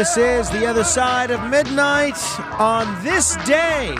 This 0.00 0.16
is 0.16 0.48
the 0.48 0.64
other 0.64 0.82
side 0.82 1.30
of 1.30 1.50
midnight. 1.50 2.16
On 2.58 3.04
this 3.04 3.36
day 3.44 3.94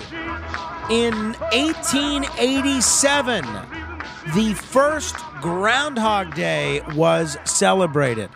in 0.89 1.34
1887, 1.53 3.45
the 4.34 4.55
first 4.55 5.15
Groundhog 5.43 6.34
Day 6.34 6.81
was 6.95 7.37
celebrated. 7.45 8.31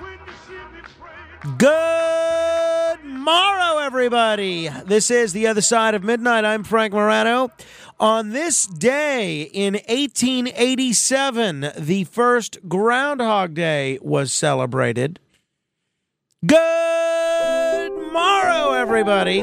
Good 1.56 3.02
morrow, 3.02 3.78
everybody. 3.78 4.68
This 4.84 5.10
is 5.10 5.32
the 5.32 5.46
other 5.46 5.62
side 5.62 5.94
of 5.94 6.04
midnight. 6.04 6.44
I'm 6.44 6.64
Frank 6.64 6.92
Morano. 6.92 7.50
On 7.98 8.28
this 8.28 8.66
day 8.66 9.40
in 9.40 9.76
1887, 9.88 11.72
the 11.78 12.04
first 12.04 12.58
Groundhog 12.68 13.54
Day 13.54 13.98
was 14.02 14.34
celebrated. 14.34 15.18
Good 16.46 17.92
morrow, 18.12 18.72
everybody. 18.72 19.42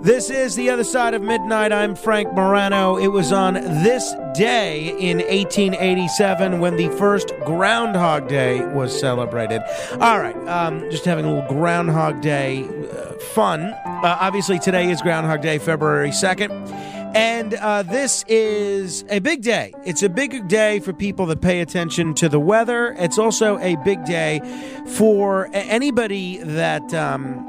This 0.00 0.30
is 0.30 0.54
the 0.54 0.70
other 0.70 0.84
side 0.84 1.14
of 1.14 1.22
midnight. 1.22 1.72
I'm 1.72 1.96
Frank 1.96 2.32
Morano. 2.32 2.96
It 2.96 3.08
was 3.08 3.32
on 3.32 3.54
this 3.54 4.14
day 4.34 4.90
in 5.00 5.18
1887 5.18 6.60
when 6.60 6.76
the 6.76 6.90
first 6.90 7.32
Groundhog 7.44 8.28
Day 8.28 8.64
was 8.66 8.96
celebrated. 8.98 9.62
All 10.00 10.20
right, 10.20 10.36
um, 10.46 10.88
just 10.90 11.06
having 11.06 11.24
a 11.24 11.34
little 11.34 11.48
Groundhog 11.48 12.20
Day 12.20 12.64
uh, 12.64 13.14
fun. 13.34 13.62
Uh, 13.86 14.18
obviously, 14.20 14.58
today 14.60 14.90
is 14.90 15.00
Groundhog 15.02 15.40
Day, 15.40 15.58
February 15.58 16.10
2nd. 16.10 16.97
And 17.14 17.54
uh, 17.54 17.82
this 17.84 18.24
is 18.28 19.04
a 19.08 19.18
big 19.20 19.42
day. 19.42 19.72
It's 19.84 20.02
a 20.02 20.08
big 20.08 20.46
day 20.48 20.78
for 20.80 20.92
people 20.92 21.26
that 21.26 21.40
pay 21.40 21.60
attention 21.60 22.14
to 22.14 22.28
the 22.28 22.38
weather. 22.38 22.94
It's 22.98 23.18
also 23.18 23.58
a 23.58 23.76
big 23.76 24.04
day 24.04 24.40
for 24.86 25.48
anybody 25.52 26.38
that 26.38 26.92
um, 26.92 27.48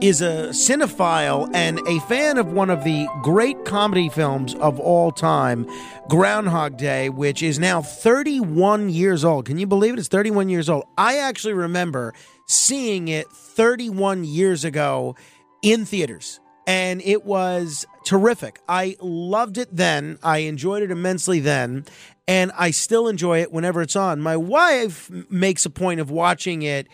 is 0.00 0.20
a 0.20 0.50
cinephile 0.50 1.50
and 1.54 1.80
a 1.88 1.98
fan 2.00 2.38
of 2.38 2.52
one 2.52 2.70
of 2.70 2.84
the 2.84 3.08
great 3.22 3.64
comedy 3.64 4.08
films 4.08 4.54
of 4.56 4.78
all 4.78 5.10
time, 5.10 5.66
Groundhog 6.08 6.76
Day, 6.76 7.08
which 7.08 7.42
is 7.42 7.58
now 7.58 7.82
31 7.82 8.90
years 8.90 9.24
old. 9.24 9.46
Can 9.46 9.58
you 9.58 9.66
believe 9.66 9.94
it? 9.94 9.98
It's 9.98 10.08
31 10.08 10.48
years 10.48 10.68
old. 10.68 10.84
I 10.96 11.18
actually 11.18 11.54
remember 11.54 12.14
seeing 12.46 13.08
it 13.08 13.28
31 13.30 14.24
years 14.24 14.64
ago 14.64 15.16
in 15.62 15.84
theaters 15.84 16.38
and 16.68 17.00
it 17.00 17.24
was 17.24 17.86
terrific. 18.08 18.58
I 18.66 18.96
loved 19.02 19.58
it 19.58 19.68
then. 19.70 20.18
I 20.22 20.38
enjoyed 20.38 20.82
it 20.82 20.90
immensely 20.90 21.40
then, 21.40 21.84
and 22.26 22.50
I 22.56 22.70
still 22.70 23.06
enjoy 23.06 23.42
it 23.42 23.52
whenever 23.52 23.82
it's 23.82 23.96
on. 23.96 24.22
My 24.22 24.34
wife 24.34 25.10
makes 25.30 25.66
a 25.66 25.70
point 25.70 26.00
of 26.00 26.10
watching 26.10 26.62
it 26.62 26.88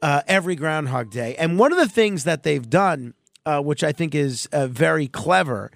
uh, 0.00 0.22
every 0.28 0.54
Groundhog 0.54 1.10
Day, 1.10 1.34
and 1.34 1.58
one 1.58 1.72
of 1.72 1.78
the 1.78 1.88
things 1.88 2.22
that 2.22 2.44
they've 2.44 2.70
done, 2.70 3.14
uh, 3.44 3.60
which 3.60 3.82
I 3.82 3.90
think 3.90 4.14
is 4.14 4.46
uh, 4.52 4.68
very 4.68 5.08
clever, 5.08 5.72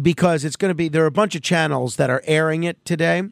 because 0.00 0.44
it's 0.44 0.54
going 0.54 0.70
to 0.70 0.76
be 0.76 0.86
there 0.86 1.02
are 1.02 1.06
a 1.06 1.10
bunch 1.10 1.34
of 1.34 1.42
channels 1.42 1.96
that 1.96 2.08
are 2.08 2.22
airing 2.24 2.62
it 2.62 2.84
today. 2.84 3.24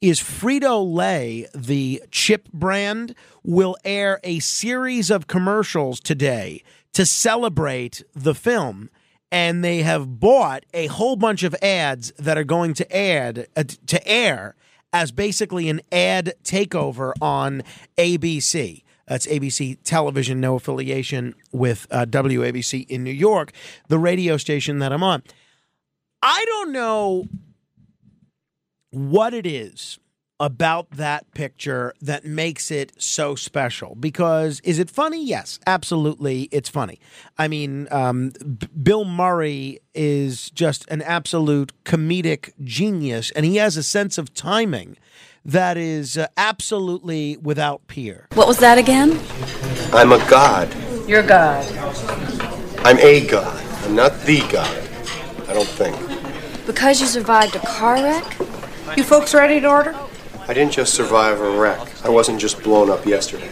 Is 0.00 0.18
Frito 0.18 0.84
Lay, 0.92 1.46
the 1.54 2.02
chip 2.10 2.48
brand, 2.52 3.14
will 3.44 3.76
air 3.84 4.18
a 4.24 4.40
series 4.40 5.08
of 5.08 5.28
commercials 5.28 6.00
today 6.00 6.64
to 6.94 7.06
celebrate 7.06 8.02
the 8.12 8.34
film 8.34 8.90
and 9.30 9.62
they 9.62 9.82
have 9.82 10.20
bought 10.20 10.64
a 10.72 10.86
whole 10.86 11.16
bunch 11.16 11.42
of 11.42 11.54
ads 11.62 12.12
that 12.18 12.38
are 12.38 12.44
going 12.44 12.74
to 12.74 12.96
add 12.96 13.46
uh, 13.56 13.64
to 13.86 14.06
air 14.06 14.54
as 14.92 15.12
basically 15.12 15.68
an 15.68 15.80
ad 15.92 16.34
takeover 16.44 17.12
on 17.20 17.62
ABC. 17.96 18.82
That's 19.06 19.26
ABC 19.26 19.78
television, 19.84 20.40
no 20.40 20.56
affiliation 20.56 21.34
with 21.52 21.86
uh, 21.90 22.06
WABC 22.06 22.88
in 22.88 23.04
New 23.04 23.10
York, 23.10 23.52
the 23.88 23.98
radio 23.98 24.36
station 24.36 24.78
that 24.80 24.92
I'm 24.92 25.02
on. 25.02 25.22
I 26.22 26.44
don't 26.46 26.72
know 26.72 27.26
what 28.90 29.34
it 29.34 29.46
is 29.46 29.98
about 30.40 30.90
that 30.92 31.30
picture 31.34 31.92
that 32.00 32.24
makes 32.24 32.70
it 32.70 32.92
so 33.00 33.34
special 33.34 33.94
because 33.96 34.60
is 34.60 34.78
it 34.78 34.88
funny 34.88 35.24
yes 35.24 35.58
absolutely 35.66 36.42
it's 36.52 36.68
funny 36.68 37.00
i 37.38 37.48
mean 37.48 37.88
um, 37.90 38.30
B- 38.30 38.68
bill 38.80 39.04
murray 39.04 39.80
is 39.94 40.50
just 40.50 40.88
an 40.90 41.02
absolute 41.02 41.72
comedic 41.84 42.52
genius 42.62 43.32
and 43.32 43.44
he 43.44 43.56
has 43.56 43.76
a 43.76 43.82
sense 43.82 44.16
of 44.16 44.32
timing 44.32 44.96
that 45.44 45.76
is 45.76 46.16
uh, 46.16 46.28
absolutely 46.36 47.36
without 47.38 47.86
peer 47.88 48.28
What 48.34 48.46
was 48.46 48.58
that 48.58 48.78
again? 48.78 49.18
I'm 49.92 50.12
a 50.12 50.18
god. 50.28 50.68
Your 51.08 51.22
God. 51.22 51.64
I'm 52.84 52.98
a 52.98 53.26
god. 53.26 53.64
I'm 53.84 53.94
not 53.96 54.12
the 54.22 54.40
god. 54.52 54.88
I 55.48 55.54
don't 55.54 55.66
think. 55.66 55.96
Because 56.66 57.00
you 57.00 57.06
survived 57.06 57.56
a 57.56 57.60
car 57.60 57.94
wreck? 57.94 58.36
You 58.96 59.02
folks 59.04 59.32
ready 59.32 59.60
to 59.60 59.66
order? 59.66 59.96
I 60.50 60.54
didn't 60.54 60.72
just 60.72 60.94
survive 60.94 61.42
a 61.42 61.58
wreck. 61.58 61.78
I 62.04 62.08
wasn't 62.08 62.40
just 62.40 62.62
blown 62.62 62.88
up 62.88 63.04
yesterday. 63.04 63.50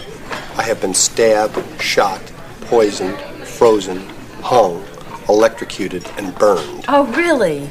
I 0.57 0.63
have 0.63 0.81
been 0.81 0.95
stabbed, 0.95 1.59
shot, 1.79 2.23
poisoned, 2.63 3.21
frozen, 3.47 3.99
hung, 4.41 4.83
electrocuted, 5.29 6.11
and 6.17 6.35
burned. 6.37 6.87
Oh, 6.89 7.05
really? 7.13 7.71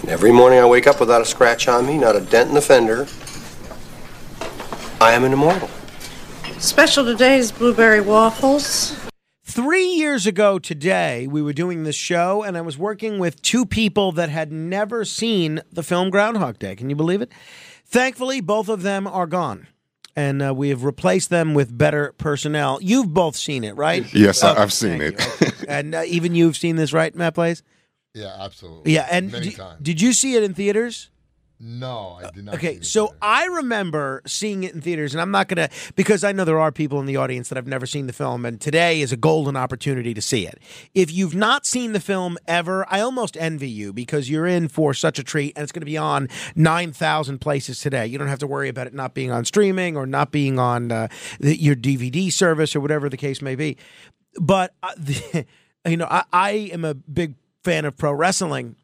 And 0.00 0.08
every 0.08 0.32
morning 0.32 0.58
I 0.58 0.66
wake 0.66 0.88
up 0.88 0.98
without 0.98 1.22
a 1.22 1.24
scratch 1.24 1.68
on 1.68 1.86
me, 1.86 1.96
not 1.96 2.16
a 2.16 2.20
dent 2.20 2.48
in 2.48 2.56
the 2.56 2.60
fender. 2.60 3.06
I 5.00 5.12
am 5.12 5.22
an 5.22 5.32
immortal. 5.32 5.70
Special 6.58 7.04
today 7.04 7.38
is 7.38 7.52
blueberry 7.52 8.00
waffles. 8.00 8.98
Three 9.44 9.86
years 9.86 10.26
ago 10.26 10.58
today, 10.58 11.28
we 11.28 11.40
were 11.40 11.52
doing 11.52 11.84
this 11.84 11.94
show, 11.94 12.42
and 12.42 12.56
I 12.56 12.62
was 12.62 12.76
working 12.76 13.20
with 13.20 13.42
two 13.42 13.64
people 13.64 14.10
that 14.12 14.28
had 14.28 14.50
never 14.50 15.04
seen 15.04 15.60
the 15.72 15.84
film 15.84 16.10
Groundhog 16.10 16.58
Day. 16.58 16.74
Can 16.74 16.90
you 16.90 16.96
believe 16.96 17.22
it? 17.22 17.30
Thankfully, 17.90 18.40
both 18.40 18.68
of 18.68 18.82
them 18.82 19.06
are 19.06 19.26
gone, 19.26 19.66
and 20.14 20.40
uh, 20.42 20.54
we 20.54 20.68
have 20.68 20.84
replaced 20.84 21.28
them 21.28 21.54
with 21.54 21.76
better 21.76 22.14
personnel. 22.18 22.78
You've 22.80 23.12
both 23.12 23.34
seen 23.36 23.64
it, 23.64 23.76
right? 23.76 24.12
Yes, 24.14 24.42
I- 24.44 24.52
Okay, 24.52 24.62
I've 24.62 24.72
seen 24.72 25.00
it. 25.02 25.14
Okay. 25.42 25.50
and 25.68 25.94
uh, 25.94 26.02
even 26.06 26.34
you've 26.36 26.56
seen 26.56 26.76
this, 26.76 26.92
right, 26.92 27.12
Matt 27.14 27.34
Place? 27.34 27.62
Yeah, 28.14 28.34
absolutely. 28.38 28.92
Yeah, 28.94 29.06
and 29.10 29.30
Many 29.32 29.50
d- 29.50 29.56
times. 29.56 29.80
did 29.82 30.00
you 30.00 30.12
see 30.12 30.34
it 30.34 30.42
in 30.44 30.54
theaters? 30.54 31.10
No, 31.62 32.18
I 32.18 32.30
did 32.30 32.46
not. 32.46 32.54
Okay, 32.54 32.80
so 32.80 33.14
I 33.20 33.44
remember 33.44 34.22
seeing 34.26 34.64
it 34.64 34.72
in 34.72 34.80
theaters, 34.80 35.12
and 35.12 35.20
I'm 35.20 35.30
not 35.30 35.46
going 35.46 35.68
to, 35.68 35.74
because 35.94 36.24
I 36.24 36.32
know 36.32 36.46
there 36.46 36.58
are 36.58 36.72
people 36.72 36.98
in 37.00 37.04
the 37.04 37.16
audience 37.16 37.50
that 37.50 37.56
have 37.56 37.66
never 37.66 37.84
seen 37.84 38.06
the 38.06 38.14
film, 38.14 38.46
and 38.46 38.58
today 38.58 39.02
is 39.02 39.12
a 39.12 39.16
golden 39.16 39.56
opportunity 39.56 40.14
to 40.14 40.22
see 40.22 40.46
it. 40.46 40.58
If 40.94 41.12
you've 41.12 41.34
not 41.34 41.66
seen 41.66 41.92
the 41.92 42.00
film 42.00 42.38
ever, 42.48 42.86
I 42.88 43.00
almost 43.00 43.36
envy 43.36 43.68
you 43.68 43.92
because 43.92 44.30
you're 44.30 44.46
in 44.46 44.68
for 44.68 44.94
such 44.94 45.18
a 45.18 45.22
treat, 45.22 45.52
and 45.54 45.62
it's 45.62 45.70
going 45.70 45.82
to 45.82 45.86
be 45.86 45.98
on 45.98 46.28
9,000 46.56 47.40
places 47.40 47.78
today. 47.80 48.06
You 48.06 48.16
don't 48.16 48.28
have 48.28 48.38
to 48.38 48.46
worry 48.46 48.70
about 48.70 48.86
it 48.86 48.94
not 48.94 49.12
being 49.12 49.30
on 49.30 49.44
streaming 49.44 49.98
or 49.98 50.06
not 50.06 50.32
being 50.32 50.58
on 50.58 50.90
uh, 50.90 51.08
the, 51.40 51.60
your 51.60 51.76
DVD 51.76 52.32
service 52.32 52.74
or 52.74 52.80
whatever 52.80 53.10
the 53.10 53.18
case 53.18 53.42
may 53.42 53.54
be. 53.54 53.76
But, 54.40 54.72
uh, 54.82 54.92
the, 54.96 55.44
you 55.86 55.98
know, 55.98 56.08
I, 56.10 56.24
I 56.32 56.50
am 56.72 56.86
a 56.86 56.94
big 56.94 57.34
fan 57.64 57.84
of 57.84 57.98
pro 57.98 58.12
wrestling 58.12 58.76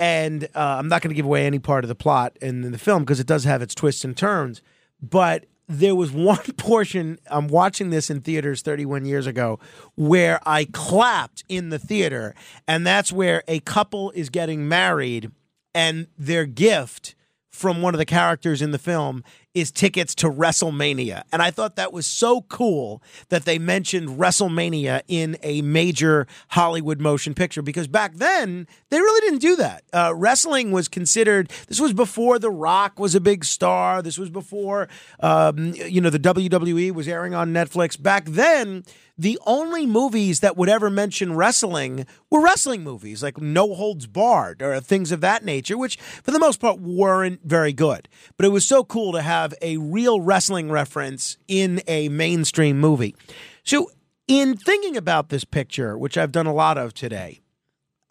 and 0.00 0.44
uh, 0.54 0.76
I'm 0.78 0.88
not 0.88 1.02
going 1.02 1.10
to 1.10 1.14
give 1.14 1.26
away 1.26 1.46
any 1.46 1.58
part 1.58 1.84
of 1.84 1.88
the 1.88 1.94
plot 1.94 2.36
in, 2.40 2.64
in 2.64 2.72
the 2.72 2.78
film 2.78 3.02
because 3.02 3.20
it 3.20 3.26
does 3.26 3.44
have 3.44 3.62
its 3.62 3.74
twists 3.74 4.04
and 4.04 4.16
turns. 4.16 4.62
But 5.00 5.46
there 5.68 5.94
was 5.94 6.10
one 6.12 6.42
portion 6.56 7.18
I'm 7.30 7.48
watching 7.48 7.90
this 7.90 8.10
in 8.10 8.20
theaters 8.20 8.62
31 8.62 9.06
years 9.06 9.26
ago 9.26 9.58
where 9.94 10.40
I 10.46 10.66
clapped 10.66 11.44
in 11.48 11.70
the 11.70 11.78
theater, 11.78 12.34
and 12.66 12.86
that's 12.86 13.12
where 13.12 13.42
a 13.48 13.60
couple 13.60 14.10
is 14.12 14.30
getting 14.30 14.68
married, 14.68 15.30
and 15.74 16.08
their 16.18 16.46
gift 16.46 17.14
from 17.54 17.82
one 17.82 17.94
of 17.94 17.98
the 17.98 18.04
characters 18.04 18.60
in 18.60 18.72
the 18.72 18.78
film 18.78 19.22
is 19.54 19.70
tickets 19.70 20.12
to 20.16 20.28
WrestleMania. 20.28 21.22
And 21.32 21.40
I 21.40 21.52
thought 21.52 21.76
that 21.76 21.92
was 21.92 22.04
so 22.04 22.42
cool 22.42 23.00
that 23.28 23.44
they 23.44 23.60
mentioned 23.60 24.18
WrestleMania 24.18 25.02
in 25.06 25.36
a 25.40 25.62
major 25.62 26.26
Hollywood 26.48 27.00
motion 27.00 27.32
picture 27.32 27.62
because 27.62 27.86
back 27.86 28.14
then 28.16 28.66
they 28.90 28.98
really 28.98 29.20
didn't 29.20 29.40
do 29.40 29.54
that. 29.54 29.84
Uh, 29.92 30.12
wrestling 30.16 30.72
was 30.72 30.88
considered, 30.88 31.52
this 31.68 31.78
was 31.78 31.92
before 31.92 32.40
The 32.40 32.50
Rock 32.50 32.98
was 32.98 33.14
a 33.14 33.20
big 33.20 33.44
star. 33.44 34.02
This 34.02 34.18
was 34.18 34.30
before, 34.30 34.88
um, 35.20 35.74
you 35.74 36.00
know, 36.00 36.10
the 36.10 36.18
WWE 36.18 36.90
was 36.90 37.06
airing 37.06 37.34
on 37.34 37.52
Netflix. 37.52 38.00
Back 38.00 38.24
then, 38.26 38.82
the 39.16 39.38
only 39.46 39.86
movies 39.86 40.40
that 40.40 40.56
would 40.56 40.68
ever 40.68 40.90
mention 40.90 41.34
wrestling 41.34 42.06
were 42.30 42.40
wrestling 42.40 42.82
movies, 42.82 43.22
like 43.22 43.40
No 43.40 43.74
Holds 43.74 44.06
Barred 44.06 44.60
or 44.60 44.80
things 44.80 45.12
of 45.12 45.20
that 45.20 45.44
nature, 45.44 45.78
which 45.78 45.96
for 45.96 46.32
the 46.32 46.38
most 46.38 46.60
part 46.60 46.80
weren't 46.80 47.40
very 47.44 47.72
good. 47.72 48.08
But 48.36 48.46
it 48.46 48.50
was 48.50 48.66
so 48.66 48.82
cool 48.82 49.12
to 49.12 49.22
have 49.22 49.54
a 49.62 49.76
real 49.76 50.20
wrestling 50.20 50.70
reference 50.70 51.36
in 51.46 51.80
a 51.86 52.08
mainstream 52.08 52.80
movie. 52.80 53.14
So, 53.62 53.90
in 54.26 54.56
thinking 54.56 54.96
about 54.96 55.28
this 55.28 55.44
picture, 55.44 55.98
which 55.98 56.16
I've 56.16 56.32
done 56.32 56.46
a 56.46 56.54
lot 56.54 56.78
of 56.78 56.94
today, 56.94 57.40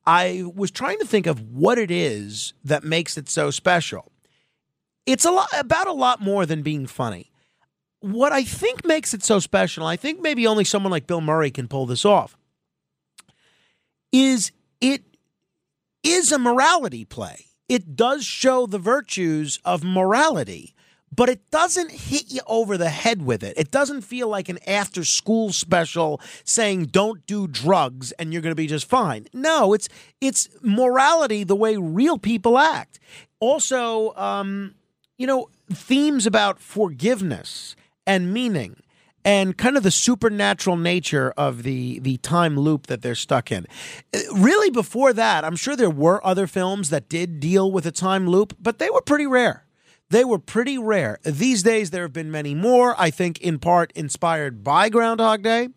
I 0.06 0.44
was 0.56 0.70
trying 0.70 1.00
to 1.00 1.06
think 1.06 1.28
of 1.28 1.42
what 1.52 1.78
it 1.78 1.90
is 1.90 2.54
that 2.64 2.84
makes 2.84 3.18
it 3.18 3.28
so 3.30 3.52
special. 3.52 4.12
It's 5.06 5.26
a 5.26 5.32
lot 5.32 5.50
about 5.58 5.88
a 5.88 5.94
lot 5.94 6.22
more 6.22 6.46
than 6.46 6.62
being 6.62 6.86
funny 6.86 7.33
what 8.04 8.34
I 8.34 8.44
think 8.44 8.86
makes 8.86 9.14
it 9.14 9.24
so 9.24 9.40
special, 9.40 9.86
I 9.86 9.96
think 9.96 10.22
maybe 10.22 10.46
only 10.46 10.66
someone 10.66 10.92
like 10.92 11.08
Bill 11.08 11.22
Murray 11.22 11.52
can 11.52 11.70
pull 11.70 11.86
this 11.86 12.04
off, 12.04 12.36
is 14.12 14.52
it 14.82 15.04
is 16.04 16.34
a 16.34 16.38
morality 16.38 17.06
play. 17.06 17.46
It 17.70 17.96
does 17.96 18.26
show 18.26 18.66
the 18.66 18.78
virtues 18.78 19.58
of 19.64 19.86
morality, 19.86 20.76
but 21.16 21.30
it 21.30 21.50
doesn't 21.50 21.92
hit 21.92 22.30
you 22.30 22.42
over 22.46 22.78
the 22.78 22.90
head 22.90 23.22
with 23.22 23.42
it. 23.42 23.54
It 23.56 23.72
doesn't 23.72 24.02
feel 24.02 24.28
like 24.28 24.50
an 24.50 24.60
after 24.68 25.06
school 25.06 25.54
special 25.54 26.20
saying 26.44 26.88
don't 26.88 27.26
do 27.26 27.48
drugs 27.48 28.12
and 28.14 28.34
you're 28.34 28.42
going 28.42 28.52
to 28.52 28.56
be 28.56 28.68
just 28.68 28.90
fine. 28.90 29.28
No, 29.34 29.72
it's 29.72 29.88
it's 30.20 30.50
morality 30.62 31.46
the 31.46 31.56
way 31.56 31.78
real 31.78 32.18
people 32.18 32.58
act. 32.60 33.00
Also, 33.40 34.14
um, 34.16 34.76
you 35.18 35.26
know, 35.26 35.48
themes 35.72 36.26
about 36.26 36.60
forgiveness 36.60 37.78
and 38.06 38.34
meaning 38.34 38.78
and 39.26 39.58
kind 39.58 39.78
of 39.78 39.84
the 39.84 39.92
supernatural 39.92 40.76
nature 40.76 41.34
of 41.38 41.64
the 41.64 42.00
the 42.00 42.18
time 42.18 42.60
loop 42.60 42.88
that 42.88 43.02
they're 43.02 43.16
stuck 43.16 43.52
in. 43.52 43.66
Really 44.34 44.70
before 44.70 45.14
that, 45.14 45.46
I'm 45.46 45.56
sure 45.56 45.76
there 45.76 45.90
were 45.90 46.26
other 46.26 46.48
films 46.48 46.90
that 46.90 47.10
did 47.10 47.40
deal 47.40 47.72
with 47.72 47.86
a 47.86 47.92
time 47.92 48.28
loop, 48.28 48.56
but 48.60 48.80
they 48.80 48.90
were 48.90 49.02
pretty 49.02 49.28
rare. 49.28 49.66
They 50.10 50.26
were 50.26 50.38
pretty 50.38 50.78
rare. 50.78 51.18
These 51.24 51.64
days, 51.64 51.90
there 51.90 52.04
have 52.04 52.14
been 52.14 52.30
many 52.30 52.54
more, 52.54 52.94
I 53.00 53.10
think, 53.10 53.40
in 53.42 53.58
part 53.58 53.92
inspired 53.94 54.64
by 54.64 54.90
Groundhog 54.90 55.42
Day. 55.42 55.70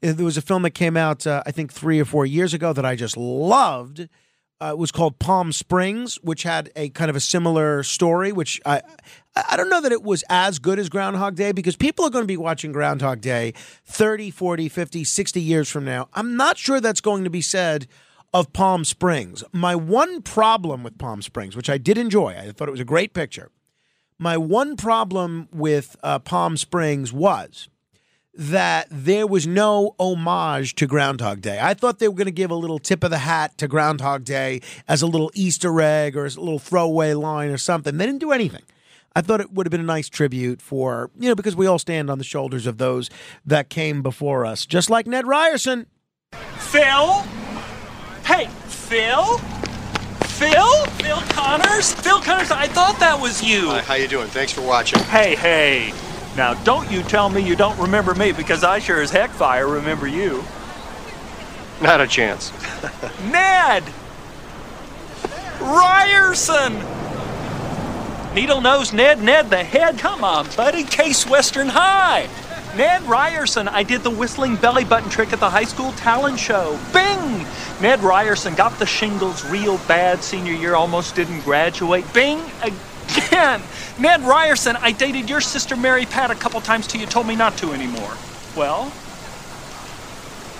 There 0.00 0.24
was 0.24 0.38
a 0.38 0.42
film 0.42 0.62
that 0.62 0.70
came 0.70 0.96
out, 0.96 1.26
uh, 1.26 1.42
I 1.44 1.50
think, 1.50 1.72
three 1.72 2.00
or 2.00 2.06
four 2.06 2.24
years 2.24 2.54
ago 2.54 2.72
that 2.72 2.86
I 2.86 2.96
just 2.96 3.18
loved. 3.18 4.08
Uh, 4.62 4.76
was 4.76 4.92
called 4.92 5.18
Palm 5.18 5.50
Springs, 5.50 6.20
which 6.22 6.44
had 6.44 6.70
a 6.76 6.88
kind 6.90 7.10
of 7.10 7.16
a 7.16 7.20
similar 7.20 7.82
story, 7.82 8.30
which 8.30 8.60
I 8.64 8.80
I 9.34 9.56
don't 9.56 9.68
know 9.68 9.80
that 9.80 9.90
it 9.90 10.04
was 10.04 10.22
as 10.28 10.60
good 10.60 10.78
as 10.78 10.88
Groundhog 10.88 11.34
Day 11.34 11.50
because 11.50 11.74
people 11.74 12.04
are 12.04 12.10
going 12.10 12.22
to 12.22 12.28
be 12.28 12.36
watching 12.36 12.70
Groundhog 12.70 13.20
Day 13.20 13.54
30, 13.86 14.30
40, 14.30 14.68
50, 14.68 15.02
60 15.02 15.40
years 15.40 15.68
from 15.68 15.84
now. 15.84 16.08
I'm 16.14 16.36
not 16.36 16.58
sure 16.58 16.80
that's 16.80 17.00
going 17.00 17.24
to 17.24 17.30
be 17.30 17.40
said 17.40 17.88
of 18.32 18.52
Palm 18.52 18.84
Springs. 18.84 19.42
My 19.52 19.74
one 19.74 20.22
problem 20.22 20.84
with 20.84 20.96
Palm 20.96 21.22
Springs, 21.22 21.56
which 21.56 21.68
I 21.68 21.76
did 21.76 21.98
enjoy, 21.98 22.36
I 22.38 22.52
thought 22.52 22.68
it 22.68 22.72
was 22.72 22.80
a 22.80 22.84
great 22.84 23.14
picture. 23.14 23.50
My 24.16 24.36
one 24.36 24.76
problem 24.76 25.48
with 25.52 25.96
uh, 26.04 26.20
Palm 26.20 26.56
Springs 26.56 27.12
was 27.12 27.68
that 28.34 28.86
there 28.90 29.26
was 29.26 29.46
no 29.46 29.94
homage 29.98 30.74
to 30.76 30.86
Groundhog 30.86 31.40
Day. 31.40 31.58
I 31.60 31.74
thought 31.74 31.98
they 31.98 32.08
were 32.08 32.14
going 32.14 32.26
to 32.26 32.30
give 32.30 32.50
a 32.50 32.56
little 32.56 32.78
tip 32.78 33.04
of 33.04 33.10
the 33.10 33.18
hat 33.18 33.58
to 33.58 33.68
Groundhog 33.68 34.24
Day 34.24 34.62
as 34.88 35.02
a 35.02 35.06
little 35.06 35.30
Easter 35.34 35.80
egg 35.80 36.16
or 36.16 36.24
as 36.24 36.36
a 36.36 36.40
little 36.40 36.58
throwaway 36.58 37.12
line 37.12 37.50
or 37.50 37.58
something. 37.58 37.98
They 37.98 38.06
didn't 38.06 38.20
do 38.20 38.32
anything. 38.32 38.62
I 39.14 39.20
thought 39.20 39.42
it 39.42 39.52
would 39.52 39.66
have 39.66 39.70
been 39.70 39.80
a 39.80 39.84
nice 39.84 40.08
tribute 40.08 40.62
for, 40.62 41.10
you 41.18 41.28
know, 41.28 41.34
because 41.34 41.54
we 41.54 41.66
all 41.66 41.78
stand 41.78 42.08
on 42.08 42.16
the 42.16 42.24
shoulders 42.24 42.66
of 42.66 42.78
those 42.78 43.10
that 43.44 43.68
came 43.68 44.02
before 44.02 44.46
us, 44.46 44.64
just 44.64 44.88
like 44.88 45.06
Ned 45.06 45.26
Ryerson. 45.26 45.86
Phil? 46.56 47.22
Hey, 48.24 48.46
Phil? 48.66 49.36
Phil? 50.24 50.86
Phil 50.86 51.20
Connors? 51.28 51.92
Phil 51.92 52.20
Connors, 52.22 52.50
I 52.50 52.66
thought 52.68 52.98
that 53.00 53.20
was 53.20 53.42
you. 53.42 53.68
Hi, 53.68 53.82
how 53.82 53.94
you 53.94 54.08
doing? 54.08 54.28
Thanks 54.28 54.52
for 54.52 54.62
watching. 54.62 55.00
Hey, 55.00 55.34
hey. 55.36 55.92
Now, 56.36 56.54
don't 56.64 56.90
you 56.90 57.02
tell 57.02 57.28
me 57.28 57.42
you 57.42 57.56
don't 57.56 57.78
remember 57.78 58.14
me 58.14 58.32
because 58.32 58.64
I 58.64 58.78
sure 58.78 59.02
as 59.02 59.10
heck 59.10 59.30
fire 59.30 59.66
remember 59.66 60.06
you. 60.06 60.44
Not 61.82 62.00
a 62.00 62.06
chance. 62.06 62.52
Ned! 63.30 63.84
Ryerson! 65.60 66.82
Needle 68.34 68.62
Nose 68.62 68.94
Ned, 68.94 69.22
Ned 69.22 69.50
the 69.50 69.62
Head. 69.62 69.98
Come 69.98 70.24
on, 70.24 70.48
buddy. 70.56 70.84
Case 70.84 71.28
Western 71.28 71.68
High. 71.68 72.30
Ned 72.76 73.02
Ryerson, 73.02 73.68
I 73.68 73.82
did 73.82 74.02
the 74.02 74.08
whistling 74.08 74.56
belly 74.56 74.84
button 74.84 75.10
trick 75.10 75.34
at 75.34 75.40
the 75.40 75.50
high 75.50 75.64
school 75.64 75.92
talent 75.92 76.38
show. 76.38 76.78
Bing! 76.94 77.46
Ned 77.82 78.00
Ryerson 78.00 78.54
got 78.54 78.78
the 78.78 78.86
shingles 78.86 79.44
real 79.44 79.76
bad 79.86 80.24
senior 80.24 80.54
year, 80.54 80.74
almost 80.74 81.14
didn't 81.14 81.40
graduate. 81.40 82.10
Bing! 82.14 82.40
Again! 83.10 83.62
Ned 83.98 84.22
Ryerson, 84.22 84.76
I 84.76 84.92
dated 84.92 85.28
your 85.28 85.40
sister 85.40 85.76
Mary 85.76 86.06
Pat 86.06 86.30
a 86.30 86.34
couple 86.34 86.60
times 86.60 86.86
till 86.86 87.00
you 87.00 87.06
told 87.06 87.26
me 87.26 87.36
not 87.36 87.56
to 87.58 87.72
anymore. 87.72 88.14
Well? 88.56 88.92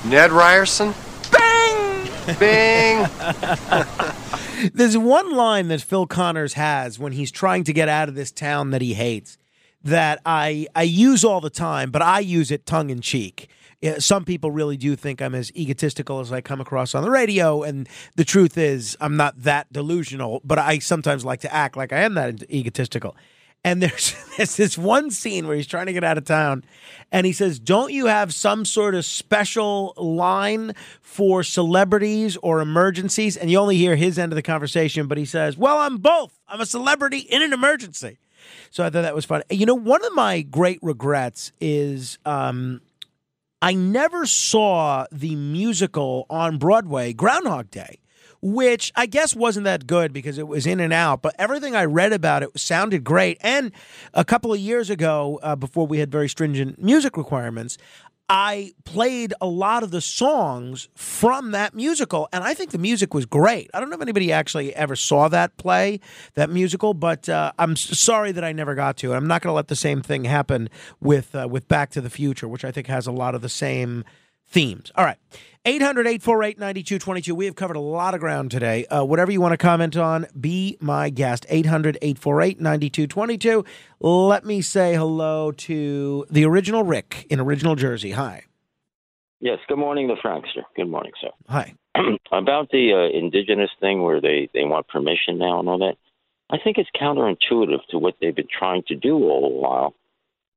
Ned 0.04 0.32
Ryerson? 0.32 0.94
Bing! 1.30 2.36
Bing! 2.38 3.06
There's 4.74 4.96
one 4.96 5.32
line 5.32 5.68
that 5.68 5.80
Phil 5.80 6.06
Connors 6.06 6.54
has 6.54 6.98
when 6.98 7.12
he's 7.12 7.30
trying 7.30 7.64
to 7.64 7.72
get 7.72 7.88
out 7.88 8.08
of 8.08 8.14
this 8.14 8.30
town 8.30 8.70
that 8.70 8.82
he 8.82 8.94
hates 8.94 9.38
that 9.84 10.20
I 10.24 10.66
I 10.74 10.82
use 10.82 11.24
all 11.24 11.40
the 11.40 11.50
time, 11.50 11.90
but 11.90 12.02
I 12.02 12.20
use 12.20 12.50
it 12.50 12.66
tongue 12.66 12.90
in 12.90 13.00
cheek. 13.00 13.48
Yeah, 13.82 13.98
Some 13.98 14.24
people 14.24 14.52
really 14.52 14.76
do 14.76 14.94
think 14.94 15.20
I'm 15.20 15.34
as 15.34 15.50
egotistical 15.56 16.20
as 16.20 16.32
I 16.32 16.40
come 16.40 16.60
across 16.60 16.94
on 16.94 17.02
the 17.02 17.10
radio, 17.10 17.64
and 17.64 17.88
the 18.14 18.24
truth 18.24 18.56
is 18.56 18.96
I'm 19.00 19.16
not 19.16 19.42
that 19.42 19.72
delusional. 19.72 20.40
But 20.44 20.60
I 20.60 20.78
sometimes 20.78 21.24
like 21.24 21.40
to 21.40 21.52
act 21.52 21.76
like 21.76 21.92
I 21.92 22.02
am 22.02 22.14
that 22.14 22.48
egotistical. 22.48 23.16
And 23.64 23.82
there's, 23.82 24.14
there's 24.36 24.56
this 24.56 24.78
one 24.78 25.10
scene 25.10 25.48
where 25.48 25.56
he's 25.56 25.66
trying 25.66 25.86
to 25.86 25.92
get 25.92 26.04
out 26.04 26.16
of 26.16 26.24
town, 26.24 26.62
and 27.10 27.26
he 27.26 27.32
says, 27.32 27.58
"Don't 27.58 27.92
you 27.92 28.06
have 28.06 28.32
some 28.32 28.64
sort 28.64 28.94
of 28.94 29.04
special 29.04 29.94
line 29.96 30.74
for 31.00 31.42
celebrities 31.42 32.36
or 32.36 32.60
emergencies?" 32.60 33.36
And 33.36 33.50
you 33.50 33.58
only 33.58 33.76
hear 33.76 33.96
his 33.96 34.16
end 34.16 34.30
of 34.30 34.36
the 34.36 34.42
conversation, 34.42 35.08
but 35.08 35.18
he 35.18 35.24
says, 35.24 35.56
"Well, 35.56 35.78
I'm 35.78 35.96
both. 35.96 36.38
I'm 36.46 36.60
a 36.60 36.66
celebrity 36.66 37.18
in 37.18 37.42
an 37.42 37.52
emergency." 37.52 38.18
So 38.70 38.84
I 38.84 38.90
thought 38.90 39.02
that 39.02 39.14
was 39.14 39.24
fun. 39.24 39.42
You 39.50 39.66
know, 39.66 39.74
one 39.74 40.04
of 40.04 40.14
my 40.14 40.42
great 40.42 40.78
regrets 40.82 41.52
is 41.60 42.18
um, 42.24 42.80
I 43.62 43.74
never 43.74 44.26
saw 44.26 45.06
the 45.12 45.36
musical 45.36 46.26
on 46.28 46.58
Broadway, 46.58 47.12
Groundhog 47.12 47.70
Day, 47.70 48.00
which 48.40 48.92
I 48.96 49.06
guess 49.06 49.36
wasn't 49.36 49.64
that 49.64 49.86
good 49.86 50.12
because 50.12 50.36
it 50.36 50.48
was 50.48 50.66
in 50.66 50.80
and 50.80 50.92
out. 50.92 51.22
But 51.22 51.36
everything 51.38 51.76
I 51.76 51.84
read 51.84 52.12
about 52.12 52.42
it 52.42 52.58
sounded 52.58 53.04
great. 53.04 53.38
And 53.40 53.70
a 54.14 54.24
couple 54.24 54.52
of 54.52 54.58
years 54.58 54.90
ago, 54.90 55.38
uh, 55.44 55.54
before 55.54 55.86
we 55.86 56.00
had 56.00 56.10
very 56.10 56.28
stringent 56.28 56.82
music 56.82 57.16
requirements, 57.16 57.78
I 58.34 58.72
played 58.84 59.34
a 59.42 59.46
lot 59.46 59.82
of 59.82 59.90
the 59.90 60.00
songs 60.00 60.88
from 60.94 61.50
that 61.50 61.74
musical, 61.74 62.30
and 62.32 62.42
I 62.42 62.54
think 62.54 62.70
the 62.70 62.78
music 62.78 63.12
was 63.12 63.26
great. 63.26 63.68
I 63.74 63.78
don't 63.78 63.90
know 63.90 63.96
if 63.96 64.00
anybody 64.00 64.32
actually 64.32 64.74
ever 64.74 64.96
saw 64.96 65.28
that 65.28 65.58
play, 65.58 66.00
that 66.32 66.48
musical, 66.48 66.94
but 66.94 67.28
uh, 67.28 67.52
I'm 67.58 67.76
sorry 67.76 68.32
that 68.32 68.42
I 68.42 68.52
never 68.52 68.74
got 68.74 68.96
to. 68.98 69.08
And 69.08 69.16
I'm 69.16 69.26
not 69.26 69.42
going 69.42 69.50
to 69.50 69.54
let 69.54 69.68
the 69.68 69.76
same 69.76 70.00
thing 70.00 70.24
happen 70.24 70.70
with 70.98 71.34
uh, 71.34 71.46
with 71.50 71.68
Back 71.68 71.90
to 71.90 72.00
the 72.00 72.08
Future, 72.08 72.48
which 72.48 72.64
I 72.64 72.70
think 72.70 72.86
has 72.86 73.06
a 73.06 73.12
lot 73.12 73.34
of 73.34 73.42
the 73.42 73.50
same 73.50 74.02
themes. 74.52 74.92
All 74.94 75.04
right. 75.04 75.18
800 75.64 76.06
848 76.06 76.58
9222. 76.58 77.34
We 77.34 77.44
have 77.46 77.54
covered 77.54 77.76
a 77.76 77.80
lot 77.80 78.14
of 78.14 78.20
ground 78.20 78.50
today. 78.50 78.84
Uh, 78.86 79.04
whatever 79.04 79.30
you 79.30 79.40
want 79.40 79.52
to 79.52 79.56
comment 79.56 79.96
on, 79.96 80.26
be 80.38 80.76
my 80.80 81.08
guest. 81.08 81.46
800 81.48 81.98
848 82.02 82.60
9222. 82.60 83.64
Let 84.00 84.44
me 84.44 84.60
say 84.60 84.94
hello 84.94 85.52
to 85.52 86.26
the 86.28 86.44
original 86.44 86.82
Rick 86.82 87.26
in 87.30 87.38
original 87.38 87.76
Jersey. 87.76 88.10
Hi. 88.10 88.44
Yes, 89.38 89.58
good 89.68 89.78
morning, 89.78 90.08
the 90.08 90.14
Frankster. 90.14 90.62
Good 90.74 90.88
morning, 90.88 91.12
sir. 91.20 91.30
Hi. 91.48 91.74
About 92.32 92.70
the 92.70 92.92
uh, 92.92 93.16
indigenous 93.16 93.70
thing 93.80 94.02
where 94.02 94.20
they, 94.20 94.48
they 94.54 94.64
want 94.64 94.88
permission 94.88 95.38
now 95.38 95.60
and 95.60 95.68
all 95.68 95.78
that, 95.78 95.96
I 96.50 96.58
think 96.62 96.76
it's 96.78 96.90
counterintuitive 97.00 97.86
to 97.90 97.98
what 97.98 98.14
they've 98.20 98.34
been 98.34 98.46
trying 98.46 98.82
to 98.88 98.96
do 98.96 99.14
all 99.14 99.48
the 99.48 99.56
while. 99.56 99.94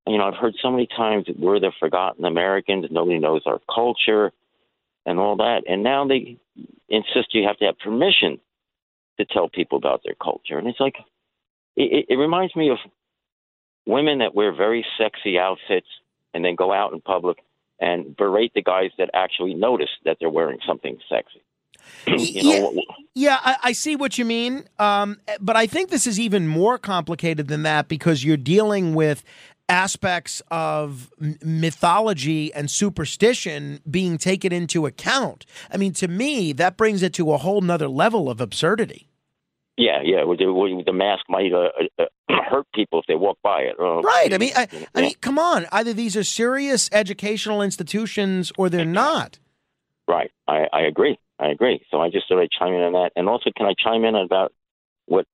You 0.07 0.17
know, 0.17 0.25
I've 0.25 0.35
heard 0.35 0.53
so 0.61 0.69
many 0.69 0.87
times 0.87 1.25
that 1.27 1.39
we're 1.39 1.59
the 1.59 1.71
forgotten 1.79 2.25
Americans, 2.25 2.85
nobody 2.91 3.19
knows 3.19 3.41
our 3.45 3.59
culture 3.73 4.31
and 5.05 5.19
all 5.19 5.37
that. 5.37 5.63
And 5.67 5.83
now 5.83 6.07
they 6.07 6.37
insist 6.89 7.33
you 7.33 7.47
have 7.47 7.57
to 7.57 7.65
have 7.65 7.79
permission 7.79 8.39
to 9.17 9.25
tell 9.25 9.49
people 9.49 9.77
about 9.77 10.01
their 10.03 10.15
culture. 10.15 10.57
And 10.57 10.67
it's 10.67 10.79
like, 10.79 10.95
it, 11.75 12.05
it, 12.09 12.15
reminds 12.15 12.55
me 12.55 12.69
of 12.69 12.77
women 13.85 14.19
that 14.19 14.35
wear 14.35 14.53
very 14.53 14.85
sexy 14.97 15.37
outfits 15.39 15.87
and 16.33 16.43
then 16.43 16.55
go 16.55 16.71
out 16.71 16.93
in 16.93 17.01
public 17.01 17.37
and 17.79 18.15
berate 18.15 18.53
the 18.53 18.61
guys 18.61 18.91
that 18.97 19.09
actually 19.13 19.53
notice 19.53 19.89
that 20.05 20.17
they're 20.19 20.29
wearing 20.29 20.59
something 20.65 20.97
sexy. 21.09 21.41
you 22.07 22.43
know, 22.43 22.71
yeah, 22.73 22.81
yeah 23.13 23.39
I, 23.43 23.57
I 23.63 23.71
see 23.73 23.95
what 23.95 24.17
you 24.17 24.25
mean. 24.25 24.65
Um, 24.79 25.19
but 25.39 25.55
I 25.55 25.67
think 25.67 25.89
this 25.89 26.07
is 26.07 26.19
even 26.19 26.47
more 26.47 26.77
complicated 26.77 27.47
than 27.47 27.63
that 27.63 27.87
because 27.87 28.23
you're 28.23 28.37
dealing 28.37 28.95
with 28.95 29.23
aspects 29.69 30.41
of 30.51 31.11
mythology 31.43 32.53
and 32.53 32.69
superstition 32.69 33.79
being 33.89 34.17
taken 34.17 34.51
into 34.51 34.85
account. 34.85 35.45
I 35.71 35.77
mean, 35.77 35.93
to 35.93 36.07
me, 36.07 36.53
that 36.53 36.77
brings 36.77 37.01
it 37.01 37.13
to 37.15 37.31
a 37.33 37.37
whole 37.37 37.61
nother 37.61 37.87
level 37.87 38.29
of 38.29 38.39
absurdity. 38.39 39.07
Yeah, 39.77 40.01
yeah. 40.03 40.23
With 40.23 40.39
the, 40.39 40.51
with 40.53 40.85
the 40.85 40.93
mask 40.93 41.25
might 41.27 41.51
uh, 41.51 41.69
uh, 41.99 42.05
hurt 42.49 42.65
people 42.73 42.99
if 42.99 43.05
they 43.07 43.15
walk 43.15 43.37
by 43.43 43.61
it. 43.61 43.75
Uh, 43.79 44.01
Right. 44.01 44.33
I 44.33 44.37
mean, 44.37 44.53
I, 44.55 44.67
I 44.93 45.01
mean, 45.01 45.13
come 45.19 45.37
on. 45.39 45.65
Either 45.71 45.93
these 45.93 46.15
are 46.15 46.23
serious 46.23 46.89
educational 46.93 47.61
institutions 47.61 48.51
or 48.57 48.69
they're 48.69 48.85
not. 48.85 49.39
Right. 50.07 50.31
I, 50.47 50.67
I 50.71 50.81
agree. 50.83 51.17
I 51.39 51.47
agree. 51.47 51.81
So 51.91 51.99
I 51.99 52.09
just 52.09 52.29
thought 52.29 52.39
I'd 52.39 52.51
chime 52.57 52.73
in 52.73 52.81
on 52.81 52.93
that. 52.93 53.11
And 53.17 53.27
also, 53.27 53.49
can 53.57 53.65
I 53.65 53.73
chime 53.77 54.05
in 54.05 54.15
about 54.15 54.53
what 55.07 55.25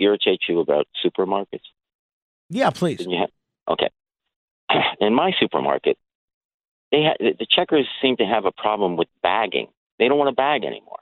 irritates 0.00 0.44
you 0.48 0.58
about 0.60 0.88
supermarkets? 1.04 1.60
Yeah, 2.48 2.70
please. 2.70 2.98
Didn't 2.98 3.12
you 3.12 3.18
have- 3.20 3.30
okay. 3.68 3.90
In 5.00 5.14
my 5.14 5.32
supermarket, 5.38 5.98
they 6.90 7.04
ha- 7.04 7.16
the 7.38 7.46
checkers 7.48 7.86
seem 8.02 8.16
to 8.16 8.24
have 8.24 8.44
a 8.44 8.52
problem 8.52 8.96
with 8.96 9.08
bagging. 9.22 9.68
They 9.98 10.08
don't 10.08 10.18
want 10.18 10.28
to 10.28 10.34
bag 10.34 10.64
anymore. 10.64 11.00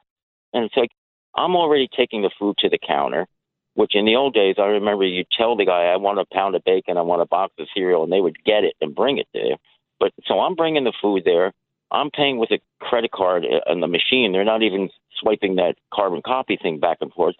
And 0.52 0.64
it's 0.64 0.76
like, 0.76 0.90
I'm 1.34 1.56
already 1.56 1.88
taking 1.94 2.22
the 2.22 2.30
food 2.38 2.56
to 2.58 2.68
the 2.68 2.78
counter, 2.78 3.26
which 3.74 3.94
in 3.94 4.04
the 4.04 4.16
old 4.16 4.34
days, 4.34 4.56
I 4.58 4.64
remember 4.64 5.04
you 5.04 5.24
tell 5.36 5.56
the 5.56 5.64
guy, 5.64 5.84
I 5.84 5.96
want 5.96 6.18
a 6.18 6.24
pound 6.32 6.56
of 6.56 6.64
bacon, 6.64 6.96
I 6.96 7.02
want 7.02 7.22
a 7.22 7.26
box 7.26 7.54
of 7.58 7.68
cereal, 7.74 8.02
and 8.02 8.12
they 8.12 8.20
would 8.20 8.42
get 8.44 8.64
it 8.64 8.74
and 8.80 8.94
bring 8.94 9.18
it 9.18 9.28
there. 9.32 9.56
But 10.00 10.12
so 10.26 10.40
I'm 10.40 10.54
bringing 10.54 10.84
the 10.84 10.92
food 11.00 11.22
there. 11.24 11.52
I'm 11.90 12.10
paying 12.10 12.38
with 12.38 12.50
a 12.50 12.60
credit 12.80 13.12
card 13.12 13.44
uh, 13.44 13.70
on 13.70 13.80
the 13.80 13.86
machine. 13.86 14.32
They're 14.32 14.44
not 14.44 14.62
even 14.62 14.90
swiping 15.20 15.56
that 15.56 15.76
carbon 15.92 16.22
copy 16.24 16.58
thing 16.60 16.80
back 16.80 16.98
and 17.00 17.12
forth. 17.12 17.34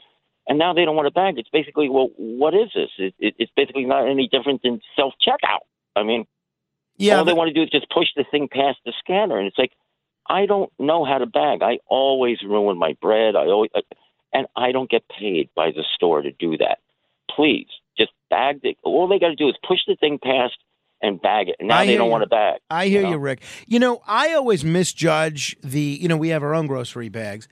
And 0.48 0.58
now 0.58 0.72
they 0.72 0.84
don't 0.86 0.96
want 0.96 1.06
to 1.06 1.12
bag. 1.12 1.38
It's 1.38 1.50
basically, 1.50 1.88
well, 1.90 2.08
what 2.16 2.54
is 2.54 2.70
this? 2.74 2.88
It, 2.98 3.14
it, 3.18 3.34
it's 3.38 3.52
basically 3.54 3.84
not 3.84 4.08
any 4.08 4.28
different 4.28 4.62
than 4.62 4.80
self 4.96 5.12
checkout. 5.26 5.66
I 5.94 6.02
mean, 6.02 6.24
Yeah, 6.96 7.18
all 7.18 7.24
they 7.26 7.34
want 7.34 7.48
to 7.48 7.54
do 7.54 7.62
is 7.62 7.70
just 7.70 7.90
push 7.90 8.06
the 8.16 8.24
thing 8.30 8.48
past 8.50 8.78
the 8.86 8.92
scanner, 8.98 9.38
and 9.38 9.46
it's 9.46 9.58
like, 9.58 9.72
I 10.28 10.46
don't 10.46 10.72
know 10.78 11.04
how 11.04 11.18
to 11.18 11.26
bag. 11.26 11.62
I 11.62 11.78
always 11.86 12.38
ruin 12.42 12.78
my 12.78 12.96
bread. 13.00 13.36
I 13.36 13.46
always, 13.46 13.70
uh, 13.74 13.80
and 14.32 14.46
I 14.56 14.72
don't 14.72 14.90
get 14.90 15.04
paid 15.08 15.50
by 15.54 15.70
the 15.70 15.84
store 15.94 16.22
to 16.22 16.30
do 16.32 16.56
that. 16.58 16.78
Please, 17.34 17.66
just 17.98 18.10
bag 18.30 18.60
it. 18.62 18.76
All 18.82 19.06
they 19.08 19.18
got 19.18 19.28
to 19.28 19.36
do 19.36 19.48
is 19.48 19.54
push 19.66 19.80
the 19.86 19.96
thing 19.96 20.18
past 20.22 20.56
and 21.00 21.20
bag 21.20 21.48
it. 21.48 21.56
And 21.58 21.68
now 21.68 21.78
I 21.78 21.86
they 21.86 21.96
don't 21.96 22.06
you. 22.06 22.10
want 22.10 22.22
to 22.24 22.28
bag. 22.28 22.60
I 22.70 22.88
hear 22.88 23.02
know? 23.02 23.10
you, 23.10 23.18
Rick. 23.18 23.42
You 23.66 23.78
know, 23.78 24.02
I 24.06 24.34
always 24.34 24.64
misjudge 24.64 25.56
the, 25.62 25.80
you 25.80 26.08
know, 26.08 26.16
we 26.16 26.28
have 26.30 26.42
our 26.42 26.54
own 26.54 26.66
grocery 26.66 27.08
bags, 27.08 27.48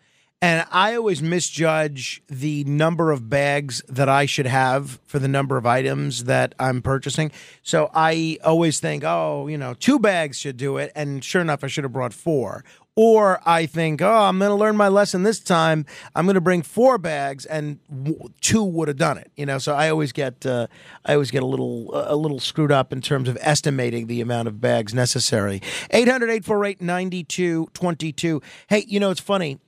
and 0.46 0.64
I 0.70 0.94
always 0.94 1.20
misjudge 1.20 2.22
the 2.28 2.62
number 2.62 3.10
of 3.10 3.28
bags 3.28 3.82
that 3.88 4.08
I 4.08 4.26
should 4.26 4.46
have 4.46 5.00
for 5.04 5.18
the 5.18 5.26
number 5.26 5.56
of 5.56 5.66
items 5.66 6.26
that 6.26 6.54
I'm 6.60 6.82
purchasing. 6.82 7.32
So 7.64 7.90
I 7.92 8.38
always 8.44 8.78
think, 8.78 9.02
oh, 9.02 9.48
you 9.48 9.58
know, 9.58 9.74
two 9.74 9.98
bags 9.98 10.38
should 10.38 10.56
do 10.56 10.76
it. 10.76 10.92
And 10.94 11.24
sure 11.24 11.42
enough, 11.42 11.64
I 11.64 11.66
should 11.66 11.82
have 11.82 11.92
brought 11.92 12.14
four. 12.14 12.64
Or 12.94 13.40
I 13.44 13.66
think, 13.66 14.00
oh, 14.00 14.08
I'm 14.08 14.38
going 14.38 14.50
to 14.50 14.54
learn 14.54 14.76
my 14.76 14.86
lesson 14.86 15.24
this 15.24 15.40
time. 15.40 15.84
I'm 16.14 16.26
going 16.26 16.36
to 16.36 16.40
bring 16.40 16.62
four 16.62 16.96
bags, 16.96 17.44
and 17.44 17.80
w- 17.90 18.28
two 18.40 18.62
would 18.62 18.86
have 18.88 18.96
done 18.96 19.18
it. 19.18 19.32
You 19.36 19.46
know, 19.46 19.58
so 19.58 19.74
I 19.74 19.90
always 19.90 20.12
get, 20.12 20.46
uh, 20.46 20.68
I 21.04 21.14
always 21.14 21.32
get 21.32 21.42
a 21.42 21.46
little, 21.46 21.90
a 21.92 22.14
little 22.14 22.38
screwed 22.38 22.70
up 22.72 22.92
in 22.94 23.00
terms 23.02 23.28
of 23.28 23.36
estimating 23.40 24.06
the 24.06 24.20
amount 24.20 24.46
of 24.48 24.60
bags 24.62 24.94
necessary. 24.94 25.60
800-848-9222. 25.92 28.42
Hey, 28.68 28.84
you 28.86 29.00
know, 29.00 29.10
it's 29.10 29.20
funny. 29.20 29.58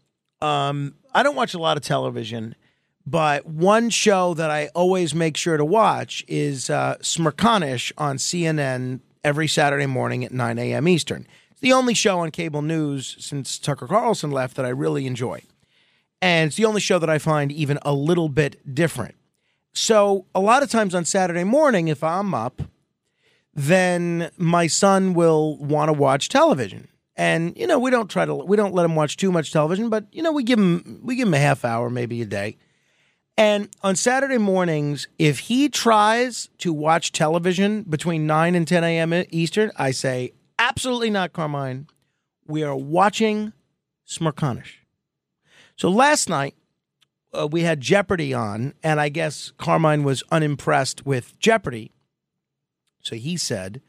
Um, 0.40 0.94
I 1.14 1.22
don't 1.22 1.34
watch 1.34 1.54
a 1.54 1.58
lot 1.58 1.76
of 1.76 1.82
television, 1.82 2.54
but 3.06 3.46
one 3.46 3.90
show 3.90 4.34
that 4.34 4.50
I 4.50 4.68
always 4.74 5.14
make 5.14 5.36
sure 5.36 5.56
to 5.56 5.64
watch 5.64 6.24
is 6.28 6.70
uh, 6.70 6.96
Smerconish 7.00 7.92
on 7.98 8.16
CNN 8.18 9.00
every 9.24 9.48
Saturday 9.48 9.86
morning 9.86 10.24
at 10.24 10.32
9 10.32 10.58
a.m. 10.58 10.88
Eastern. 10.88 11.26
It's 11.50 11.60
the 11.60 11.72
only 11.72 11.94
show 11.94 12.20
on 12.20 12.30
cable 12.30 12.62
news 12.62 13.16
since 13.18 13.58
Tucker 13.58 13.86
Carlson 13.86 14.30
left 14.30 14.56
that 14.56 14.64
I 14.64 14.70
really 14.70 15.06
enjoy. 15.06 15.42
And 16.20 16.48
it's 16.48 16.56
the 16.56 16.64
only 16.64 16.80
show 16.80 16.98
that 16.98 17.10
I 17.10 17.18
find 17.18 17.50
even 17.50 17.78
a 17.82 17.92
little 17.92 18.28
bit 18.28 18.74
different. 18.74 19.14
So, 19.72 20.26
a 20.34 20.40
lot 20.40 20.62
of 20.62 20.70
times 20.70 20.94
on 20.94 21.04
Saturday 21.04 21.44
morning, 21.44 21.88
if 21.88 22.02
I'm 22.02 22.34
up, 22.34 22.62
then 23.54 24.30
my 24.36 24.66
son 24.66 25.14
will 25.14 25.56
want 25.58 25.88
to 25.88 25.92
watch 25.92 26.28
television. 26.28 26.88
And 27.18 27.58
you 27.58 27.66
know, 27.66 27.80
we 27.80 27.90
don't 27.90 28.08
try 28.08 28.24
to 28.24 28.34
we 28.34 28.56
don't 28.56 28.72
let 28.72 28.84
him 28.84 28.94
watch 28.94 29.16
too 29.16 29.32
much 29.32 29.52
television, 29.52 29.90
but 29.90 30.06
you 30.12 30.22
know, 30.22 30.32
we 30.32 30.44
give 30.44 30.58
him 30.58 31.00
we 31.02 31.16
give 31.16 31.26
him 31.26 31.34
a 31.34 31.38
half 31.38 31.64
hour, 31.64 31.90
maybe 31.90 32.22
a 32.22 32.24
day. 32.24 32.56
And 33.36 33.68
on 33.82 33.96
Saturday 33.96 34.38
mornings, 34.38 35.08
if 35.18 35.40
he 35.40 35.68
tries 35.68 36.48
to 36.58 36.72
watch 36.72 37.12
television 37.12 37.82
between 37.82 38.26
9 38.26 38.56
and 38.56 38.66
10 38.66 38.82
a.m. 38.82 39.24
Eastern, 39.30 39.70
I 39.76 39.92
say, 39.92 40.32
absolutely 40.58 41.10
not, 41.10 41.32
Carmine. 41.32 41.86
We 42.48 42.64
are 42.64 42.74
watching 42.74 43.52
Smerconish. 44.08 44.78
So 45.76 45.88
last 45.88 46.28
night, 46.28 46.56
uh, 47.32 47.46
we 47.46 47.62
had 47.62 47.80
Jeopardy 47.80 48.34
on, 48.34 48.74
and 48.82 49.00
I 49.00 49.08
guess 49.08 49.52
Carmine 49.56 50.02
was 50.02 50.24
unimpressed 50.32 51.06
with 51.06 51.38
Jeopardy. 51.38 51.92
So 53.02 53.14
he 53.14 53.36
said, 53.36 53.82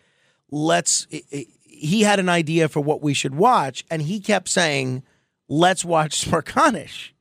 let's, 0.51 1.07
he 1.79 2.01
had 2.01 2.19
an 2.19 2.29
idea 2.29 2.67
for 2.67 2.81
what 2.81 3.01
we 3.01 3.13
should 3.13 3.35
watch, 3.35 3.85
and 3.89 4.01
he 4.03 4.19
kept 4.19 4.49
saying, 4.49 5.03
let's 5.47 5.85
watch 5.85 6.11
Smerconish. 6.25 7.11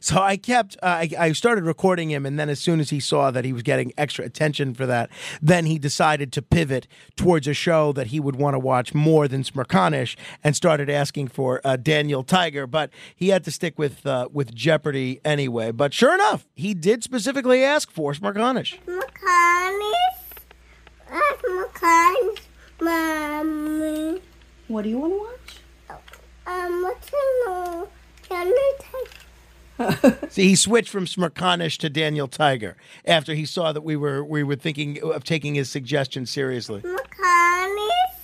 So 0.00 0.20
I 0.20 0.36
kept, 0.36 0.76
uh, 0.82 0.86
I, 0.86 1.10
I 1.18 1.32
started 1.32 1.64
recording 1.64 2.10
him, 2.10 2.26
and 2.26 2.38
then 2.38 2.48
as 2.48 2.58
soon 2.58 2.80
as 2.80 2.90
he 2.90 2.98
saw 2.98 3.30
that 3.30 3.44
he 3.44 3.52
was 3.52 3.62
getting 3.62 3.92
extra 3.96 4.24
attention 4.24 4.74
for 4.74 4.86
that, 4.86 5.08
then 5.40 5.66
he 5.66 5.78
decided 5.78 6.32
to 6.32 6.42
pivot 6.42 6.88
towards 7.16 7.46
a 7.46 7.54
show 7.54 7.92
that 7.92 8.08
he 8.08 8.18
would 8.18 8.36
want 8.36 8.54
to 8.54 8.58
watch 8.58 8.92
more 8.92 9.28
than 9.28 9.44
Smerconish, 9.44 10.16
and 10.42 10.56
started 10.56 10.90
asking 10.90 11.28
for 11.28 11.60
uh, 11.64 11.76
Daniel 11.76 12.24
Tiger. 12.24 12.66
But 12.66 12.90
he 13.14 13.28
had 13.28 13.44
to 13.44 13.50
stick 13.52 13.78
with 13.78 14.04
uh, 14.04 14.28
with 14.32 14.52
Jeopardy 14.54 15.20
anyway. 15.24 15.70
But 15.70 15.94
sure 15.94 16.12
enough, 16.14 16.46
he 16.54 16.74
did 16.74 17.04
specifically 17.04 17.62
ask 17.62 17.90
for 17.90 18.12
Smerconish. 18.12 18.78
Makanis. 18.84 20.18
That's 21.08 21.42
Makanis. 21.42 22.47
Mommy. 22.80 24.20
What 24.68 24.82
do 24.82 24.88
you 24.90 24.98
want 24.98 25.12
to 25.12 25.18
watch? 25.18 25.98
Um, 26.46 26.82
what's 26.82 27.10
the 27.10 27.16
name? 27.46 27.86
Can 28.28 28.46
you 28.46 28.74
take 28.78 29.12
See, 30.30 30.48
he 30.48 30.56
switched 30.56 30.88
from 30.88 31.04
Smerconish 31.06 31.78
to 31.78 31.88
Daniel 31.88 32.26
Tiger 32.26 32.76
after 33.04 33.34
he 33.34 33.44
saw 33.44 33.72
that 33.72 33.82
we 33.82 33.96
were 33.96 34.24
we 34.24 34.42
were 34.42 34.56
thinking 34.56 35.02
of 35.02 35.24
taking 35.24 35.54
his 35.54 35.70
suggestion 35.70 36.26
seriously. 36.26 36.80
Makanis? 36.80 38.14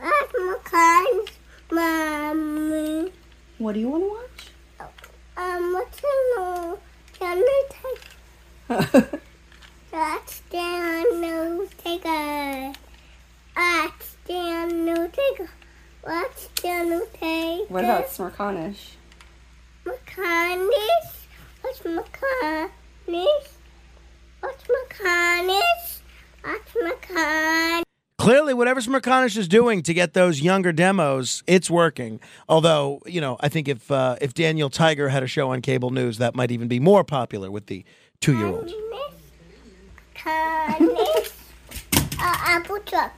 That's 0.00 0.32
Makanis. 0.32 1.30
Mommy. 1.70 3.12
What 3.58 3.72
do 3.74 3.80
you 3.80 3.88
want 3.88 4.04
to 4.04 4.08
watch? 4.08 4.50
Um, 5.36 5.72
what's 5.72 6.00
the 6.00 6.08
name? 6.38 6.76
Can 7.18 7.38
you 7.38 7.64
take 7.70 9.20
That's 9.90 10.40
Daniel 10.50 11.68
Tiger. 11.82 12.72
That's 13.54 14.16
Daniel 14.26 15.08
Tiger. 15.08 15.50
What's 16.02 16.48
Merconish? 18.18 18.92
Merconish? 19.84 21.12
What's 21.60 21.80
Merconish? 21.80 22.70
What's 24.40 24.64
Merconish? 24.64 25.98
What's 26.42 26.72
Merconish? 26.72 27.82
Clearly, 28.18 28.54
whatever 28.54 28.80
Smerconish 28.80 29.36
is 29.36 29.48
doing 29.48 29.82
to 29.82 29.92
get 29.92 30.14
those 30.14 30.40
younger 30.40 30.72
demos, 30.72 31.42
it's 31.48 31.68
working. 31.68 32.20
Although, 32.48 33.00
you 33.04 33.20
know, 33.20 33.36
I 33.40 33.48
think 33.48 33.68
if 33.68 33.90
uh, 33.90 34.16
if 34.20 34.32
Daniel 34.34 34.70
Tiger 34.70 35.08
had 35.08 35.22
a 35.22 35.26
show 35.26 35.50
on 35.50 35.60
cable 35.60 35.90
news, 35.90 36.18
that 36.18 36.34
might 36.34 36.50
even 36.52 36.68
be 36.68 36.78
more 36.78 37.02
popular 37.04 37.50
with 37.50 37.66
the 37.66 37.84
two 38.20 38.36
year 38.36 38.46
olds. 38.46 38.72
Merconish? 40.14 41.32
uh, 41.94 41.98
apple 42.20 42.78
truck. 42.86 43.12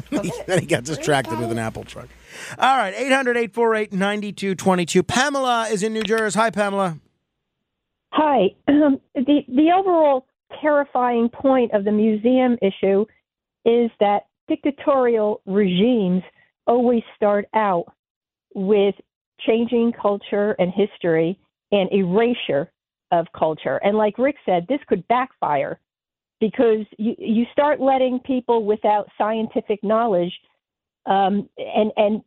then 0.46 0.60
he 0.60 0.66
got 0.66 0.84
distracted 0.84 1.38
with 1.38 1.50
an 1.50 1.58
apple 1.58 1.84
truck. 1.84 2.08
All 2.58 2.76
right, 2.76 2.94
800 2.94 3.36
848 3.36 3.92
9222. 3.92 5.02
Pamela 5.02 5.68
is 5.70 5.82
in 5.82 5.92
New 5.92 6.02
Jersey. 6.02 6.38
Hi, 6.38 6.50
Pamela. 6.50 6.98
Hi. 8.12 8.54
Um, 8.68 9.00
the 9.14 9.42
the 9.48 9.72
overall 9.76 10.26
terrifying 10.60 11.28
point 11.28 11.72
of 11.72 11.84
the 11.84 11.92
museum 11.92 12.58
issue 12.60 13.06
is 13.64 13.90
that 14.00 14.26
dictatorial 14.48 15.40
regimes 15.46 16.22
always 16.66 17.02
start 17.16 17.46
out 17.54 17.86
with 18.54 18.94
changing 19.46 19.92
culture 20.00 20.54
and 20.58 20.72
history 20.72 21.38
and 21.70 21.90
erasure 21.92 22.70
of 23.10 23.26
culture. 23.36 23.76
And 23.78 23.96
like 23.96 24.18
Rick 24.18 24.36
said, 24.44 24.66
this 24.68 24.80
could 24.86 25.06
backfire 25.08 25.80
because 26.42 26.84
you, 26.98 27.14
you 27.18 27.44
start 27.52 27.80
letting 27.80 28.18
people 28.18 28.64
without 28.64 29.08
scientific 29.16 29.78
knowledge 29.84 30.32
um, 31.06 31.48
and 31.56 31.92
and 31.96 32.20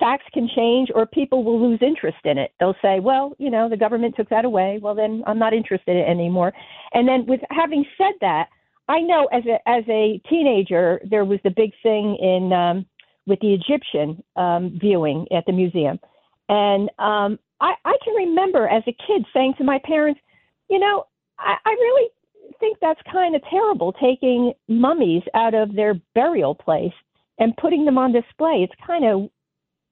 facts 0.00 0.24
can 0.34 0.48
change 0.54 0.88
or 0.92 1.06
people 1.06 1.44
will 1.44 1.60
lose 1.70 1.78
interest 1.80 2.18
in 2.24 2.38
it. 2.38 2.50
They'll 2.58 2.74
say, 2.82 2.98
well, 2.98 3.34
you 3.38 3.48
know, 3.48 3.68
the 3.68 3.76
government 3.76 4.14
took 4.16 4.28
that 4.30 4.44
away. 4.44 4.80
Well, 4.82 4.96
then 4.96 5.22
I'm 5.28 5.38
not 5.38 5.54
interested 5.54 5.92
in 5.92 5.98
it 5.98 6.08
anymore. 6.08 6.52
And 6.92 7.06
then 7.06 7.24
with 7.24 7.40
having 7.50 7.84
said 7.96 8.14
that, 8.20 8.48
I 8.88 8.98
know 9.00 9.26
as 9.32 9.44
a 9.46 9.56
as 9.68 9.84
a 9.88 10.20
teenager 10.28 11.00
there 11.08 11.24
was 11.24 11.38
the 11.44 11.50
big 11.50 11.70
thing 11.84 12.16
in 12.20 12.52
um, 12.52 12.84
with 13.28 13.38
the 13.38 13.54
Egyptian 13.54 14.24
um, 14.34 14.76
viewing 14.80 15.26
at 15.30 15.46
the 15.46 15.52
museum, 15.52 16.00
and 16.48 16.90
um, 16.98 17.38
I, 17.60 17.74
I 17.84 17.96
can 18.04 18.14
remember 18.14 18.66
as 18.66 18.82
a 18.88 18.96
kid 19.06 19.24
saying 19.32 19.54
to 19.58 19.64
my 19.64 19.80
parents, 19.84 20.20
you 20.68 20.80
know, 20.80 21.06
I, 21.38 21.54
I 21.64 21.70
really 21.70 22.10
think 22.58 22.78
that's 22.80 23.00
kind 23.10 23.34
of 23.34 23.42
terrible 23.50 23.92
taking 23.92 24.52
mummies 24.68 25.22
out 25.34 25.54
of 25.54 25.74
their 25.74 25.94
burial 26.14 26.54
place 26.54 26.92
and 27.38 27.56
putting 27.56 27.84
them 27.84 27.98
on 27.98 28.12
display. 28.12 28.66
It's 28.68 28.74
kind 28.86 29.04
of 29.04 29.30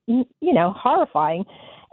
you 0.07 0.53
know 0.53 0.73
horrifying. 0.77 1.45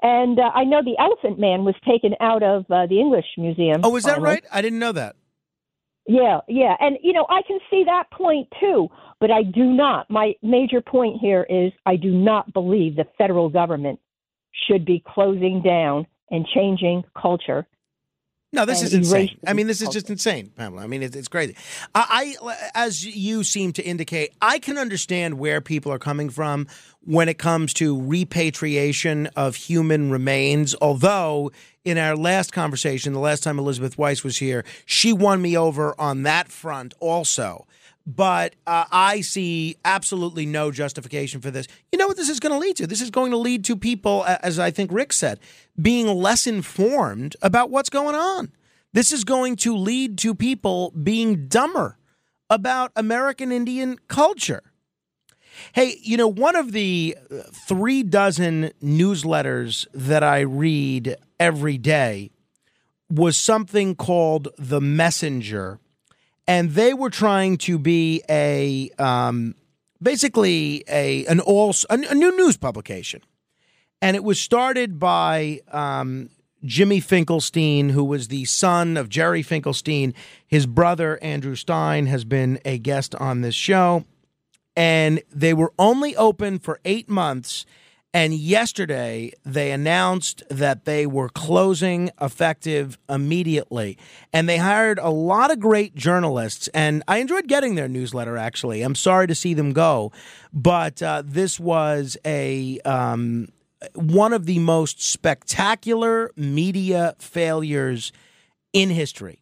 And 0.02 0.40
uh, 0.40 0.50
I 0.56 0.64
know 0.64 0.82
the 0.84 0.98
Elephant 1.00 1.40
Man 1.40 1.64
was 1.64 1.76
taken 1.88 2.16
out 2.20 2.42
of 2.42 2.66
uh, 2.72 2.88
the 2.88 3.00
English 3.00 3.26
Museum. 3.38 3.82
Oh, 3.84 3.96
is 3.96 4.04
that 4.04 4.16
finally. 4.16 4.30
right? 4.30 4.44
I 4.52 4.62
didn't 4.62 4.80
know 4.80 4.92
that. 4.94 5.16
Yeah, 6.08 6.40
yeah. 6.48 6.76
And, 6.80 6.98
you 7.02 7.14
know, 7.14 7.28
I 7.30 7.42
can 7.48 7.60
see 7.70 7.84
that 7.86 8.10
point 8.12 8.48
too, 8.60 8.90
but 9.20 9.30
I 9.30 9.44
do 9.44 9.64
not. 9.64 10.10
My 10.10 10.34
major 10.42 10.82
point 10.82 11.20
here 11.22 11.46
is 11.48 11.72
I 11.86 11.96
do 11.96 12.12
not 12.12 12.52
believe 12.54 12.96
the 12.96 13.06
federal 13.18 13.50
government 13.50 14.00
should 14.68 14.86
be 14.86 15.04
closing 15.08 15.62
down 15.62 16.08
and 16.32 16.46
changing 16.54 17.04
culture. 17.20 17.68
No, 18.54 18.66
this 18.66 18.82
is 18.82 18.94
insane. 18.94 19.38
I 19.48 19.54
mean, 19.54 19.68
this 19.68 19.82
is 19.82 19.88
just 19.90 20.10
insane, 20.10 20.52
Pamela. 20.58 20.84
I 20.84 20.88
mean, 20.88 21.04
it's, 21.04 21.16
it's 21.16 21.30
crazy. 21.30 21.56
I, 21.96 22.36
I, 22.44 22.70
as 22.76 23.06
you 23.06 23.46
seem 23.46 23.72
to 23.74 23.84
indicate, 23.84 24.34
I 24.42 24.60
can 24.60 24.78
understand 24.78 25.40
where 25.40 25.62
people 25.62 25.92
are 25.92 26.00
coming 26.00 26.30
from 26.30 26.68
when 27.06 27.30
it 27.30 27.38
comes 27.38 27.74
to 27.76 28.00
repatriation 28.02 29.28
of 29.38 29.56
human 29.56 30.12
remains. 30.12 30.76
Although, 30.82 31.52
in 31.86 31.98
our 31.98 32.18
last 32.18 32.52
conversation, 32.52 33.14
the 33.14 33.20
last 33.20 33.42
time 33.42 33.58
Elizabeth 33.58 33.98
Weiss 33.98 34.22
was 34.22 34.38
here, 34.40 34.66
she 34.86 35.14
won 35.14 35.42
me 35.42 35.58
over 35.58 36.00
on 36.00 36.24
that 36.24 36.50
front 36.50 36.94
also. 37.00 37.66
But 38.06 38.56
uh, 38.66 38.86
I 38.92 39.22
see 39.22 39.76
absolutely 39.86 40.46
no 40.46 40.72
justification 40.72 41.40
for 41.40 41.52
this. 41.52 41.68
You 41.92 42.00
know 42.00 42.08
what 42.08 42.18
this 42.18 42.30
is 42.30 42.40
going 42.40 42.54
to 42.54 42.58
lead 42.58 42.76
to? 42.78 42.88
This 42.88 43.02
is 43.02 43.12
going 43.12 43.32
to 43.32 43.38
lead 43.38 43.64
to 43.66 43.76
people, 43.76 44.26
as 44.26 44.58
I 44.58 44.72
think 44.72 44.92
Rick 44.92 45.14
said, 45.14 45.40
being 45.80 46.08
less 46.08 46.48
informed 46.48 47.36
about 47.42 47.70
what's 47.70 47.90
going 47.90 48.16
on. 48.16 48.52
This 48.94 49.12
is 49.12 49.24
going 49.24 49.56
to 49.58 49.76
lead 49.76 50.18
to 50.20 50.36
people 50.36 50.92
being 50.92 51.48
dumber 51.48 51.98
about 52.50 52.92
American 52.96 53.52
Indian 53.52 53.98
culture. 54.08 54.64
Hey, 55.74 55.98
you 56.02 56.18
know, 56.18 56.28
one 56.28 56.56
of 56.56 56.72
the 56.72 57.18
uh, 57.30 57.44
three 57.68 58.04
dozen 58.04 58.72
newsletters 58.84 59.86
that 59.94 60.24
I 60.24 60.42
read 60.42 61.16
every 61.40 61.78
day 61.78 62.32
was 63.10 63.38
something 63.38 63.96
called 63.96 64.50
The 64.58 64.82
Messenger. 64.82 65.80
And 66.48 66.72
they 66.72 66.94
were 66.94 67.10
trying 67.10 67.58
to 67.60 67.78
be 67.78 68.24
a 68.30 68.90
um, 68.98 69.56
basically 70.02 70.84
a 70.90 71.26
an 71.28 71.40
all 71.40 71.74
a, 71.90 71.94
a 71.94 72.16
new 72.16 72.36
news 72.36 72.58
publication, 72.58 73.22
and 74.02 74.16
it 74.16 74.24
was 74.24 74.40
started 74.40 75.00
by 75.00 75.62
um, 75.72 76.30
Jimmy 76.66 77.00
Finkelstein, 77.00 77.90
who 77.90 78.04
was 78.04 78.28
the 78.28 78.46
son 78.46 78.98
of 78.98 79.10
Jerry 79.10 79.44
Finkelstein. 79.44 80.14
His 80.46 80.66
brother 80.66 81.20
Andrew 81.22 81.56
Stein 81.56 82.08
has 82.08 82.26
been 82.26 82.60
a 82.66 82.78
guest 82.78 83.16
on 83.16 83.42
this 83.42 83.56
show, 83.56 84.06
and 84.76 85.22
they 85.32 85.54
were 85.54 85.74
only 85.78 86.16
open 86.16 86.60
for 86.60 86.80
eight 86.86 87.10
months. 87.10 87.66
And 88.14 88.34
yesterday, 88.34 89.32
they 89.46 89.72
announced 89.72 90.44
that 90.50 90.84
they 90.84 91.06
were 91.06 91.30
closing 91.30 92.10
effective 92.20 92.98
immediately. 93.10 93.98
And 94.34 94.50
they 94.50 94.58
hired 94.58 95.00
a 95.00 95.10
lot 95.10 95.50
of 95.50 95.62
great 95.62 95.96
journalists. 95.96 96.68
And 96.74 97.04
I 97.08 97.18
enjoyed 97.18 97.48
getting 97.48 97.76
their 97.76 97.88
newsletter, 97.88 98.36
actually. 98.36 98.82
I'm 98.82 98.96
sorry 98.96 99.28
to 99.28 99.36
see 99.36 99.54
them 99.54 99.72
go. 99.72 100.12
But 100.52 101.02
uh, 101.02 101.24
this 101.26 101.60
was 101.60 102.18
a. 102.26 102.80
Um, 102.82 103.48
one 103.96 104.32
of 104.32 104.46
the 104.46 104.60
most 104.60 105.02
spectacular 105.02 106.32
media 106.36 107.16
failures 107.20 108.12
in 108.74 108.90
history. 108.90 109.42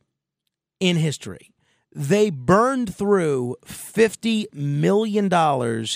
In 0.79 0.95
history. 0.97 1.51
They 1.93 2.29
burned 2.29 2.95
through 2.95 3.57
$50 3.65 4.53
million 4.53 5.29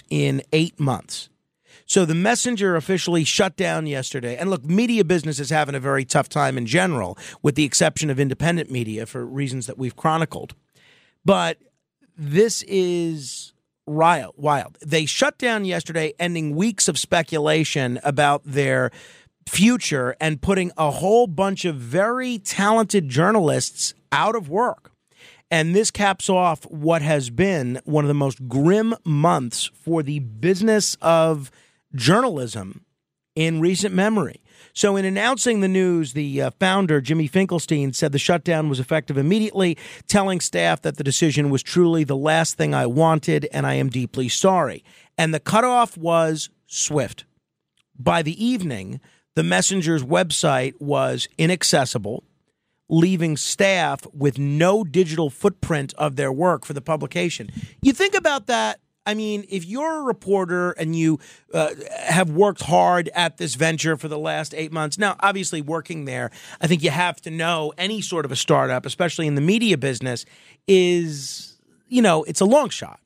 in 0.10 0.42
eight 0.52 0.80
months. 0.80 1.30
So 1.94 2.06
the 2.06 2.16
messenger 2.16 2.76
officially 2.76 3.24
shut 3.24 3.56
down 3.56 3.86
yesterday. 3.86 4.36
And 4.36 4.50
look, 4.50 4.66
media 4.66 5.04
business 5.04 5.40
is 5.40 5.52
having 5.52 5.76
a 5.76 5.80
very 5.80 6.06
tough 6.06 6.28
time 6.28 6.58
in 6.58 6.66
general, 6.66 7.20
with 7.44 7.54
the 7.54 7.66
exception 7.66 8.10
of 8.10 8.20
independent 8.20 8.72
media 8.72 9.06
for 9.06 9.24
reasons 9.24 9.68
that 9.68 9.78
we've 9.78 9.96
chronicled. 9.96 10.56
But 11.24 11.60
this 12.18 12.64
is 12.64 13.54
wild. 13.86 14.34
Wild. 14.38 14.80
They 14.84 15.06
shut 15.06 15.38
down 15.38 15.66
yesterday, 15.66 16.16
ending 16.18 16.56
weeks 16.56 16.88
of 16.88 16.98
speculation 16.98 18.00
about 18.04 18.42
their 18.44 18.90
future 19.48 20.16
and 20.20 20.42
putting 20.42 20.72
a 20.76 20.90
whole 20.90 21.28
bunch 21.28 21.64
of 21.64 21.76
very 21.76 22.40
talented 22.40 23.08
journalists 23.08 23.94
out 24.12 24.36
of 24.36 24.50
work. 24.50 24.94
And 25.52 25.76
this 25.76 25.92
caps 25.92 26.28
off 26.28 26.64
what 26.72 27.04
has 27.04 27.30
been 27.30 27.80
one 27.86 28.04
of 28.04 28.08
the 28.08 28.16
most 28.16 28.48
grim 28.48 28.96
months 29.06 29.70
for 29.76 30.02
the 30.02 30.18
business 30.18 30.98
of 31.00 31.52
journalism 31.96 32.86
in 33.36 33.60
recent 33.60 33.94
memory. 33.94 34.42
So, 34.74 34.96
in 34.96 35.06
announcing 35.06 35.60
the 35.60 35.68
news, 35.68 36.14
the 36.14 36.42
uh, 36.42 36.52
founder, 36.60 37.02
Jimmy 37.02 37.28
Finkelstein, 37.28 37.94
said 37.94 38.12
the 38.12 38.20
shutdown 38.20 38.70
was 38.70 38.80
effective 38.80 39.18
immediately, 39.18 39.78
telling 40.08 40.40
staff 40.40 40.82
that 40.82 40.98
the 40.98 41.04
decision 41.04 41.50
was 41.50 41.62
truly 41.62 42.04
the 42.04 42.16
last 42.16 42.58
thing 42.58 42.74
I 42.74 42.88
wanted, 42.88 43.48
and 43.52 43.68
I 43.68 43.76
am 43.76 43.90
deeply 43.90 44.30
sorry. 44.30 44.84
And 45.18 45.34
the 45.34 45.40
cutoff 45.40 45.98
was 45.98 46.50
swift. 46.66 47.26
By 47.98 48.24
the 48.24 48.44
evening, 48.44 49.00
the 49.36 49.44
messenger's 49.44 50.04
website 50.04 50.74
was 50.80 51.28
inaccessible 51.38 52.24
leaving 52.90 53.36
staff 53.38 54.06
with 54.14 54.38
no 54.38 54.84
digital 54.84 55.30
footprint 55.30 55.94
of 55.98 56.16
their 56.16 56.32
work 56.32 56.66
for 56.66 56.74
the 56.74 56.82
publication. 56.82 57.50
You 57.82 57.94
think 57.94 58.14
about 58.14 58.48
that. 58.48 58.80
I 59.06 59.14
mean, 59.14 59.46
if 59.50 59.66
you're 59.66 60.00
a 60.00 60.04
reporter 60.04 60.72
and 60.72 60.96
you 60.96 61.20
uh, 61.54 61.72
have 62.00 62.30
worked 62.30 62.62
hard 62.62 63.10
at 63.14 63.38
this 63.38 63.56
venture 63.56 63.98
for 63.98 64.08
the 64.08 64.18
last 64.18 64.54
eight 64.54 64.72
months, 64.72 64.98
now, 64.98 65.16
obviously, 65.20 65.62
working 65.62 66.06
there, 66.06 66.32
I 66.62 66.68
think 66.68 66.84
you 66.84 66.90
have 66.90 67.20
to 67.22 67.32
know 67.32 67.74
any 67.78 68.02
sort 68.02 68.26
of 68.26 68.32
a 68.32 68.36
startup, 68.36 68.86
especially 68.86 69.28
in 69.28 69.36
the 69.36 69.42
media 69.42 69.78
business, 69.78 70.26
is, 70.68 71.58
you 71.90 72.02
know, 72.02 72.24
it's 72.24 72.42
a 72.42 72.46
long 72.46 72.70
shot. 72.70 73.00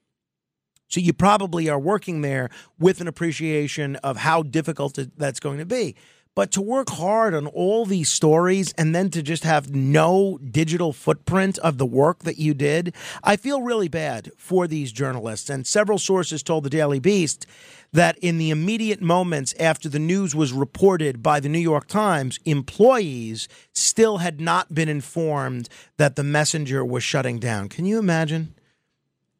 So 0.87 0.99
you 0.99 1.13
probably 1.13 1.69
are 1.69 1.79
working 1.79 2.21
there 2.21 2.49
with 2.79 3.01
an 3.01 3.07
appreciation 3.07 3.97
of 3.97 4.17
how 4.17 4.43
difficult 4.43 4.97
that's 5.17 5.39
going 5.39 5.57
to 5.57 5.65
be. 5.65 5.95
But 6.37 6.51
to 6.51 6.61
work 6.61 6.91
hard 6.91 7.33
on 7.33 7.47
all 7.47 7.83
these 7.83 8.11
stories 8.11 8.71
and 8.73 8.93
then 8.93 9.09
to 9.09 9.23
just 9.23 9.43
have 9.43 9.73
no 9.73 10.37
digital 10.37 10.93
footprint 10.93 11.57
of 11.57 11.79
the 11.79 11.85
work 11.87 12.19
that 12.25 12.37
you 12.37 12.53
did, 12.53 12.93
I 13.23 13.37
feel 13.37 13.63
really 13.63 13.87
bad 13.87 14.29
for 14.37 14.67
these 14.67 14.91
journalists. 14.91 15.49
And 15.49 15.65
several 15.65 15.97
sources 15.97 16.43
told 16.43 16.63
the 16.63 16.69
Daily 16.69 16.99
Beast 16.99 17.47
that 17.91 18.19
in 18.19 18.37
the 18.37 18.51
immediate 18.51 19.01
moments 19.01 19.55
after 19.59 19.89
the 19.89 19.97
news 19.97 20.35
was 20.35 20.53
reported 20.53 21.23
by 21.23 21.39
the 21.39 21.49
New 21.49 21.57
York 21.57 21.87
Times, 21.87 22.39
employees 22.45 23.47
still 23.73 24.19
had 24.19 24.39
not 24.39 24.75
been 24.75 24.89
informed 24.89 25.67
that 25.97 26.17
the 26.17 26.23
messenger 26.23 26.85
was 26.85 27.03
shutting 27.03 27.39
down. 27.39 27.67
Can 27.67 27.85
you 27.85 27.97
imagine 27.97 28.53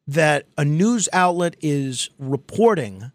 that 0.07 0.47
a 0.57 0.65
news 0.65 1.07
outlet 1.13 1.57
is 1.61 2.09
reporting? 2.17 3.11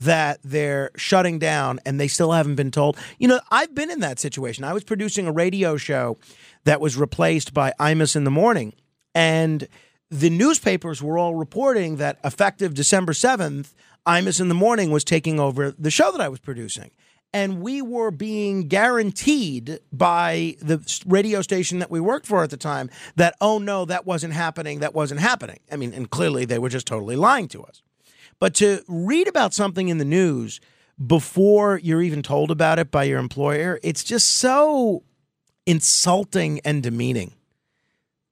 That 0.00 0.40
they're 0.42 0.90
shutting 0.96 1.38
down 1.38 1.80
and 1.86 2.00
they 2.00 2.08
still 2.08 2.32
haven't 2.32 2.56
been 2.56 2.70
told. 2.70 2.98
You 3.18 3.28
know, 3.28 3.40
I've 3.50 3.74
been 3.74 3.90
in 3.90 4.00
that 4.00 4.18
situation. 4.18 4.64
I 4.64 4.72
was 4.72 4.84
producing 4.84 5.26
a 5.26 5.32
radio 5.32 5.76
show 5.76 6.18
that 6.64 6.80
was 6.80 6.96
replaced 6.96 7.54
by 7.54 7.72
Imus 7.78 8.16
in 8.16 8.24
the 8.24 8.30
Morning, 8.30 8.72
and 9.14 9.68
the 10.10 10.30
newspapers 10.30 11.02
were 11.02 11.18
all 11.18 11.34
reporting 11.34 11.96
that 11.96 12.18
effective 12.24 12.74
December 12.74 13.12
7th, 13.12 13.74
Imus 14.06 14.40
in 14.40 14.48
the 14.48 14.54
Morning 14.54 14.90
was 14.90 15.04
taking 15.04 15.40
over 15.40 15.70
the 15.72 15.90
show 15.90 16.12
that 16.12 16.20
I 16.20 16.28
was 16.28 16.40
producing. 16.40 16.90
And 17.32 17.62
we 17.62 17.82
were 17.82 18.12
being 18.12 18.68
guaranteed 18.68 19.80
by 19.92 20.54
the 20.60 20.78
radio 21.04 21.42
station 21.42 21.80
that 21.80 21.90
we 21.90 21.98
worked 21.98 22.26
for 22.26 22.44
at 22.44 22.50
the 22.50 22.56
time 22.56 22.90
that, 23.16 23.34
oh 23.40 23.58
no, 23.58 23.84
that 23.86 24.06
wasn't 24.06 24.34
happening, 24.34 24.78
that 24.80 24.94
wasn't 24.94 25.20
happening. 25.20 25.58
I 25.72 25.76
mean, 25.76 25.92
and 25.92 26.08
clearly 26.08 26.44
they 26.44 26.60
were 26.60 26.68
just 26.68 26.86
totally 26.86 27.16
lying 27.16 27.48
to 27.48 27.64
us. 27.64 27.82
But 28.38 28.54
to 28.56 28.82
read 28.88 29.28
about 29.28 29.54
something 29.54 29.88
in 29.88 29.98
the 29.98 30.04
news 30.04 30.60
before 31.04 31.78
you're 31.78 32.02
even 32.02 32.22
told 32.22 32.50
about 32.50 32.78
it 32.78 32.90
by 32.90 33.04
your 33.04 33.18
employer, 33.18 33.78
it's 33.82 34.04
just 34.04 34.28
so 34.28 35.02
insulting 35.66 36.60
and 36.64 36.82
demeaning. 36.82 37.34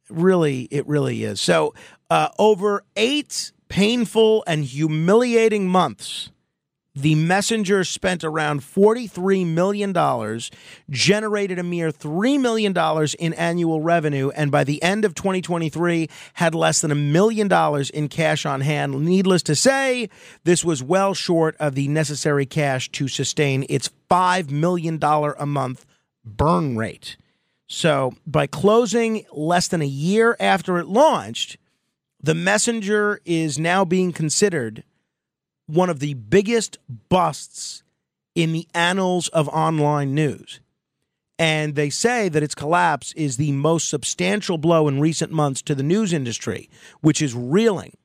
Really, 0.09 0.63
it 0.71 0.87
really 0.87 1.25
is. 1.25 1.41
So, 1.41 1.75
uh, 2.11 2.29
over 2.39 2.85
eight 2.97 3.53
painful 3.69 4.45
and 4.47 4.65
humiliating 4.65 5.67
months 5.67 6.31
the 6.95 7.15
messenger 7.15 7.85
spent 7.85 8.23
around 8.23 8.61
$43 8.61 9.47
million, 9.47 9.93
generated 10.91 11.59
a 11.59 11.63
mere 11.63 11.91
$3 11.91 12.39
million 12.39 12.77
in 13.19 13.33
annual 13.35 13.81
revenue, 13.81 14.31
and 14.31 14.51
by 14.51 14.63
the 14.63 14.83
end 14.83 15.05
of 15.05 15.15
2023 15.15 16.09
had 16.35 16.55
less 16.55 16.83
than 16.83 16.91
a 16.91 16.97
million 16.97 17.49
dollars 17.49 17.89
in 17.89 18.09
cash 18.09 18.45
on 18.45 18.61
hand. 18.61 19.01
Needless 19.05 19.43
to 19.45 19.57
say, 19.57 20.11
this 20.45 20.65
was 20.65 20.83
well 20.83 21.15
short 21.15 21.57
of 21.59 21.75
the 21.75 21.89
necessary 21.89 22.45
cash 22.45 22.91
to 22.93 23.09
sustain 23.09 23.65
its 23.71 23.89
$5 24.11 24.51
million 24.51 24.99
a 25.03 25.47
month 25.47 25.87
burn 26.25 26.77
rate. 26.77 27.17
So, 27.69 28.13
by 28.27 28.47
closing 28.47 29.25
less 29.33 29.67
than 29.67 29.81
a 29.81 29.87
year 29.87 30.37
after 30.39 30.77
it 30.77 30.87
launched, 30.89 31.57
the 32.21 32.35
messenger 32.35 33.21
is 33.25 33.59
now 33.59 33.87
being 33.87 34.13
considered 34.13 34.85
one 35.73 35.91
of 35.91 36.01
the 36.01 36.15
biggest 36.15 36.79
busts 37.09 37.83
in 38.35 38.53
the 38.53 38.67
annals 38.75 39.29
of 39.29 39.49
online 39.49 40.15
news. 40.15 40.61
And 41.39 41.75
they 41.75 41.91
say 41.91 42.29
that 42.29 42.43
its 42.43 42.55
collapse 42.55 43.13
is 43.15 43.37
the 43.37 43.53
most 43.53 43.89
substantial 43.89 44.59
blow 44.59 44.87
in 44.87 45.01
recent 45.01 45.33
months 45.33 45.63
to 45.63 45.75
the 45.75 45.83
news 45.83 46.13
industry, 46.13 46.69
which 47.01 47.21
is 47.21 47.35
reeling 47.35 47.97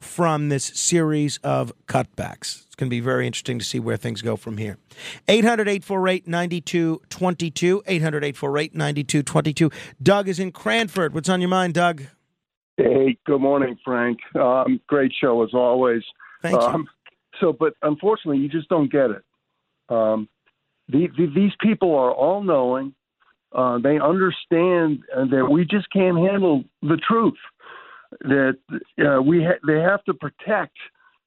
from 0.00 0.48
this 0.48 0.64
series 0.64 1.38
of 1.38 1.72
cutbacks. 1.86 2.66
It's 2.66 2.74
going 2.74 2.88
to 2.88 2.94
be 2.94 3.00
very 3.00 3.26
interesting 3.26 3.58
to 3.60 3.64
see 3.64 3.78
where 3.78 3.96
things 3.96 4.20
go 4.20 4.36
from 4.36 4.58
here. 4.58 4.76
800 5.28 5.68
848 5.68 6.26
9222. 6.26 7.82
800 7.86 8.24
848 8.24 8.74
9222. 8.74 9.70
Doug 10.02 10.28
is 10.28 10.40
in 10.40 10.50
Cranford. 10.50 11.14
What's 11.14 11.28
on 11.28 11.40
your 11.40 11.50
mind, 11.50 11.74
Doug? 11.74 12.02
Hey, 12.76 13.16
good 13.24 13.40
morning, 13.40 13.78
Frank. 13.84 14.18
Um, 14.34 14.80
great 14.88 15.12
show 15.18 15.42
as 15.44 15.54
always. 15.54 16.02
Thank 16.42 16.60
you. 16.60 16.66
Um, 16.66 16.88
so, 17.42 17.52
but 17.52 17.74
unfortunately, 17.82 18.38
you 18.38 18.48
just 18.48 18.68
don't 18.68 18.90
get 18.90 19.10
it. 19.10 19.24
Um, 19.88 20.28
the, 20.88 21.08
the, 21.16 21.26
these 21.34 21.52
people 21.60 21.94
are 21.94 22.12
all 22.12 22.42
knowing. 22.42 22.94
Uh, 23.52 23.78
they 23.78 23.98
understand 23.98 25.00
that 25.30 25.46
we 25.50 25.64
just 25.64 25.90
can't 25.92 26.16
handle 26.16 26.64
the 26.80 26.98
truth. 27.06 27.34
That 28.20 28.56
uh, 29.04 29.20
we 29.20 29.42
ha- 29.42 29.60
they 29.66 29.80
have 29.80 30.04
to 30.04 30.14
protect 30.14 30.76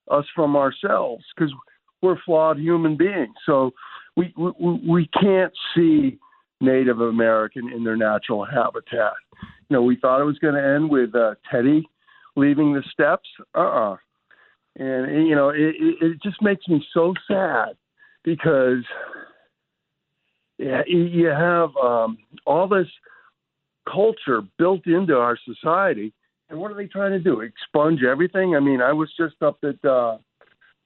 us 0.09 0.25
from 0.33 0.55
ourselves 0.55 1.23
because 1.35 1.53
we're 2.01 2.17
flawed 2.25 2.57
human 2.57 2.95
beings. 2.95 3.35
So 3.45 3.71
we, 4.15 4.33
we 4.37 4.81
we 4.87 5.09
can't 5.19 5.53
see 5.75 6.17
Native 6.61 7.01
American 7.01 7.71
in 7.71 7.83
their 7.83 7.97
natural 7.97 8.45
habitat. 8.45 9.13
You 9.69 9.77
know, 9.77 9.81
we 9.81 9.97
thought 9.97 10.21
it 10.21 10.25
was 10.25 10.39
going 10.39 10.55
to 10.55 10.63
end 10.63 10.89
with 10.89 11.13
uh, 11.15 11.35
Teddy 11.51 11.87
leaving 12.35 12.73
the 12.73 12.83
steps. 12.91 13.27
Uh 13.55 13.59
uh-uh. 13.59 13.93
uh 13.93 13.97
and 14.77 15.27
you 15.27 15.35
know 15.35 15.49
it, 15.49 15.75
it 15.79 16.21
just 16.21 16.41
makes 16.41 16.67
me 16.67 16.85
so 16.93 17.13
sad 17.27 17.75
because 18.23 18.83
you 20.57 21.27
have 21.27 21.69
um, 21.77 22.17
all 22.45 22.67
this 22.67 22.87
culture 23.91 24.41
built 24.57 24.85
into 24.87 25.15
our 25.15 25.37
society, 25.45 26.13
and 26.49 26.59
what 26.59 26.71
are 26.71 26.75
they 26.75 26.87
trying 26.87 27.11
to 27.11 27.19
do? 27.19 27.41
Expunge 27.41 28.03
everything? 28.03 28.55
I 28.55 28.59
mean, 28.59 28.81
I 28.81 28.93
was 28.93 29.11
just 29.17 29.35
up 29.41 29.57
at 29.63 29.83
uh, 29.87 30.17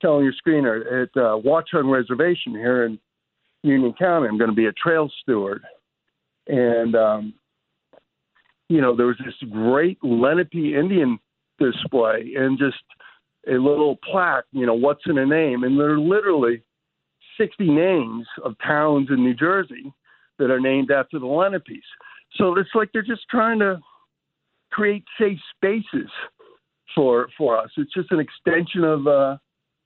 telling 0.02 0.26
your 0.26 0.34
screener 0.34 1.04
at 1.04 1.10
uh, 1.16 1.38
Watchung 1.38 1.92
Reservation 1.92 2.54
here 2.54 2.86
in 2.86 3.00
Union 3.64 3.94
County. 3.98 4.28
I'm 4.28 4.38
going 4.38 4.50
to 4.50 4.56
be 4.56 4.68
a 4.68 4.74
trail 4.74 5.10
steward, 5.22 5.64
and 6.48 6.96
um, 6.96 7.34
you 8.70 8.82
know 8.82 8.96
there 8.96 9.08
was 9.08 9.18
this 9.24 9.50
great 9.52 9.98
Lenape 10.04 10.54
Indian 10.54 11.20
display, 11.60 12.34
and 12.38 12.58
just 12.58 12.78
a 13.48 13.54
little 13.54 13.98
plaque, 14.10 14.46
you 14.52 14.66
know, 14.66 14.74
what's 14.74 15.04
in 15.06 15.18
a 15.18 15.26
name, 15.26 15.64
and 15.64 15.80
there 15.80 15.92
are 15.92 16.00
literally 16.00 16.64
60 17.40 17.70
names 17.70 18.28
of 18.44 18.56
towns 18.66 19.08
in 19.10 19.24
New 19.24 19.34
Jersey 19.34 19.94
that 20.38 20.52
are 20.52 20.60
named 20.60 20.92
after 20.92 21.20
the 21.20 21.26
Lenapes. 21.26 21.84
So 22.36 22.58
it's 22.58 22.70
like 22.76 22.90
they're 22.94 23.02
just 23.02 23.28
trying 23.30 23.60
to 23.60 23.80
create 24.72 25.04
safe 25.20 25.40
spaces 25.56 26.10
for 26.96 27.30
for 27.38 27.58
us. 27.58 27.70
It's 27.78 27.94
just 27.94 28.12
an 28.12 28.20
extension 28.20 28.84
of 28.84 29.08
uh, 29.08 29.38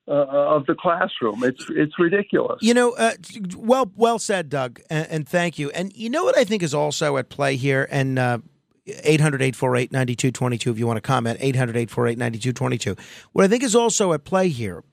uh, 0.08 0.12
of 0.12 0.66
the 0.66 0.76
classroom. 0.76 1.44
It's 1.44 1.66
it's 1.70 1.98
ridiculous. 2.00 2.60
You 2.62 2.74
know, 2.74 2.92
uh, 2.94 3.14
well 3.56 3.92
well 3.96 4.20
said, 4.20 4.50
Doug, 4.50 4.82
and, 4.90 5.08
and, 5.10 5.30
thank 5.30 5.58
you. 5.58 5.70
And 5.72 5.96
you 5.96 6.10
know 6.10 6.24
what 6.24 6.38
I 6.38 6.44
think 6.44 6.64
is 6.64 6.74
also 6.74 7.18
at 7.18 7.30
play 7.30 7.56
here, 7.56 7.88
and 7.90 8.20
uh, 8.20 8.40
800 8.86 9.42
848 9.42 9.92
9222 9.92 10.72
if 10.72 10.80
you 10.80 10.88
want 10.88 10.98
to 10.98 11.02
comment. 11.02 11.38
800 11.42 11.76
848 11.76 12.18
9222. 12.18 12.96
What 13.32 13.46
I 13.46 13.48
think 13.48 13.64
is 13.64 13.76
also 13.76 14.14
at 14.14 14.24
play 14.24 14.50
here 14.50 14.84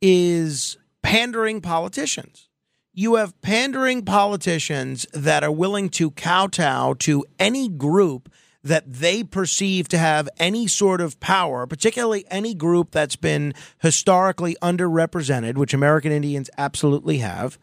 is 0.00 0.76
pandering 1.02 1.60
politicians. 1.60 2.48
You 2.94 3.14
have 3.14 3.40
pandering 3.40 4.04
politicians 4.04 5.06
that 5.14 5.42
are 5.42 5.52
willing 5.52 5.88
to 5.90 6.10
kowtow 6.10 6.94
to 6.94 7.24
any 7.38 7.68
group 7.68 8.30
that 8.62 8.84
they 8.92 9.24
perceive 9.24 9.88
to 9.88 9.98
have 9.98 10.28
any 10.38 10.66
sort 10.66 11.00
of 11.00 11.18
power, 11.18 11.66
particularly 11.66 12.24
any 12.30 12.54
group 12.54 12.92
that's 12.92 13.16
been 13.16 13.54
historically 13.80 14.56
underrepresented, 14.62 15.56
which 15.56 15.74
American 15.74 16.12
Indians 16.12 16.48
absolutely 16.58 17.18
have. 17.18 17.58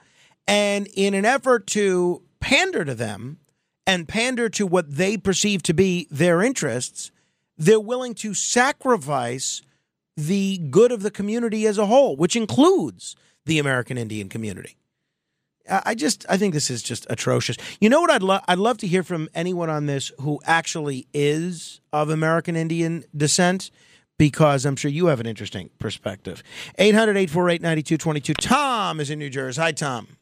And 0.48 0.88
in 0.96 1.14
an 1.14 1.26
effort 1.26 1.68
to 1.68 2.24
pander 2.40 2.84
to 2.84 2.96
them, 2.96 3.38
and 3.90 4.08
pander 4.08 4.50
to 4.50 4.68
what 4.68 4.98
they 4.98 5.18
perceive 5.18 5.64
to 5.64 5.74
be 5.74 6.08
their 6.12 6.44
interests, 6.44 7.12
they're 7.58 7.80
willing 7.80 8.14
to 8.14 8.36
sacrifice 8.36 9.64
the 10.16 10.60
good 10.70 10.92
of 10.92 11.02
the 11.02 11.10
community 11.10 11.66
as 11.66 11.80
a 11.80 11.88
whole, 11.88 12.16
which 12.16 12.36
includes 12.36 13.16
the 13.48 13.58
American 13.58 13.98
Indian 13.98 14.30
community. 14.30 14.76
I 15.68 15.96
just 15.96 16.26
I 16.30 16.38
think 16.38 16.54
this 16.54 16.70
is 16.70 16.84
just 16.84 17.08
atrocious. 17.10 17.58
You 17.82 17.90
know 17.90 18.02
what 18.02 18.12
I'd 18.12 18.24
love 18.24 18.44
I'd 18.48 18.60
love 18.60 18.78
to 18.80 18.88
hear 18.88 19.04
from 19.04 19.28
anyone 19.34 19.70
on 19.70 19.88
this 19.88 20.12
who 20.20 20.40
actually 20.46 21.08
is 21.14 21.82
of 21.92 22.10
American 22.10 22.56
Indian 22.56 23.04
descent 23.16 23.72
because 24.18 24.66
I'm 24.66 24.76
sure 24.76 24.92
you 24.92 25.08
have 25.08 25.20
an 25.20 25.26
interesting 25.26 25.70
perspective. 25.80 26.44
800-848-9222. 26.80 28.36
Tom 28.40 29.00
is 29.00 29.10
in 29.10 29.20
New 29.20 29.30
Jersey. 29.30 29.62
Hi 29.62 29.72
Tom. 29.72 30.18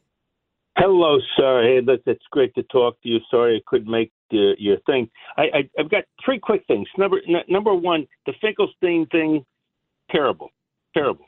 Hello, 0.78 1.18
sir. 1.36 1.64
Hey, 1.64 1.80
look, 1.84 2.02
it's 2.06 2.24
great 2.30 2.54
to 2.54 2.62
talk 2.64 3.02
to 3.02 3.08
you. 3.08 3.18
Sorry 3.32 3.56
I 3.56 3.60
couldn't 3.66 3.90
make 3.90 4.12
the, 4.30 4.54
your 4.58 4.76
thing. 4.86 5.10
I, 5.36 5.42
I, 5.42 5.70
have 5.76 5.90
got 5.90 6.04
three 6.24 6.38
quick 6.38 6.62
things. 6.68 6.86
Number 6.96 7.18
n- 7.28 7.42
number 7.48 7.74
one, 7.74 8.06
the 8.26 8.32
Finkelstein 8.40 9.06
thing, 9.10 9.44
terrible, 10.08 10.50
terrible. 10.94 11.24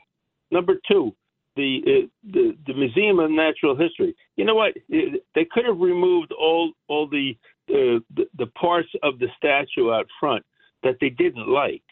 Number 0.51 0.75
two, 0.89 1.13
the, 1.57 1.81
uh, 1.85 2.07
the 2.31 2.57
the 2.65 2.73
Museum 2.73 3.19
of 3.19 3.29
Natural 3.29 3.75
History. 3.75 4.15
You 4.37 4.45
know 4.45 4.55
what? 4.55 4.73
They 4.89 5.45
could 5.51 5.65
have 5.65 5.79
removed 5.79 6.31
all 6.31 6.71
all 6.87 7.09
the, 7.09 7.37
uh, 7.69 7.99
the 8.15 8.27
the 8.37 8.47
parts 8.57 8.89
of 9.03 9.19
the 9.19 9.27
statue 9.35 9.91
out 9.91 10.07
front 10.17 10.45
that 10.83 10.95
they 11.01 11.09
didn't 11.09 11.49
like, 11.49 11.83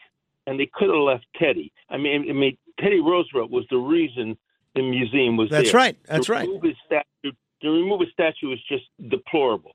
and 0.46 0.58
they 0.58 0.70
could 0.72 0.88
have 0.88 0.96
left 0.96 1.26
Teddy. 1.36 1.70
I 1.90 1.98
mean, 1.98 2.24
I 2.30 2.32
mean, 2.32 2.56
Teddy 2.80 3.00
Roosevelt 3.00 3.50
was 3.50 3.66
the 3.70 3.76
reason 3.76 4.38
the 4.74 4.82
museum 4.82 5.36
was 5.36 5.50
That's 5.50 5.72
there. 5.72 5.78
right. 5.78 5.96
That's 6.06 6.26
to 6.26 6.32
right. 6.32 6.46
Remove 6.46 6.62
his 6.62 6.76
statue 6.86 7.32
to 7.62 7.70
remove 7.70 8.00
a 8.00 8.10
statue 8.12 8.52
is 8.52 8.58
just 8.68 8.84
deplorable. 9.08 9.72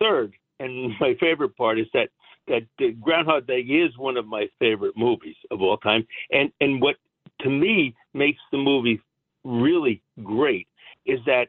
Third, 0.00 0.34
and 0.60 0.92
my 1.00 1.14
favorite 1.20 1.56
part 1.56 1.78
is 1.78 1.86
that 1.94 2.08
that 2.48 2.62
uh, 2.80 2.90
Groundhog 3.00 3.46
Day 3.46 3.60
is 3.60 3.96
one 3.98 4.16
of 4.16 4.26
my 4.26 4.46
favorite 4.58 4.96
movies 4.96 5.36
of 5.50 5.62
all 5.62 5.78
time, 5.78 6.06
and 6.30 6.50
and 6.60 6.80
what 6.80 6.96
to 7.40 7.50
me 7.50 7.94
makes 8.14 8.40
the 8.52 8.58
movie 8.58 9.00
really 9.44 10.02
great 10.22 10.68
is 11.06 11.20
that 11.26 11.48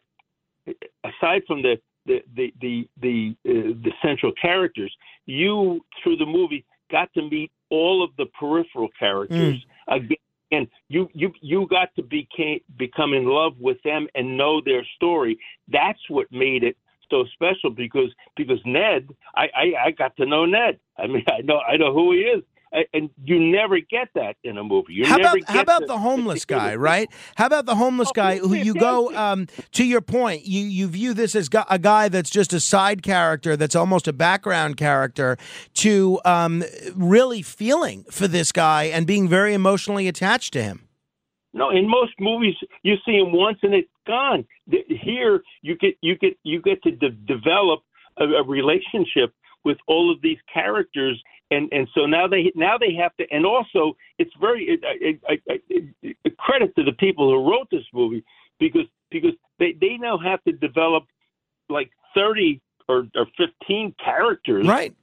aside 1.04 1.42
from 1.48 1.62
the 1.62 1.80
the 2.06 2.24
the 2.36 2.54
the 2.62 2.90
the, 3.02 3.36
uh, 3.48 3.74
the 3.84 3.92
central 4.02 4.32
characters, 4.42 4.94
you 5.26 5.82
through 6.02 6.18
the 6.18 6.26
movie 6.26 6.66
got 6.90 7.14
to 7.14 7.22
meet 7.22 7.52
all 7.70 8.04
of 8.04 8.12
the 8.18 8.26
peripheral 8.40 8.90
characters 8.98 9.64
again. 9.88 10.18
And 10.52 10.68
you, 10.88 11.10
you 11.14 11.32
you 11.42 11.68
got 11.68 11.94
to 11.96 12.04
became, 12.04 12.62
become 12.78 13.14
in 13.14 13.26
love 13.26 13.54
with 13.60 13.82
them 13.84 14.08
and 14.16 14.38
know 14.38 14.62
their 14.64 14.86
story. 14.96 15.38
That's 15.68 16.00
what 16.10 16.32
made 16.32 16.64
it 16.64 16.78
so 17.10 17.26
special 17.34 17.70
because 17.70 18.10
because 18.36 18.60
Ned, 18.66 19.10
I, 19.36 19.48
I 19.56 19.74
I 19.88 19.92
got 19.92 20.16
to 20.18 20.26
know 20.26 20.46
Ned. 20.46 20.80
I 20.98 21.08
mean, 21.08 21.24
I 21.30 21.42
know 21.42 21.60
I 21.60 21.78
know 21.78 21.94
who 21.94 22.14
he 22.14 22.20
is, 22.20 22.44
and 22.94 23.10
you 23.24 23.40
never 23.40 23.80
get 23.80 24.10
that 24.16 24.36
in 24.44 24.58
a 24.58 24.64
movie. 24.64 24.94
You 24.94 25.06
How 25.06 25.18
never 25.18 25.38
about 25.38 25.50
how 25.50 25.62
about 25.62 25.82
the, 25.82 25.88
the 25.88 25.98
homeless 25.98 26.46
guy, 26.46 26.76
right? 26.76 27.10
How 27.36 27.46
about 27.46 27.66
the 27.66 27.76
homeless 27.76 28.12
guy 28.14 28.38
who 28.38 28.54
you 28.54 28.74
go 28.74 29.16
um, 29.16 29.48
to 29.74 29.86
your 29.86 30.02
point? 30.02 30.46
You 30.46 30.66
you 30.66 30.88
view 30.88 31.14
this 31.14 31.36
as 31.36 31.50
a 31.70 31.80
guy 31.80 32.10
that's 32.10 32.30
just 32.30 32.54
a 32.54 32.60
side 32.60 33.04
character, 33.04 33.56
that's 33.56 33.76
almost 33.76 34.08
a 34.08 34.14
background 34.14 34.78
character, 34.78 35.38
to 35.76 36.20
um, 36.26 36.64
really 36.96 37.42
feeling 37.42 38.06
for 38.12 38.28
this 38.28 38.52
guy 38.52 38.86
and 38.86 39.08
being 39.08 39.28
very 39.28 39.54
emotionally 39.54 40.08
attached 40.08 40.54
to 40.54 40.64
him. 40.64 40.88
No, 41.54 41.70
in 41.72 41.90
most 41.90 42.14
movies 42.20 42.56
you 42.84 42.96
see 43.06 43.14
him 43.14 43.32
once 43.32 43.58
and 43.64 43.74
it's 43.74 43.90
gone. 44.06 44.46
Here 44.70 45.42
you 45.62 45.76
get 45.78 45.96
you 46.02 46.16
get 46.18 46.38
you 46.44 46.62
get 46.62 46.84
to 46.84 46.92
de- 46.92 47.10
develop 47.10 47.82
a, 48.18 48.26
a 48.26 48.44
relationship 48.44 49.34
with 49.64 49.78
all 49.88 50.12
of 50.12 50.22
these 50.22 50.38
characters, 50.54 51.22
and 51.52 51.70
and 51.72 51.88
so 51.96 52.06
now 52.06 52.28
they 52.28 52.52
now 52.56 52.78
they 52.78 52.94
have 52.94 53.16
to, 53.18 53.26
and 53.32 53.46
also 53.46 53.96
it's 54.18 54.32
very 54.40 54.66
it, 54.66 54.80
it, 54.84 55.20
it, 55.48 55.94
it, 56.02 56.18
it, 56.24 56.38
credit 56.38 56.76
to 56.76 56.84
the 56.84 56.92
people 56.94 57.30
who 57.30 57.50
wrote 57.50 57.68
this 57.72 57.86
movie 57.94 58.24
because 58.60 58.86
because 59.12 59.34
they 59.60 59.76
they 59.80 59.98
now 59.98 60.18
have 60.18 60.44
to 60.44 60.52
develop 60.52 61.06
like 61.70 61.90
thirty 62.14 62.62
or, 62.90 63.08
or 63.16 63.28
fifteen 63.38 63.94
characters, 64.04 64.68
right? 64.68 64.94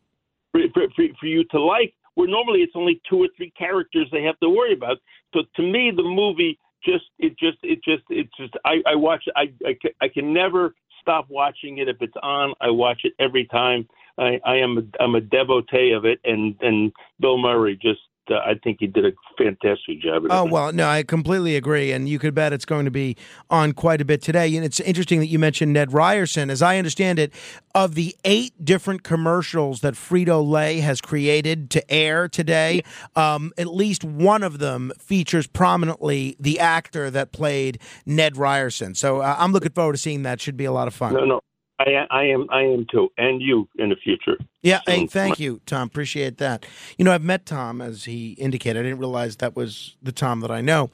For, 0.52 0.60
for, 0.74 0.86
for, 1.18 1.26
you 1.26 1.44
to 1.50 1.60
like, 1.60 1.94
where 2.14 2.28
normally 2.28 2.60
it's 2.60 2.74
only 2.76 3.00
two 3.08 3.16
or 3.16 3.28
three 3.36 3.52
characters 3.58 4.06
they 4.12 4.22
have 4.22 4.38
to 4.38 4.48
worry 4.48 4.72
about. 4.74 4.98
So 5.34 5.40
to 5.56 5.62
me, 5.62 5.90
the 5.90 6.04
movie 6.04 6.58
just 6.84 7.04
it 7.18 7.38
just 7.38 7.58
it 7.62 7.82
just 7.82 8.04
it 8.10 8.28
just 8.38 8.54
I, 8.64 8.82
I 8.86 8.94
watch. 8.94 9.24
I, 9.34 9.52
I 9.66 9.76
I 10.00 10.08
can 10.08 10.32
never 10.32 10.74
stop 11.00 11.26
watching 11.28 11.78
it 11.78 11.88
if 11.88 11.96
it's 12.00 12.16
on. 12.22 12.54
I 12.60 12.70
watch 12.70 13.00
it 13.04 13.14
every 13.18 13.46
time. 13.46 13.88
I, 14.18 14.40
I 14.44 14.56
am 14.56 14.78
a, 14.78 15.02
I'm 15.02 15.14
a 15.14 15.20
devotee 15.20 15.92
of 15.92 16.04
it, 16.04 16.20
and 16.24 16.56
and 16.60 16.92
Bill 17.20 17.38
Murray 17.38 17.78
just 17.80 18.00
uh, 18.30 18.36
I 18.36 18.54
think 18.62 18.78
he 18.80 18.86
did 18.86 19.04
a 19.04 19.12
fantastic 19.36 20.00
job. 20.00 20.24
Of 20.24 20.30
Oh 20.30 20.44
well, 20.44 20.72
no, 20.72 20.88
I 20.88 21.02
completely 21.02 21.56
agree, 21.56 21.92
and 21.92 22.08
you 22.08 22.18
could 22.18 22.34
bet 22.34 22.52
it's 22.52 22.64
going 22.64 22.84
to 22.84 22.90
be 22.90 23.16
on 23.50 23.72
quite 23.72 24.00
a 24.00 24.04
bit 24.04 24.22
today. 24.22 24.54
And 24.56 24.64
it's 24.64 24.80
interesting 24.80 25.20
that 25.20 25.26
you 25.26 25.38
mentioned 25.38 25.72
Ned 25.72 25.92
Ryerson. 25.92 26.50
As 26.50 26.62
I 26.62 26.78
understand 26.78 27.18
it, 27.18 27.32
of 27.74 27.94
the 27.94 28.16
eight 28.24 28.64
different 28.64 29.02
commercials 29.02 29.80
that 29.80 29.94
Frito 29.94 30.46
Lay 30.46 30.80
has 30.80 31.00
created 31.00 31.70
to 31.70 31.92
air 31.92 32.28
today, 32.28 32.82
um, 33.16 33.52
at 33.58 33.66
least 33.66 34.04
one 34.04 34.42
of 34.42 34.58
them 34.58 34.92
features 34.98 35.46
prominently 35.46 36.36
the 36.38 36.60
actor 36.60 37.10
that 37.10 37.32
played 37.32 37.78
Ned 38.06 38.36
Ryerson. 38.36 38.94
So 38.94 39.20
uh, 39.20 39.36
I'm 39.38 39.52
looking 39.52 39.72
forward 39.72 39.94
to 39.94 39.98
seeing 39.98 40.22
that. 40.22 40.40
Should 40.40 40.56
be 40.56 40.64
a 40.64 40.72
lot 40.72 40.88
of 40.88 40.94
fun. 40.94 41.14
No, 41.14 41.24
no, 41.24 41.40
I 41.78 42.06
I 42.10 42.24
am 42.24 42.46
I 42.50 42.62
am 42.62 42.86
too, 42.90 43.10
and 43.18 43.42
you 43.42 43.68
in 43.76 43.88
the 43.88 43.96
future. 43.96 44.38
Yeah, 44.62 44.80
hey, 44.86 45.06
So- 45.06 45.10
thank 45.10 45.40
you, 45.40 45.60
Tom. 45.66 45.88
Appreciate 45.88 46.38
that. 46.38 46.66
You 46.98 47.04
know, 47.04 47.12
I've 47.12 47.24
met 47.24 47.46
Tom, 47.46 47.80
as 47.80 48.04
he 48.04 48.32
indicated. 48.32 48.80
I 48.80 48.82
didn't 48.82 48.98
realize 48.98 49.36
that 49.36 49.56
was 49.56 49.96
the 50.02 50.12
Tom 50.12 50.40
that 50.40 50.50
I 50.50 50.60
know. 50.60 50.90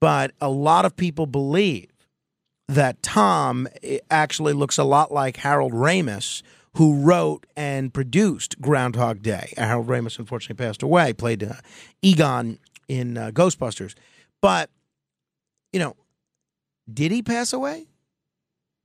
But 0.00 0.32
a 0.40 0.50
lot 0.50 0.84
of 0.84 0.96
people 0.96 1.26
believe 1.26 1.88
that 2.68 3.02
Tom 3.02 3.68
eh, 3.82 3.98
actually 4.10 4.52
looks 4.52 4.76
a 4.76 4.84
lot 4.84 5.12
like 5.12 5.38
Harold 5.38 5.72
Ramis, 5.72 6.42
who 6.76 7.00
wrote 7.00 7.46
and 7.56 7.94
produced 7.94 8.60
Groundhog 8.60 9.22
Day. 9.22 9.54
Harold 9.56 9.86
Ramis 9.86 10.18
unfortunately 10.18 10.62
passed 10.62 10.82
away, 10.82 11.12
played 11.12 11.44
uh, 11.44 11.54
Egon 12.02 12.58
in 12.88 13.16
uh, 13.16 13.30
Ghostbusters. 13.30 13.94
But, 14.42 14.70
you 15.72 15.80
know, 15.80 15.96
did 16.92 17.12
he 17.12 17.22
pass 17.22 17.52
away? 17.52 17.86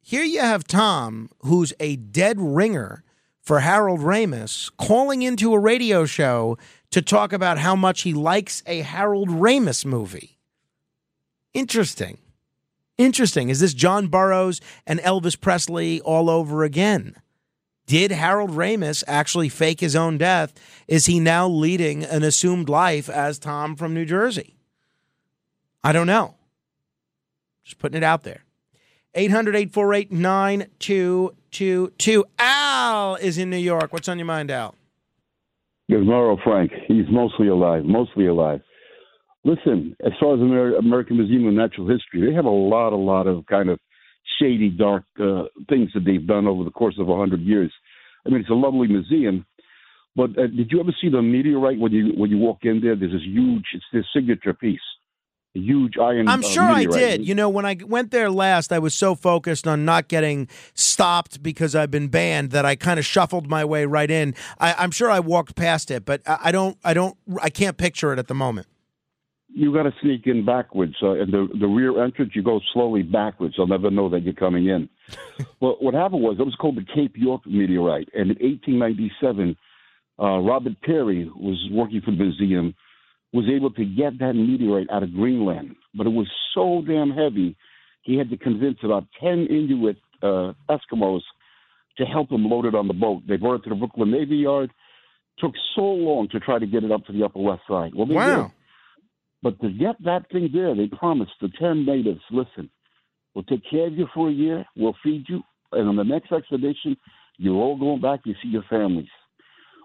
Here 0.02 0.24
you 0.24 0.40
have 0.40 0.64
Tom, 0.64 1.30
who's 1.40 1.74
a 1.80 1.96
dead 1.96 2.38
ringer 2.40 3.04
for 3.42 3.60
Harold 3.60 4.00
Ramis, 4.00 4.72
calling 4.78 5.22
into 5.22 5.54
a 5.54 5.60
radio 5.60 6.06
show 6.06 6.58
to 6.92 7.02
talk 7.02 7.34
about 7.34 7.60
how 7.60 7.76
much 7.76 8.02
he 8.02 8.14
likes 8.14 8.64
a 8.66 8.82
Harold 8.82 9.30
Ramis 9.30 9.86
movie. 9.86 10.38
Interesting. 11.54 12.18
Interesting. 12.98 13.50
Is 13.50 13.60
this 13.60 13.74
John 13.74 14.08
Burroughs 14.08 14.62
and 14.86 15.00
Elvis 15.00 15.40
Presley 15.40 16.02
all 16.02 16.30
over 16.30 16.64
again? 16.64 17.16
Did 17.86 18.12
Harold 18.12 18.52
Ramis 18.52 19.04
actually 19.08 19.50
fake 19.50 19.80
his 19.80 19.96
own 19.96 20.18
death? 20.20 20.54
Is 20.88 21.08
he 21.08 21.20
now 21.20 21.48
leading 21.48 22.04
an 22.04 22.24
assumed 22.24 22.70
life 22.70 23.10
as 23.10 23.40
Tom 23.40 23.76
from 23.76 23.96
New 23.96 24.06
Jersey? 24.06 24.58
I 25.84 25.92
don't 25.92 26.08
know. 26.08 26.36
Just 27.64 27.80
putting 27.80 27.98
it 27.98 28.04
out 28.04 28.24
there. 28.24 28.44
800 29.16 29.56
848 29.56 30.12
9222. 30.12 32.26
Al 32.38 33.16
is 33.16 33.38
in 33.38 33.50
New 33.50 33.58
York. 33.58 33.92
What's 33.92 34.08
on 34.08 34.20
your 34.20 34.26
mind, 34.26 34.52
Al? 34.52 34.76
Gizmaro 35.90 36.38
Frank. 36.44 36.72
He's 36.88 37.06
mostly 37.10 37.48
alive, 37.48 37.84
mostly 37.84 38.28
alive. 38.28 38.62
Listen, 39.44 39.96
as 40.06 40.12
far 40.20 40.36
as 40.36 40.42
Amer- 40.42 40.76
American 40.76 41.18
Museum 41.18 41.48
of 41.48 41.54
Natural 41.54 41.88
History, 41.88 42.28
they 42.28 42.36
have 42.36 42.46
a 42.46 42.50
lot, 42.50 42.94
a 42.94 42.98
lot 42.98 43.26
of 43.26 43.46
kind 43.48 43.70
of 43.70 43.80
shady, 44.40 44.70
dark 44.70 45.04
uh, 45.20 45.44
things 45.70 45.90
that 45.94 46.06
they've 46.06 46.28
done 46.28 46.46
over 46.46 46.64
the 46.64 46.72
course 46.72 46.96
of 47.00 47.10
a 47.10 47.18
hundred 47.18 47.42
years. 47.42 47.72
I 48.26 48.30
mean, 48.30 48.42
it's 48.42 48.50
a 48.50 48.54
lovely 48.54 48.88
museum, 48.88 49.46
but 50.16 50.32
uh, 50.32 50.48
did 50.48 50.70
you 50.72 50.80
ever 50.80 50.94
see 51.02 51.10
the 51.10 51.22
meteorite 51.22 51.80
when 51.80 51.92
you 51.92 52.14
when 52.16 52.30
you 52.30 52.38
walk 52.38 52.60
in 52.64 52.82
there? 52.82 52.96
There's 52.96 53.14
this 53.14 53.26
huge, 53.26 53.66
it's 53.74 53.86
their 53.92 54.06
signature 54.14 54.54
piece, 54.54 54.80
huge 55.54 55.98
iron. 55.98 56.28
I'm 56.28 56.44
uh, 56.44 56.48
sure 56.48 56.64
I 56.64 56.86
did. 56.86 57.26
You 57.26 57.36
know, 57.36 57.50
when 57.50 57.66
I 57.66 57.78
went 57.86 58.12
there 58.12 58.30
last, 58.30 58.72
I 58.72 58.80
was 58.80 58.94
so 58.94 59.16
focused 59.16 59.68
on 59.68 59.86
not 59.86 60.08
getting 60.08 60.48
stopped 60.74 61.42
because 61.42 61.76
I've 61.76 61.92
been 61.92 62.08
banned 62.08 62.52
that 62.52 62.66
I 62.66 62.76
kind 62.76 63.00
of 63.00 63.06
shuffled 63.06 63.50
my 63.50 63.66
way 63.66 63.86
right 63.86 64.10
in. 64.10 64.36
I, 64.60 64.76
I'm 64.78 64.92
sure 64.92 65.10
I 65.10 65.20
walked 65.20 65.56
past 65.56 65.92
it, 65.92 66.06
but 66.06 66.22
I, 66.28 66.38
I 66.46 66.52
don't, 66.52 66.78
I 66.84 66.94
don't, 66.94 67.18
I 67.42 67.50
can't 67.50 67.78
picture 67.78 68.14
it 68.14 68.20
at 68.20 68.28
the 68.28 68.36
moment. 68.36 68.68
you 69.48 69.74
got 69.74 69.84
to 69.84 69.94
sneak 70.02 70.28
in 70.28 70.46
backwards. 70.46 70.96
Uh, 71.02 71.12
and 71.12 71.34
the 71.34 71.48
the 71.60 71.68
rear 71.68 72.04
entrance, 72.04 72.32
you 72.36 72.44
go 72.44 72.60
slowly 72.74 73.02
backwards. 73.02 73.56
They'll 73.58 73.68
never 73.68 73.90
know 73.90 74.10
that 74.10 74.24
you're 74.24 74.34
coming 74.34 74.68
in. 74.68 74.90
well, 75.60 75.78
what 75.80 75.94
happened 75.94 76.22
was 76.22 76.38
it 76.40 76.46
was 76.46 76.56
called 76.56 76.78
the 76.78 76.86
Cape 76.94 77.16
York 77.18 77.42
meteorite, 77.46 78.10
and 78.14 78.32
in 78.32 78.38
1897, 78.38 79.58
uh, 80.22 80.40
Robert 80.40 80.74
Peary 80.82 81.30
was 81.36 81.58
working 81.72 82.02
for 82.02 82.12
the 82.12 82.18
museum, 82.18 82.76
was 83.34 83.46
able 83.54 83.72
to 83.72 83.86
get 83.86 84.18
that 84.20 84.34
meteorite 84.34 84.90
out 84.92 85.04
of 85.04 85.14
Greenland, 85.14 85.76
but 85.94 86.08
it 86.08 86.12
was 86.12 86.28
so 86.56 86.82
damn 86.86 87.12
heavy, 87.12 87.56
he 88.02 88.18
had 88.18 88.30
to 88.30 88.38
convince 88.38 88.78
about 88.84 89.06
10 89.22 89.48
Inuit 89.50 89.98
uh, 90.24 90.54
Eskimos 90.70 91.22
to 91.98 92.06
help 92.06 92.32
him 92.32 92.46
load 92.46 92.66
it 92.66 92.76
on 92.76 92.88
the 92.88 92.94
boat. 92.94 93.22
They 93.28 93.36
brought 93.38 93.56
it 93.56 93.64
to 93.66 93.70
the 93.70 93.76
Brooklyn 93.76 94.12
Navy 94.12 94.38
Yard. 94.38 94.72
Took 95.40 95.54
so 95.76 95.82
long 95.82 96.28
to 96.32 96.40
try 96.40 96.60
to 96.60 96.66
get 96.66 96.84
it 96.84 96.92
up 96.92 97.06
to 97.06 97.14
the 97.14 97.24
Upper 97.24 97.40
West 97.40 97.62
Side. 97.68 97.94
Well, 97.94 98.08
Wow. 98.08 98.44
did. 98.44 98.52
But 99.42 99.62
to 99.62 99.70
get 99.70 99.96
that 100.04 100.30
thing 100.32 100.50
there, 100.54 100.76
they 100.76 100.88
promised 100.88 101.32
the 101.42 101.50
10 101.60 101.86
natives, 101.86 102.22
listen, 102.32 102.70
we'll 103.34 103.46
take 103.46 103.62
care 103.70 103.88
of 103.88 103.94
you 103.98 104.08
for 104.14 104.30
a 104.30 104.34
year, 104.34 104.66
we'll 104.76 104.96
feed 105.02 105.26
you, 105.30 105.42
and 105.72 105.88
on 105.88 105.96
the 105.96 106.04
next 106.04 106.32
expedition, 106.32 106.98
you're 107.38 107.56
all 107.56 107.78
going 107.78 108.02
back, 108.02 108.22
you 108.26 108.34
see 108.44 108.50
your 108.50 108.66
families. 108.70 109.08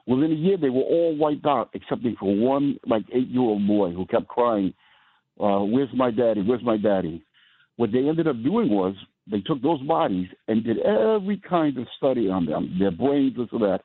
Within 0.07 0.33
a 0.33 0.35
year, 0.35 0.57
they 0.59 0.69
were 0.71 0.83
all 0.83 1.17
wiped 1.17 1.47
out, 1.47 1.71
excepting 1.73 2.17
for 2.21 2.35
one, 2.35 2.79
like, 2.87 3.05
eight-year-old 3.13 3.67
boy 3.67 3.93
who 3.93 4.05
kept 4.07 4.29
crying, 4.29 4.75
uh, 5.41 5.61
where's 5.61 5.89
my 5.95 6.11
daddy, 6.11 6.43
where's 6.43 6.63
my 6.63 6.77
daddy? 6.77 7.23
What 7.77 7.91
they 7.91 8.07
ended 8.07 8.29
up 8.29 8.43
doing 8.43 8.69
was 8.69 8.95
they 9.27 9.41
took 9.41 9.63
those 9.63 9.81
bodies 9.83 10.29
and 10.47 10.63
did 10.63 10.79
every 10.79 11.39
kind 11.49 11.79
of 11.79 11.87
study 11.97 12.29
on 12.29 12.45
them, 12.47 12.77
their 12.79 12.91
brains, 12.91 13.37
this 13.37 13.49
or 13.53 13.61
that, 13.61 13.81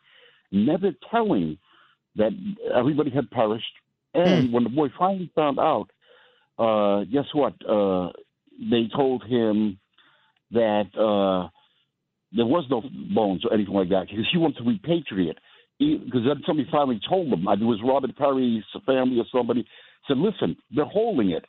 never 0.51 0.91
telling 1.09 1.57
that 2.17 2.31
everybody 2.75 3.11
had 3.11 3.31
perished. 3.31 3.65
And 4.13 4.51
when 4.51 4.63
the 4.63 4.69
boy 4.69 4.89
finally 4.97 5.31
found 5.35 5.59
out, 5.59 5.87
uh, 6.57 7.05
guess 7.05 7.25
what? 7.33 7.53
Uh, 7.67 8.09
they 8.59 8.89
told 8.93 9.23
him 9.23 9.79
that 10.51 10.87
uh, 10.95 11.49
there 12.35 12.45
was 12.45 12.65
no 12.69 12.83
bones 13.15 13.45
or 13.45 13.53
anything 13.53 13.73
like 13.73 13.89
that 13.89 14.07
because 14.09 14.27
he 14.31 14.37
wanted 14.37 14.57
to 14.57 14.63
repatriate. 14.63 15.37
Because 15.79 16.21
then 16.27 16.43
somebody 16.45 16.67
finally 16.69 16.99
told 17.07 17.27
him, 17.31 17.47
it 17.47 17.63
was 17.63 17.79
Robert 17.83 18.15
Peary's 18.17 18.63
family 18.85 19.17
or 19.17 19.25
somebody, 19.31 19.65
said, 20.07 20.17
listen, 20.17 20.57
they're 20.75 20.85
holding 20.85 21.31
it. 21.31 21.45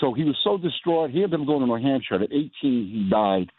So 0.00 0.12
he 0.12 0.24
was 0.24 0.36
so 0.42 0.58
distraught. 0.58 1.10
He 1.10 1.22
ended 1.22 1.40
up 1.40 1.46
going 1.46 1.60
to 1.60 1.66
New 1.66 1.80
Hampshire. 1.80 2.16
At 2.16 2.32
18, 2.32 2.50
he 2.62 3.08
died. 3.10 3.50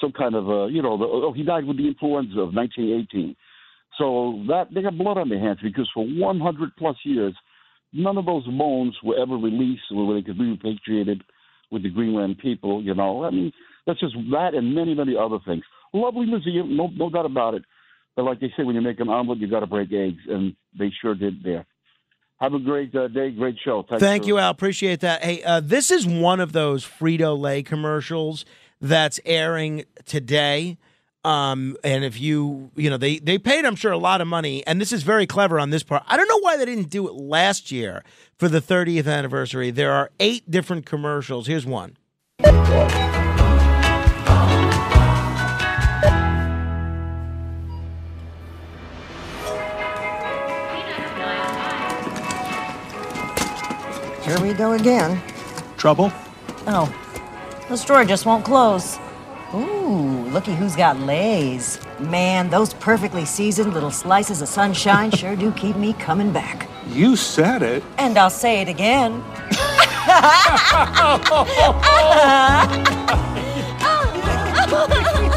some 0.00 0.12
kind 0.12 0.34
of 0.34 0.48
uh, 0.48 0.66
you 0.66 0.82
know, 0.82 0.96
the, 0.96 1.04
oh, 1.04 1.32
he 1.32 1.42
died 1.42 1.64
with 1.64 1.78
the 1.78 1.88
influenza 1.88 2.38
of 2.40 2.54
1918. 2.54 3.34
So 3.98 4.44
that 4.48 4.68
they 4.72 4.82
got 4.82 4.96
blood 4.96 5.18
on 5.18 5.28
their 5.28 5.40
hands 5.40 5.58
because 5.62 5.90
for 5.92 6.06
100 6.06 6.76
plus 6.76 6.96
years, 7.04 7.34
none 7.92 8.18
of 8.18 8.26
those 8.26 8.46
bones 8.46 8.96
were 9.02 9.20
ever 9.20 9.34
released 9.34 9.82
where 9.90 10.14
they 10.14 10.22
could 10.22 10.38
be 10.38 10.44
repatriated 10.44 11.22
with 11.72 11.82
the 11.82 11.90
Greenland 11.90 12.38
people. 12.38 12.82
You 12.82 12.94
know, 12.94 13.24
I 13.24 13.30
mean, 13.30 13.52
that's 13.86 14.00
just 14.00 14.14
that 14.30 14.54
and 14.54 14.74
many, 14.74 14.94
many 14.94 15.16
other 15.16 15.38
things. 15.44 15.64
Lovely 15.92 16.26
museum, 16.26 16.76
no, 16.76 16.88
no 16.94 17.10
doubt 17.10 17.26
about 17.26 17.54
it. 17.54 17.64
But 18.16 18.24
like 18.24 18.40
they 18.40 18.52
say, 18.56 18.64
when 18.64 18.74
you 18.74 18.80
make 18.80 19.00
an 19.00 19.08
omelet, 19.08 19.38
you 19.38 19.48
got 19.48 19.60
to 19.60 19.66
break 19.66 19.92
eggs, 19.92 20.20
and 20.28 20.54
they 20.78 20.90
sure 21.00 21.14
did 21.14 21.42
there. 21.42 21.66
Have 22.40 22.54
a 22.54 22.58
great 22.58 22.94
uh, 22.94 23.08
day, 23.08 23.30
great 23.30 23.56
show. 23.64 23.84
Thanks 23.88 24.02
Thank 24.02 24.22
for- 24.22 24.28
you, 24.28 24.38
Al. 24.38 24.50
Appreciate 24.50 25.00
that. 25.00 25.22
Hey, 25.22 25.42
uh, 25.42 25.60
this 25.60 25.90
is 25.90 26.06
one 26.06 26.40
of 26.40 26.52
those 26.52 26.84
Frito 26.84 27.38
Lay 27.38 27.62
commercials 27.62 28.44
that's 28.80 29.20
airing 29.24 29.84
today. 30.06 30.78
Um, 31.22 31.76
and 31.84 32.02
if 32.02 32.18
you, 32.18 32.70
you 32.76 32.88
know, 32.88 32.96
they 32.96 33.18
they 33.18 33.36
paid, 33.36 33.66
I'm 33.66 33.76
sure, 33.76 33.92
a 33.92 33.98
lot 33.98 34.22
of 34.22 34.26
money, 34.26 34.66
and 34.66 34.80
this 34.80 34.90
is 34.90 35.02
very 35.02 35.26
clever 35.26 35.60
on 35.60 35.68
this 35.68 35.82
part. 35.82 36.02
I 36.06 36.16
don't 36.16 36.28
know 36.28 36.38
why 36.40 36.56
they 36.56 36.64
didn't 36.64 36.88
do 36.88 37.06
it 37.08 37.12
last 37.12 37.70
year 37.70 38.02
for 38.38 38.48
the 38.48 38.60
30th 38.62 39.06
anniversary. 39.06 39.70
There 39.70 39.92
are 39.92 40.10
eight 40.18 40.50
different 40.50 40.86
commercials. 40.86 41.46
Here's 41.46 41.66
one. 41.66 41.98
Here 54.30 54.40
we 54.40 54.52
go 54.52 54.74
again. 54.74 55.20
Trouble? 55.76 56.12
Oh, 56.68 56.86
this 57.68 57.84
drawer 57.84 58.04
just 58.04 58.26
won't 58.26 58.44
close. 58.44 58.96
Ooh, 59.52 60.24
looky 60.30 60.54
who's 60.54 60.76
got 60.76 61.00
Lay's. 61.00 61.80
Man, 61.98 62.48
those 62.48 62.72
perfectly 62.74 63.24
seasoned 63.24 63.74
little 63.74 63.90
slices 63.90 64.40
of 64.40 64.46
sunshine 64.46 65.10
sure 65.10 65.34
do 65.34 65.50
keep 65.50 65.74
me 65.74 65.94
coming 65.94 66.32
back. 66.32 66.68
You 66.86 67.16
said 67.16 67.64
it. 67.64 67.82
And 67.98 68.16
I'll 68.16 68.30
say 68.30 68.60
it 68.60 68.68
again. 68.68 69.20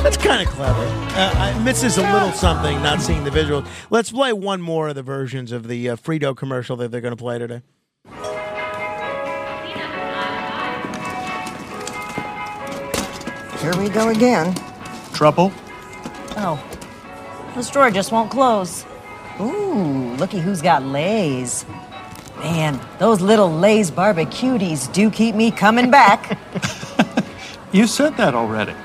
That's 0.03 0.17
kind 0.17 0.47
of 0.47 0.53
clever. 0.53 0.83
Uh, 1.17 1.33
I 1.35 1.59
misses 1.63 1.97
a 1.97 2.03
little 2.11 2.31
something 2.33 2.79
not 2.83 3.01
seeing 3.01 3.23
the 3.23 3.31
visuals. 3.31 3.67
Let's 3.89 4.11
play 4.11 4.33
one 4.33 4.61
more 4.61 4.89
of 4.89 4.95
the 4.95 5.01
versions 5.01 5.51
of 5.51 5.67
the 5.67 5.89
uh, 5.89 5.95
Frito 5.95 6.37
commercial 6.37 6.75
that 6.75 6.91
they're 6.91 7.01
going 7.01 7.17
to 7.17 7.17
play 7.17 7.39
today. 7.39 7.63
Here 13.63 13.77
we 13.77 13.87
go 13.87 14.09
again. 14.09 14.53
Trouble? 15.13 15.49
Oh, 16.35 16.61
this 17.55 17.69
drawer 17.69 17.89
just 17.89 18.11
won't 18.11 18.29
close. 18.29 18.85
Ooh, 19.39 20.13
looky 20.17 20.39
who's 20.39 20.61
got 20.61 20.83
Lay's. 20.83 21.65
Man, 22.39 22.77
those 22.99 23.21
little 23.21 23.49
Lay's 23.49 23.89
barbecuties 23.89 24.91
do 24.91 25.09
keep 25.09 25.33
me 25.33 25.49
coming 25.49 25.89
back. 25.89 26.37
You 27.73 27.87
said 27.87 28.17
that 28.17 28.35
already. 28.35 28.75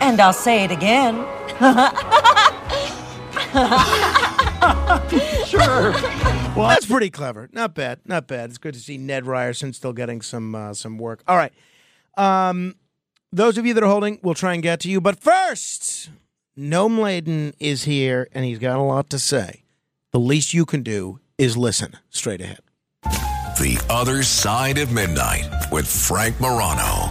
and 0.00 0.18
I'll 0.18 0.32
say 0.32 0.64
it 0.64 0.70
again. 0.70 1.16
sure. 5.46 5.92
Well, 6.56 6.68
that's 6.68 6.86
pretty 6.86 7.10
clever. 7.10 7.50
Not 7.52 7.74
bad. 7.74 8.00
Not 8.06 8.26
bad. 8.26 8.48
It's 8.48 8.56
good 8.56 8.72
to 8.72 8.80
see 8.80 8.96
Ned 8.96 9.26
Ryerson 9.26 9.74
still 9.74 9.92
getting 9.92 10.22
some 10.22 10.54
uh, 10.54 10.72
some 10.72 10.96
work. 10.96 11.22
All 11.28 11.36
right. 11.36 11.52
Um, 12.16 12.76
those 13.32 13.58
of 13.58 13.66
you 13.66 13.74
that 13.74 13.82
are 13.82 13.90
holding, 13.90 14.18
we'll 14.22 14.34
try 14.34 14.54
and 14.54 14.62
get 14.62 14.80
to 14.80 14.90
you. 14.90 15.00
But 15.00 15.20
first, 15.20 16.10
Noam 16.58 16.98
Laden 16.98 17.54
is 17.58 17.84
here, 17.84 18.28
and 18.32 18.44
he's 18.44 18.58
got 18.58 18.78
a 18.78 18.82
lot 18.82 19.10
to 19.10 19.18
say. 19.18 19.64
The 20.12 20.20
least 20.20 20.54
you 20.54 20.64
can 20.64 20.82
do 20.82 21.20
is 21.36 21.56
listen. 21.56 21.96
Straight 22.10 22.40
ahead. 22.40 22.60
The 23.02 23.84
Other 23.90 24.22
Side 24.22 24.78
of 24.78 24.92
Midnight 24.92 25.48
with 25.72 25.86
Frank 25.86 26.40
Morano. 26.40 27.10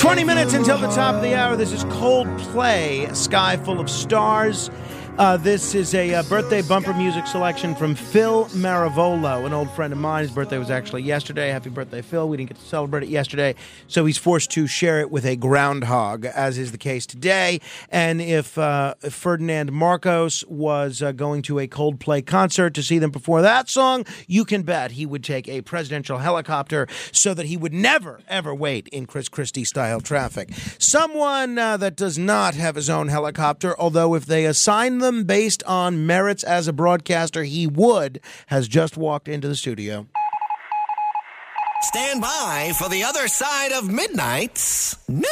20 0.00 0.24
minutes 0.24 0.54
until 0.54 0.78
the 0.78 0.86
top 0.86 1.14
of 1.14 1.20
the 1.20 1.34
hour. 1.34 1.56
This 1.56 1.72
is 1.72 1.84
Coldplay, 1.84 3.14
Sky 3.14 3.58
Full 3.58 3.78
of 3.78 3.90
Stars. 3.90 4.70
Uh, 5.20 5.36
this 5.36 5.74
is 5.74 5.94
a 5.94 6.14
uh, 6.14 6.22
birthday 6.22 6.62
bumper 6.62 6.94
music 6.94 7.26
selection 7.26 7.74
from 7.74 7.94
Phil 7.94 8.46
Maravolo, 8.54 9.44
an 9.44 9.52
old 9.52 9.70
friend 9.72 9.92
of 9.92 9.98
mine. 9.98 10.22
His 10.22 10.30
birthday 10.30 10.56
was 10.56 10.70
actually 10.70 11.02
yesterday. 11.02 11.50
Happy 11.50 11.68
birthday, 11.68 12.00
Phil. 12.00 12.26
We 12.26 12.38
didn't 12.38 12.48
get 12.48 12.58
to 12.58 12.64
celebrate 12.64 13.02
it 13.02 13.10
yesterday, 13.10 13.54
so 13.86 14.06
he's 14.06 14.16
forced 14.16 14.50
to 14.52 14.66
share 14.66 14.98
it 14.98 15.10
with 15.10 15.26
a 15.26 15.36
groundhog, 15.36 16.24
as 16.24 16.56
is 16.56 16.72
the 16.72 16.78
case 16.78 17.04
today. 17.04 17.60
And 17.90 18.22
if, 18.22 18.56
uh, 18.56 18.94
if 19.02 19.12
Ferdinand 19.12 19.72
Marcos 19.72 20.42
was 20.46 21.02
uh, 21.02 21.12
going 21.12 21.42
to 21.42 21.58
a 21.58 21.68
Coldplay 21.68 22.24
concert 22.24 22.72
to 22.72 22.82
see 22.82 22.98
them 22.98 23.10
before 23.10 23.42
that 23.42 23.68
song, 23.68 24.06
you 24.26 24.46
can 24.46 24.62
bet 24.62 24.92
he 24.92 25.04
would 25.04 25.22
take 25.22 25.46
a 25.50 25.60
presidential 25.60 26.16
helicopter 26.16 26.88
so 27.12 27.34
that 27.34 27.44
he 27.44 27.58
would 27.58 27.74
never, 27.74 28.20
ever 28.26 28.54
wait 28.54 28.88
in 28.88 29.04
Chris 29.04 29.28
Christie 29.28 29.64
style 29.64 30.00
traffic. 30.00 30.48
Someone 30.78 31.58
uh, 31.58 31.76
that 31.76 31.94
does 31.94 32.16
not 32.16 32.54
have 32.54 32.74
his 32.74 32.88
own 32.88 33.08
helicopter, 33.08 33.78
although 33.78 34.14
if 34.14 34.24
they 34.24 34.46
assign 34.46 34.96
them 34.96 35.09
based 35.24 35.62
on 35.64 36.06
merits 36.06 36.42
as 36.44 36.68
a 36.68 36.72
broadcaster, 36.72 37.44
he 37.44 37.66
would, 37.66 38.20
has 38.46 38.68
just 38.68 38.96
walked 38.96 39.28
into 39.28 39.48
the 39.48 39.56
studio. 39.56 40.06
Stand 41.82 42.20
by 42.20 42.72
for 42.78 42.88
the 42.88 43.02
other 43.02 43.26
side 43.26 43.72
of 43.72 43.90
midnight's 43.90 44.96
news. 45.08 45.22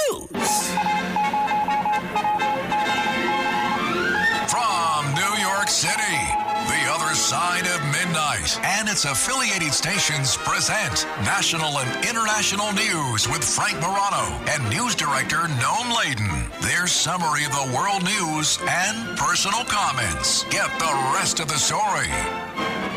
From 4.48 5.14
New 5.14 5.34
York 5.40 5.68
City, 5.68 6.18
The 6.66 6.82
Other 6.90 7.14
Side 7.14 7.66
of 7.66 7.87
Midnight 8.28 8.60
and 8.64 8.88
its 8.88 9.04
affiliated 9.04 9.72
stations 9.72 10.36
present 10.36 11.06
national 11.22 11.78
and 11.78 12.04
international 12.04 12.72
news 12.72 13.28
with 13.28 13.42
Frank 13.42 13.80
Morano 13.80 14.24
and 14.48 14.62
news 14.70 14.94
director 14.94 15.36
Noam 15.36 15.96
Laden. 15.96 16.50
Their 16.60 16.86
summary 16.86 17.44
of 17.44 17.52
the 17.52 17.72
world 17.74 18.04
news 18.04 18.58
and 18.68 19.16
personal 19.16 19.64
comments. 19.64 20.44
Get 20.44 20.68
the 20.78 21.12
rest 21.14 21.40
of 21.40 21.48
the 21.48 21.54
story. 21.54 22.08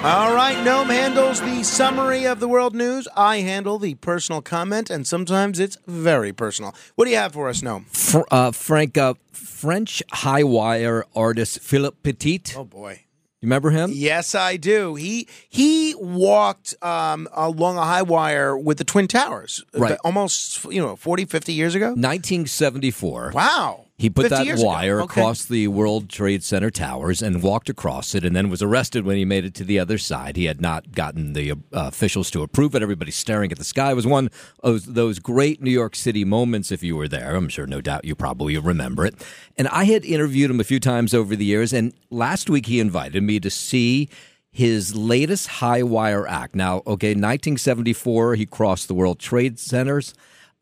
All 0.04 0.34
right, 0.34 0.58
Noam 0.66 0.88
handles 0.88 1.40
the 1.40 1.64
summary 1.64 2.26
of 2.26 2.40
the 2.40 2.48
world 2.48 2.76
news. 2.76 3.08
I 3.16 3.38
handle 3.38 3.78
the 3.78 3.96
personal 3.96 4.42
comment, 4.42 4.90
and 4.90 5.06
sometimes 5.06 5.60
it's 5.60 5.78
very 5.88 6.34
personal. 6.34 6.76
What 6.96 7.06
do 7.06 7.12
you 7.12 7.18
have 7.18 7.34
for 7.34 7.50
us, 7.50 7.62
Noam? 7.62 7.86
Fr- 7.88 8.28
uh, 8.32 8.52
Frank, 8.52 8.98
uh, 8.98 9.14
French 9.32 10.02
high 10.12 10.44
wire 10.44 11.06
artist 11.16 11.60
Philippe 11.60 11.98
Petit. 12.04 12.42
Oh 12.58 12.66
boy. 12.66 13.04
You 13.42 13.48
remember 13.48 13.72
him? 13.72 13.90
Yes, 13.92 14.36
I 14.36 14.58
do. 14.58 14.94
He 14.94 15.28
he 15.50 15.96
walked 15.98 16.76
um, 16.84 17.28
along 17.34 17.78
a 17.78 17.82
high 17.84 18.04
wire 18.04 18.56
with 18.56 18.78
the 18.78 18.84
Twin 18.84 19.08
Towers, 19.08 19.64
Right. 19.74 19.98
Almost, 20.04 20.64
you 20.66 20.80
know, 20.80 20.96
40, 20.96 21.26
50 21.26 21.52
years 21.52 21.74
ago. 21.74 21.88
1974. 21.88 23.32
Wow. 23.34 23.86
He 24.02 24.10
put 24.10 24.30
that 24.32 24.58
wire 24.58 25.00
Okay. 25.02 25.22
across 25.22 25.46
the 25.46 25.68
World 25.68 26.10
Trade 26.10 26.44
Center 26.44 26.72
towers 26.72 27.22
and 27.22 27.44
walked 27.44 27.70
across 27.70 28.16
it, 28.16 28.26
and 28.26 28.36
then 28.36 28.50
was 28.50 28.64
arrested 28.64 29.06
when 29.06 29.16
he 29.16 29.26
made 29.26 29.46
it 29.46 29.54
to 29.56 29.64
the 29.64 29.78
other 29.78 30.00
side. 30.00 30.36
He 30.38 30.46
had 30.46 30.60
not 30.60 30.94
gotten 30.94 31.34
the 31.34 31.52
uh, 31.52 31.56
officials 31.72 32.32
to 32.32 32.42
approve 32.42 32.74
it. 32.74 32.82
Everybody 32.82 33.12
staring 33.12 33.52
at 33.52 33.60
the 33.60 33.64
sky. 33.64 33.92
It 33.92 33.96
was 33.96 34.08
one 34.08 34.32
of 34.64 34.96
those 34.96 35.20
great 35.20 35.62
New 35.62 35.70
York 35.70 35.96
City 35.96 36.26
moments. 36.26 36.72
If 36.72 36.82
you 36.82 36.96
were 36.96 37.08
there, 37.08 37.36
I'm 37.36 37.48
sure, 37.48 37.68
no 37.68 37.80
doubt, 37.80 38.04
you 38.06 38.16
probably 38.16 38.58
remember 38.58 39.06
it. 39.06 39.14
And 39.56 39.68
I 39.68 39.84
had 39.84 40.04
interviewed 40.04 40.50
him 40.50 40.60
a 40.60 40.64
few 40.64 40.80
times 40.80 41.14
over 41.14 41.36
the 41.36 41.46
years, 41.46 41.72
and 41.72 41.94
last 42.10 42.50
week 42.50 42.66
he 42.66 42.80
invited 42.80 43.22
me 43.22 43.40
to 43.40 43.52
see 43.52 44.10
his 44.52 44.96
latest 44.96 45.48
high 45.48 45.84
wire 45.84 46.28
act. 46.28 46.56
Now, 46.56 46.78
okay, 46.88 47.14
1974, 47.14 48.36
he 48.36 48.46
crossed 48.46 48.88
the 48.88 48.94
World 48.96 49.20
Trade 49.20 49.60
Centers. 49.60 50.14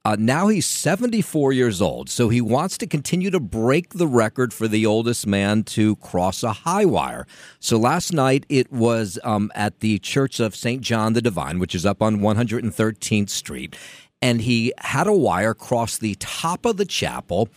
Uh, 0.09 0.15
now 0.17 0.47
he's 0.47 0.65
74 0.65 1.53
years 1.53 1.83
old, 1.83 2.09
so 2.09 2.29
he 2.29 2.41
wants 2.41 2.79
to 2.79 2.87
continue 2.87 3.29
to 3.29 3.39
break 3.39 3.93
the 3.93 4.07
record 4.07 4.51
for 4.51 4.67
the 4.67 4.83
oldest 4.83 5.27
man 5.27 5.61
to 5.61 5.97
cross 5.97 6.41
a 6.41 6.51
high 6.51 6.83
wire. 6.83 7.27
So 7.59 7.77
last 7.77 8.11
night 8.11 8.43
it 8.49 8.71
was 8.71 9.19
um, 9.23 9.51
at 9.53 9.81
the 9.81 9.99
Church 9.99 10.39
of 10.39 10.55
St. 10.55 10.81
John 10.81 11.13
the 11.13 11.21
Divine, 11.21 11.59
which 11.59 11.75
is 11.75 11.85
up 11.85 12.01
on 12.01 12.21
113th 12.21 13.29
Street, 13.29 13.75
and 14.19 14.41
he 14.41 14.73
had 14.79 15.05
a 15.05 15.13
wire 15.13 15.53
cross 15.53 15.99
the 15.99 16.15
top 16.15 16.65
of 16.65 16.77
the 16.77 16.85
chapel 16.85 17.47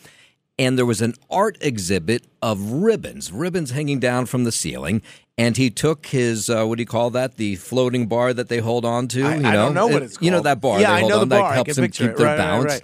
and 0.59 0.77
there 0.77 0.87
was 0.87 1.01
an 1.01 1.15
art 1.31 1.57
exhibit 1.61 2.27
of 2.43 2.61
ribbons, 2.71 3.33
ribbons 3.33 3.71
hanging 3.71 3.99
down 3.99 4.27
from 4.27 4.45
the 4.45 4.53
ceiling. 4.53 5.03
And 5.39 5.57
he 5.57 5.71
took 5.71 6.07
his 6.07 6.51
uh, 6.51 6.65
what 6.67 6.77
do 6.77 6.83
you 6.83 6.87
call 6.87 7.11
that? 7.11 7.37
The 7.37 7.57
floating 7.57 8.07
bar 8.07 8.35
that 8.35 8.49
they 8.49 8.59
hold 8.59 8.85
on 8.85 9.09
to. 9.09 9.23
I- 9.25 9.35
you 9.37 9.41
know, 9.43 9.49
I 9.49 9.53
don't 9.55 9.75
know 9.75 9.87
what 9.87 10.03
It- 10.03 10.07
it's 10.07 10.19
You 10.21 10.31
know 10.31 10.41
that 10.41 10.61
bar? 10.61 10.79
Yeah, 10.81 10.95
they 10.99 11.05
I 11.05 11.09
know 11.09 11.21
on 11.21 11.29
that 11.31 11.39
bar. 11.41 11.51
I 11.53 11.55
helps 11.55 11.77
them 11.77 11.91
keep 11.91 12.11
it. 12.11 12.17
their 12.19 12.27
Right, 12.27 12.33
right, 12.33 12.37
balance. 12.39 12.73
right. 12.73 12.83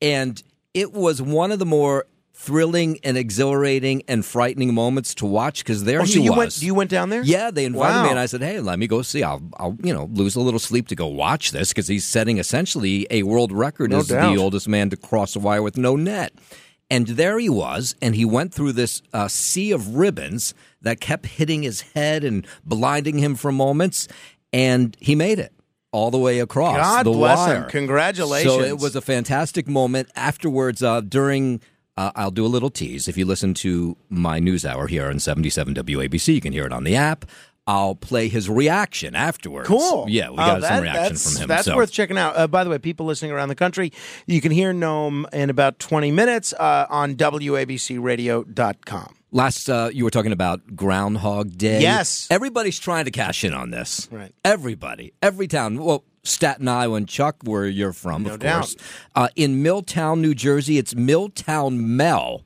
And 0.00 0.42
it 0.72 0.92
was 0.92 1.20
one 1.20 1.50
of 1.52 1.58
the 1.58 1.66
more 1.66 2.06
thrilling 2.32 2.98
and 3.04 3.18
exhilarating 3.18 4.02
and 4.08 4.24
frightening 4.24 4.72
moments 4.72 5.14
to 5.16 5.26
watch 5.26 5.62
because 5.62 5.84
there 5.84 6.00
Oh, 6.00 6.04
he 6.04 6.20
you 6.22 6.30
was. 6.30 6.36
went- 6.38 6.62
you 6.62 6.74
went 6.74 6.90
down 6.90 7.10
there? 7.10 7.22
Yeah, 7.22 7.50
they 7.50 7.66
invited 7.66 7.96
Wow. 7.96 8.04
me, 8.04 8.10
and 8.10 8.18
I 8.18 8.24
said, 8.26 8.40
"Hey, 8.40 8.60
let 8.60 8.78
me 8.78 8.86
go 8.86 9.02
see. 9.02 9.22
I'll, 9.22 9.42
I'll, 9.58 9.76
you 9.82 9.92
know, 9.92 10.08
lose 10.14 10.36
a 10.36 10.40
little 10.40 10.60
sleep 10.60 10.88
to 10.88 10.94
go 10.94 11.06
watch 11.06 11.50
this 11.50 11.68
because 11.68 11.86
he's 11.88 12.06
setting 12.06 12.38
essentially 12.38 13.06
a 13.10 13.24
world 13.24 13.52
record 13.52 13.90
No 13.90 13.98
as 13.98 14.08
doubt. 14.08 14.32
the 14.34 14.40
oldest 14.40 14.68
man 14.68 14.88
to 14.90 14.96
cross 14.96 15.36
a 15.36 15.38
wire 15.40 15.60
with 15.62 15.76
no 15.76 15.96
net." 15.96 16.32
And 16.90 17.06
there 17.06 17.38
he 17.38 17.48
was, 17.48 17.94
and 18.02 18.16
he 18.16 18.24
went 18.24 18.52
through 18.52 18.72
this 18.72 19.00
uh, 19.12 19.28
sea 19.28 19.70
of 19.70 19.94
ribbons 19.94 20.54
that 20.82 21.00
kept 21.00 21.26
hitting 21.26 21.62
his 21.62 21.82
head 21.82 22.24
and 22.24 22.44
blinding 22.64 23.18
him 23.18 23.36
for 23.36 23.52
moments, 23.52 24.08
and 24.52 24.96
he 24.98 25.14
made 25.14 25.38
it 25.38 25.52
all 25.92 26.10
the 26.10 26.18
way 26.18 26.40
across. 26.40 26.76
God 26.76 27.06
the 27.06 27.12
bless 27.12 27.46
him. 27.46 27.64
Congratulations. 27.68 28.52
So 28.52 28.60
it 28.60 28.78
was 28.78 28.96
a 28.96 29.00
fantastic 29.00 29.68
moment. 29.68 30.08
Afterwards, 30.16 30.82
uh, 30.82 31.00
during, 31.00 31.60
uh, 31.96 32.12
I'll 32.14 32.30
do 32.30 32.44
a 32.44 32.48
little 32.48 32.70
tease. 32.70 33.08
If 33.08 33.16
you 33.16 33.24
listen 33.24 33.54
to 33.54 33.96
my 34.08 34.38
news 34.38 34.64
hour 34.64 34.86
here 34.86 35.06
on 35.06 35.18
77 35.18 35.74
WABC, 35.74 36.34
you 36.34 36.40
can 36.40 36.52
hear 36.52 36.66
it 36.66 36.72
on 36.72 36.84
the 36.84 36.96
app. 36.96 37.24
I'll 37.70 37.94
play 37.94 38.28
his 38.28 38.50
reaction 38.50 39.14
afterwards. 39.14 39.68
Cool. 39.68 40.06
Yeah, 40.08 40.30
we 40.30 40.36
got 40.38 40.60
that- 40.60 40.68
some 40.68 40.82
reaction 40.82 41.16
from 41.16 41.42
him. 41.42 41.48
That's 41.48 41.64
so. 41.66 41.76
worth 41.76 41.92
checking 41.92 42.18
out. 42.18 42.36
Uh, 42.36 42.48
by 42.48 42.64
the 42.64 42.70
way, 42.70 42.78
people 42.78 43.06
listening 43.06 43.30
around 43.30 43.48
the 43.48 43.54
country, 43.54 43.92
you 44.26 44.40
can 44.40 44.50
hear 44.50 44.72
Noam 44.74 45.32
in 45.32 45.50
about 45.50 45.78
20 45.78 46.10
minutes 46.10 46.52
uh, 46.54 46.86
on 46.90 47.14
WABCRadio.com. 47.14 49.14
Last, 49.32 49.70
uh, 49.70 49.90
you 49.92 50.02
were 50.02 50.10
talking 50.10 50.32
about 50.32 50.74
Groundhog 50.74 51.56
Day. 51.56 51.80
Yes. 51.80 52.26
Everybody's 52.30 52.80
trying 52.80 53.04
to 53.04 53.12
cash 53.12 53.44
in 53.44 53.54
on 53.54 53.70
this. 53.70 54.08
Right. 54.10 54.34
Everybody. 54.44 55.12
Every 55.22 55.46
town. 55.46 55.78
Well, 55.78 56.02
Staten 56.24 56.66
Island, 56.66 57.08
Chuck, 57.08 57.36
where 57.44 57.66
you're 57.66 57.92
from, 57.92 58.24
No 58.24 58.34
of 58.34 58.40
doubt. 58.40 58.62
course. 58.62 58.76
Uh, 59.14 59.28
in 59.36 59.62
Milltown, 59.62 60.20
New 60.20 60.34
Jersey, 60.34 60.78
it's 60.78 60.96
Milltown 60.96 61.96
Mel. 61.96 62.42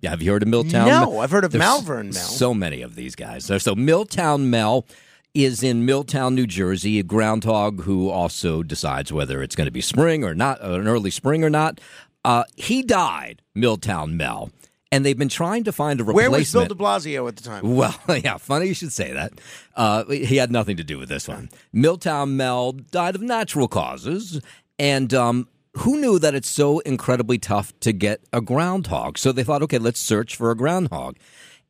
Yeah, 0.00 0.10
have 0.10 0.22
you 0.22 0.30
heard 0.30 0.42
of 0.42 0.48
Milltown? 0.48 0.86
No, 0.86 1.18
I've 1.18 1.30
heard 1.30 1.44
of 1.44 1.50
There's 1.50 1.62
Malverne 1.62 2.12
Mel. 2.12 2.22
So 2.22 2.54
many 2.54 2.82
of 2.82 2.94
these 2.94 3.16
guys. 3.16 3.50
So, 3.62 3.74
Milltown 3.74 4.48
Mel 4.48 4.86
is 5.34 5.62
in 5.62 5.84
Milltown, 5.84 6.36
New 6.36 6.46
Jersey. 6.46 7.00
A 7.00 7.02
groundhog 7.02 7.82
who 7.82 8.08
also 8.08 8.62
decides 8.62 9.12
whether 9.12 9.42
it's 9.42 9.56
going 9.56 9.66
to 9.66 9.72
be 9.72 9.80
spring 9.80 10.22
or 10.22 10.34
not, 10.34 10.62
uh, 10.62 10.74
an 10.74 10.86
early 10.86 11.10
spring 11.10 11.42
or 11.42 11.50
not. 11.50 11.80
Uh, 12.24 12.44
he 12.54 12.82
died, 12.82 13.42
Milltown 13.56 14.16
Mel, 14.16 14.50
and 14.92 15.04
they've 15.04 15.18
been 15.18 15.28
trying 15.28 15.64
to 15.64 15.72
find 15.72 16.00
a 16.00 16.04
replacement. 16.04 16.30
Where 16.30 16.38
was 16.38 16.52
Bill 16.52 16.66
de 16.66 16.74
Blasio 16.74 17.26
at 17.26 17.36
the 17.36 17.42
time? 17.42 17.76
Well, 17.76 17.98
yeah, 18.22 18.36
funny 18.36 18.66
you 18.66 18.74
should 18.74 18.92
say 18.92 19.12
that. 19.12 19.32
Uh, 19.74 20.04
he 20.04 20.36
had 20.36 20.52
nothing 20.52 20.76
to 20.76 20.84
do 20.84 20.98
with 20.98 21.08
this 21.08 21.26
one. 21.26 21.50
Milltown 21.72 22.36
Mel 22.36 22.72
died 22.72 23.16
of 23.16 23.22
natural 23.22 23.66
causes, 23.66 24.40
and 24.78 25.12
um, 25.12 25.48
who 25.78 26.00
knew 26.00 26.18
that 26.18 26.34
it's 26.34 26.50
so 26.50 26.80
incredibly 26.80 27.38
tough 27.38 27.72
to 27.80 27.92
get 27.92 28.20
a 28.32 28.40
groundhog? 28.40 29.18
So 29.18 29.32
they 29.32 29.44
thought, 29.44 29.62
okay, 29.62 29.78
let's 29.78 30.00
search 30.00 30.36
for 30.36 30.50
a 30.50 30.56
groundhog. 30.56 31.16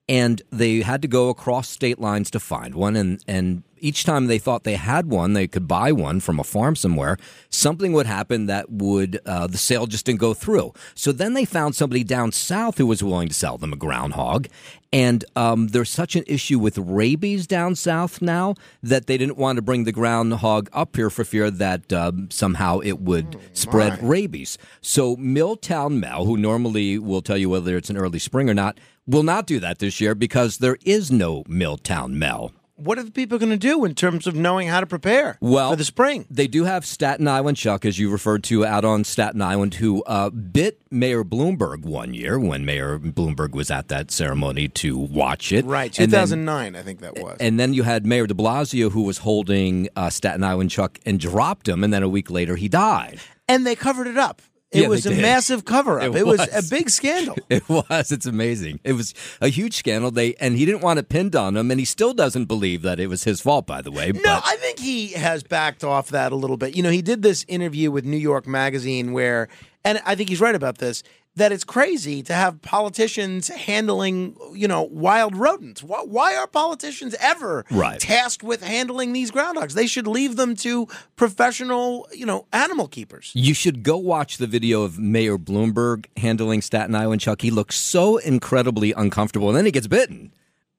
And 0.09 0.41
they 0.51 0.81
had 0.81 1.03
to 1.03 1.09
go 1.09 1.29
across 1.29 1.69
state 1.69 1.99
lines 1.99 2.31
to 2.31 2.41
find 2.41 2.75
one. 2.75 2.97
And, 2.97 3.23
and 3.29 3.63
each 3.81 4.05
time 4.05 4.27
they 4.27 4.39
thought 4.39 4.65
they 4.65 4.77
had 4.77 5.07
one, 5.07 5.33
they 5.33 5.47
could 5.47 5.69
buy 5.69 5.93
one 5.93 6.21
from 6.21 6.39
a 6.39 6.45
farm 6.45 6.77
somewhere, 6.77 7.17
something 7.51 7.93
would 7.93 8.07
happen 8.07 8.47
that 8.47 8.71
would, 8.71 9.21
uh, 9.27 9.47
the 9.47 9.59
sale 9.59 9.87
just 9.87 10.07
didn't 10.07 10.21
go 10.21 10.35
through. 10.35 10.73
So 10.95 11.13
then 11.13 11.35
they 11.35 11.45
found 11.45 11.75
somebody 11.75 12.05
down 12.05 12.33
south 12.33 12.79
who 12.79 12.87
was 12.87 13.03
willing 13.03 13.29
to 13.29 13.35
sell 13.35 13.59
them 13.59 13.73
a 13.73 13.77
groundhog. 13.77 14.49
And 14.93 15.25
um, 15.37 15.69
there's 15.69 15.91
such 15.91 16.17
an 16.17 16.25
issue 16.27 16.59
with 16.59 16.79
rabies 16.79 17.47
down 17.47 17.75
south 17.75 18.23
now 18.23 18.55
that 18.83 19.07
they 19.07 19.19
didn't 19.19 19.37
want 19.37 19.57
to 19.57 19.63
bring 19.63 19.85
the 19.85 19.93
groundhog 19.93 20.71
up 20.73 20.97
here 20.97 21.11
for 21.11 21.25
fear 21.25 21.51
that 21.51 21.93
um, 21.93 22.31
somehow 22.31 22.79
it 22.81 23.01
would 23.01 23.39
spread 23.53 24.03
rabies. 24.03 24.57
So 24.81 25.15
Milltown 25.17 26.01
Mel, 26.01 26.25
who 26.25 26.39
normally 26.39 26.99
will 26.99 27.21
tell 27.21 27.37
you 27.37 27.51
whether 27.51 27.77
it's 27.77 27.91
an 27.91 27.99
early 27.99 28.19
spring 28.19 28.49
or 28.49 28.55
not, 28.55 28.79
will 29.07 29.23
not 29.23 29.47
do 29.47 29.61
that 29.61 29.79
this 29.79 30.01
year 30.01 30.15
because 30.15 30.59
there 30.59 30.79
is 30.85 31.11
no 31.11 31.45
Milltown 31.49 32.19
Mel. 32.19 32.53
What 32.79 32.97
are 32.97 33.03
the 33.03 33.11
people 33.11 33.39
going 33.39 33.51
to 33.51 33.57
do 33.57 33.85
in 33.85 33.97
terms 33.97 34.29
of 34.29 34.37
knowing 34.37 34.69
how 34.69 34.79
to 34.79 34.87
prepare 34.87 35.37
Well, 35.41 35.71
for 35.71 35.77
the 35.77 35.85
spring? 35.85 36.27
They 36.31 36.47
do 36.47 36.63
have 36.63 36.87
Staten 36.87 37.27
Island 37.27 37.57
Chuck, 37.57 37.85
as 37.85 37.99
you 37.99 38.09
referred 38.09 38.45
to, 38.45 38.65
out 38.65 38.85
on 38.85 39.03
Staten 39.03 39.43
Island, 39.43 39.75
who 39.75 40.05
uh, 40.05 40.31
bit 40.31 40.81
Mayor 40.89 41.25
Bloomberg 41.25 41.85
one 41.85 42.15
year 42.15 42.39
when 42.39 42.65
Mayor 42.65 42.99
Bloomberg 43.01 43.51
was 43.51 43.69
at 43.71 43.89
that 43.89 44.13
ceremony 44.13 44.69
to 44.69 44.97
watch 44.97 45.51
it. 45.51 45.65
Right, 45.65 45.87
And 45.99 46.13
then- 46.13 46.21
2009, 46.29 46.77
I 46.77 46.83
think 46.83 47.01
that 47.01 47.17
was. 47.19 47.37
And 47.41 47.59
then 47.59 47.75
you 47.75 47.83
had 47.83 48.07
Mayor 48.07 48.29
de 48.29 48.35
Blasio, 48.35 48.93
who 48.93 49.03
was 49.03 49.19
holding 49.19 49.89
uh, 49.97 50.09
Staten 50.09 50.45
Island 50.45 50.71
Chuck 50.71 51.01
and 51.05 51.19
dropped 51.19 51.69
him, 51.69 51.83
and 51.83 51.93
then 51.93 52.05
a 52.05 52.09
week 52.09 52.31
later 52.31 52.55
he 52.55 52.69
died. 52.69 53.19
and 53.49 53.67
they 53.67 53.75
covered 53.75 54.07
it 54.07 54.17
up. 54.19 54.41
It 54.71 54.83
Yeah, 54.83 54.89
was 54.89 55.07
a 55.07 55.11
did. 55.11 55.23
massive 55.23 55.65
cover 55.65 55.99
up. 55.99 56.15
It 56.15 56.17
It, 56.19 56.27
was. 56.27 56.41
was. 56.41 56.67
a 56.67 56.69
big 56.71 56.91
scandal. 56.91 57.37
It 57.49 57.67
was. 57.69 58.13
It's 58.13 58.27
amazing. 58.27 58.81
It 58.85 58.93
was 58.93 59.15
a 59.41 59.49
huge 59.49 59.75
scandal. 59.75 60.11
They 60.11 60.35
and 60.35 60.57
he 60.57 60.67
didn't 60.67 60.83
want 60.83 60.99
it 60.99 61.09
pinned 61.09 61.35
on 61.35 61.57
him, 61.57 61.71
and 61.71 61.81
he 61.81 61.87
still 61.87 62.13
doesn't 62.13 62.45
believe 62.45 62.83
that 62.83 63.01
it 63.01 63.07
was 63.07 63.25
his 63.25 63.41
fault. 63.41 63.67
By 63.67 63.81
the 63.81 63.91
way, 63.91 64.13
No, 64.13 64.41
I 64.45 64.57
think 64.57 64.79
he 64.79 65.09
has 65.09 65.43
backed 65.43 65.85
off 65.85 66.09
that 66.11 66.33
a 66.33 66.37
little 66.37 66.59
bit. 66.59 66.77
You 66.77 66.83
know, 66.83 66.91
he 66.91 67.01
did 67.03 67.23
this 67.23 67.45
interview 67.49 67.91
with 67.91 68.05
New 68.05 68.19
York 68.19 68.47
Magazine 68.47 69.13
where, 69.13 69.49
and 69.85 70.01
I 70.05 70.15
think 70.15 70.29
he's 70.29 70.41
right 70.41 70.55
about 70.55 70.79
this, 70.79 71.03
that 71.37 71.53
it's 71.53 71.63
crazy 71.63 72.21
to 72.25 72.35
have 72.35 72.61
politicians 72.63 73.47
handling, 73.47 74.37
you 74.55 74.67
know, 74.67 74.83
wild 74.83 75.37
rodents. 75.37 75.85
Why, 75.85 76.01
why 76.01 76.35
are 76.35 76.49
politicians 76.49 77.15
ever 77.21 77.65
Right. 77.71 78.01
tasked 78.01 78.43
with 78.43 78.61
handling 78.63 79.13
these 79.13 79.31
groundhogs? 79.31 79.75
They 79.75 79.87
should 79.87 80.09
leave 80.09 80.35
them 80.35 80.57
to 80.57 80.89
professional, 81.15 82.09
you 82.13 82.27
know, 82.27 82.47
animal 82.53 82.89
keepers. 82.89 83.31
You 83.35 83.55
should 83.55 83.85
go 83.85 83.97
watch 83.97 84.39
the 84.39 84.49
video 84.49 84.83
of 84.83 84.99
Mayor 84.99 85.39
Bloomberg 85.39 86.07
handling 86.17 86.61
Staten 86.63 86.95
Island 86.97 87.21
Chuck. 87.21 87.43
He 87.43 87.51
looks 87.53 87.77
so 87.77 88.17
incredibly 88.17 88.93
uncomfortable, 88.93 89.49
and 89.49 89.57
then 89.57 89.65
he 89.65 89.71
gets 89.71 89.87
bitten. 89.87 90.33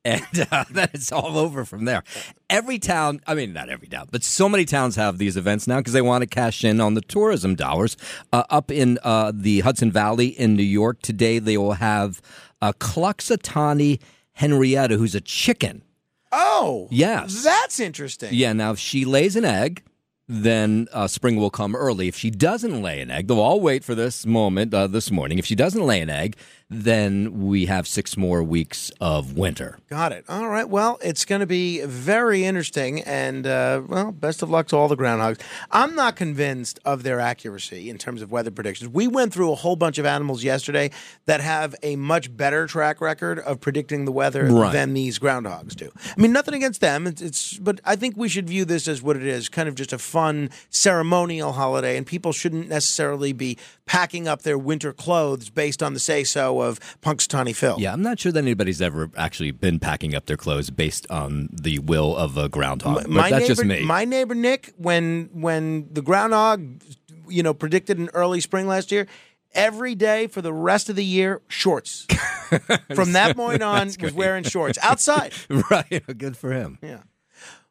And 0.06 0.48
uh, 0.52 0.64
then 0.72 0.90
it's 0.94 1.12
all 1.12 1.38
over 1.38 1.66
from 1.66 1.86
there. 1.86 2.04
Every 2.50 2.80
town, 2.80 3.22
I 3.28 3.36
mean, 3.36 3.54
not 3.54 3.70
every 3.70 3.88
town, 3.88 4.08
but 4.12 4.24
so 4.24 4.48
many 4.48 4.66
towns 4.66 4.96
have 4.96 5.18
these 5.18 5.36
events 5.38 5.68
now 5.68 5.78
because 5.78 5.94
they 5.94 6.02
want 6.02 6.22
to 6.22 6.28
cash 6.28 6.64
in 6.64 6.80
on 6.80 6.94
the 6.94 7.02
tourism 7.02 7.56
dollars. 7.56 7.98
Uh, 8.32 8.44
up 8.50 8.72
in 8.72 8.98
uh, 9.04 9.32
the 9.36 9.60
Hudson 9.62 9.92
Valley 9.92 10.28
in 10.28 10.56
New 10.56 10.64
York 10.64 11.02
today, 11.02 11.40
they 11.40 11.58
will 11.58 11.74
have 11.74 12.22
uh, 12.62 12.72
Cluxatani 12.80 14.00
Henrietta, 14.34 14.98
who's 14.98 15.16
a 15.16 15.22
chicken. 15.22 15.84
Oh, 16.32 16.88
Yes. 16.92 17.44
That's 17.44 17.80
interesting. 17.80 18.30
Yeah, 18.34 18.54
now 18.54 18.72
if 18.72 18.80
she 18.80 19.04
lays 19.04 19.36
an 19.36 19.46
egg, 19.46 19.84
then 20.28 20.88
uh, 20.94 21.08
spring 21.08 21.38
will 21.38 21.50
come 21.50 21.76
early. 21.76 22.08
If 22.08 22.16
she 22.16 22.30
doesn't 22.30 22.84
lay 22.84 23.02
an 23.02 23.10
egg, 23.10 23.28
they'll 23.28 23.40
all 23.40 23.60
wait 23.60 23.84
for 23.84 23.96
this 23.96 24.28
moment 24.28 24.74
uh, 24.74 24.86
this 24.86 25.10
morning. 25.10 25.40
If 25.40 25.46
she 25.48 25.56
doesn't 25.56 25.84
lay 25.84 26.02
an 26.02 26.10
egg, 26.10 26.38
then 26.72 27.48
we 27.48 27.66
have 27.66 27.88
six 27.88 28.16
more 28.16 28.44
weeks 28.44 28.92
of 29.02 29.36
winter. 29.36 29.80
Got 29.90 30.12
it. 30.12 30.24
All 30.30 30.48
right. 30.48 30.70
Well, 30.70 31.00
it's 31.04 31.26
going 31.26 31.40
to 31.42 31.48
be 31.48 31.82
very 31.84 32.46
interesting. 32.46 33.02
And, 33.02 33.48
uh, 33.48 33.82
well, 33.88 34.12
best 34.12 34.44
of 34.44 34.52
luck 34.52 34.68
to 34.68 34.78
all 34.78 34.88
the 34.88 34.96
groundhogs. 34.96 35.40
I'm 35.72 35.96
not 35.96 36.16
convinced 36.16 36.80
of 36.86 37.02
their 37.02 37.20
accuracy 37.20 37.90
in 37.90 37.98
terms 37.98 38.22
of 38.22 38.32
weather 38.32 38.52
predictions. 38.52 38.92
We 38.92 39.08
went 39.08 39.34
through 39.34 39.52
a 39.52 39.56
whole 39.56 39.76
bunch 39.76 39.98
of 39.98 40.06
animals 40.06 40.44
yesterday 40.44 40.92
that 41.26 41.42
have 41.42 41.74
a 41.82 41.96
much 41.96 42.36
better 42.38 42.68
track 42.68 43.02
record 43.02 43.40
of 43.40 43.60
predicting 43.60 44.06
the 44.06 44.12
weather 44.12 44.46
Right. 44.46 44.72
than 44.72 44.94
these 44.94 45.18
groundhogs 45.18 45.76
do. 45.76 45.92
I 46.06 46.22
mean, 46.22 46.32
nothing 46.32 46.54
against 46.54 46.82
them. 46.82 47.08
It's, 47.08 47.22
it's, 47.22 47.58
but 47.58 47.82
I 47.84 47.96
think 47.96 48.16
we 48.16 48.30
should 48.30 48.48
view 48.48 48.64
this 48.64 48.88
as 48.88 49.02
what 49.02 49.16
it 49.16 49.24
is 49.26 49.50
kind 49.50 49.68
of 49.68 49.74
just 49.74 49.92
a 49.92 49.98
fun 49.98 50.52
ceremonial 50.70 51.54
holiday. 51.54 51.98
And 51.98 52.06
people 52.06 52.32
shouldn't 52.32 52.70
necessarily 52.70 53.34
be 53.34 53.58
packing 53.88 54.28
up 54.28 54.44
their 54.44 54.58
winter 54.58 54.94
clothes 54.94 55.50
based 55.50 55.82
on 55.82 55.94
the 55.96 56.00
say 56.00 56.24
so 56.24 56.59
of 56.62 56.80
Punxsutawney 57.02 57.56
Phil. 57.56 57.78
Yeah, 57.80 57.94
I'm 57.94 58.02
not 58.02 58.20
sure 58.20 58.32
that 58.32 58.40
anybody's 58.40 58.82
ever 58.82 59.10
actually 59.18 59.52
been 59.52 59.80
packing 59.80 60.16
up 60.16 60.26
their 60.26 60.38
clothes 60.38 60.70
based 60.70 61.10
on 61.10 61.50
the 61.52 61.80
will 61.80 62.16
of 62.16 62.38
a 62.38 62.50
groundhog. 62.50 62.96
But 62.96 63.10
my 63.10 63.30
that's 63.30 63.42
neighbor, 63.42 63.48
just 63.48 63.66
me. 63.66 63.84
My 63.84 64.06
neighbor 64.06 64.36
Nick, 64.36 64.74
when 64.78 65.30
when 65.34 65.88
the 65.92 66.02
groundhog, 66.02 66.82
you 67.28 67.44
know, 67.44 67.54
predicted 67.54 67.98
an 67.98 68.10
early 68.14 68.42
spring 68.42 68.68
last 68.68 68.92
year, 68.92 69.08
every 69.54 69.96
day 69.96 70.28
for 70.28 70.42
the 70.42 70.54
rest 70.54 70.90
of 70.90 70.96
the 70.96 71.06
year, 71.06 71.42
shorts. 71.48 72.06
From 72.96 73.14
that 73.14 73.36
point 73.36 73.62
on, 73.62 73.88
was 73.88 73.98
great. 73.98 74.14
wearing 74.14 74.44
shorts 74.44 74.78
outside. 74.82 75.34
right. 75.72 76.04
Good 76.18 76.36
for 76.38 76.52
him. 76.52 76.80
Yeah. 76.82 77.02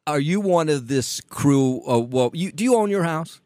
Are 0.07 0.19
you 0.19 0.41
one 0.41 0.69
of 0.69 0.87
this 0.87 1.21
crew? 1.21 1.81
Uh, 1.87 1.99
well, 1.99 2.31
you, 2.33 2.51
do 2.51 2.63
you 2.63 2.75
own 2.75 2.89
your 2.89 3.03
house? 3.03 3.41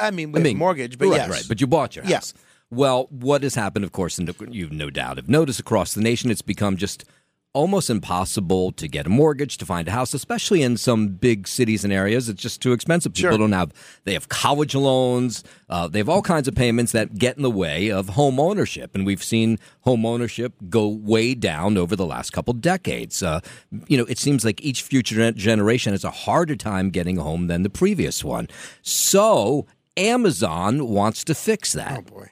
I 0.00 0.10
mean, 0.10 0.32
with 0.32 0.44
a 0.44 0.54
mortgage, 0.54 0.98
but 0.98 1.08
right, 1.08 1.16
yes. 1.16 1.30
right. 1.30 1.44
But 1.48 1.60
you 1.60 1.66
bought 1.66 1.96
your 1.96 2.04
house. 2.04 2.10
Yes. 2.10 2.34
Well, 2.70 3.08
what 3.10 3.42
has 3.42 3.54
happened, 3.56 3.84
of 3.84 3.92
course, 3.92 4.18
and 4.18 4.32
you've 4.50 4.72
no 4.72 4.90
doubt 4.90 5.16
have 5.16 5.28
noticed 5.28 5.58
across 5.60 5.92
the 5.94 6.00
nation, 6.00 6.30
it's 6.30 6.42
become 6.42 6.76
just 6.76 7.04
almost 7.52 7.90
impossible 7.90 8.70
to 8.70 8.86
get 8.86 9.06
a 9.06 9.08
mortgage 9.08 9.58
to 9.58 9.66
find 9.66 9.88
a 9.88 9.90
house, 9.90 10.14
especially 10.14 10.62
in 10.62 10.76
some 10.76 11.08
big 11.08 11.48
cities 11.48 11.82
and 11.82 11.92
areas. 11.92 12.28
It's 12.28 12.40
just 12.40 12.62
too 12.62 12.72
expensive. 12.72 13.12
People 13.12 13.30
Sure. 13.32 13.38
don't 13.38 13.50
have. 13.50 13.72
They 14.04 14.12
have 14.12 14.28
college 14.28 14.76
loans. 14.76 15.42
Uh, 15.68 15.88
they 15.88 15.98
have 15.98 16.08
all 16.08 16.22
kinds 16.22 16.46
of 16.46 16.54
payments 16.54 16.92
that 16.92 17.18
get 17.18 17.36
in 17.36 17.42
the 17.42 17.50
way 17.50 17.90
of 17.90 18.10
home 18.10 18.38
ownership, 18.38 18.94
and 18.94 19.04
we've 19.04 19.24
seen 19.24 19.58
home 19.80 20.06
ownership 20.06 20.52
go 20.68 20.86
way 20.86 21.34
down 21.34 21.76
over 21.76 21.96
the 21.96 22.06
last 22.06 22.30
couple 22.32 22.54
decades. 22.54 23.20
Uh, 23.20 23.40
you 23.88 23.96
know, 23.98 24.04
it 24.04 24.18
seems 24.18 24.44
like 24.44 24.62
each 24.62 24.82
future 24.82 25.32
generation 25.32 25.92
has 25.92 26.04
a 26.04 26.10
harder 26.12 26.54
time 26.54 26.90
getting 26.90 27.18
a 27.18 27.22
home 27.24 27.48
than 27.48 27.64
the 27.64 27.70
previous 27.70 28.22
one. 28.22 28.46
So 28.80 29.66
Amazon 29.96 30.86
wants 30.86 31.24
to 31.24 31.34
fix 31.34 31.72
that. 31.72 31.98
Oh 31.98 32.02
boy! 32.02 32.30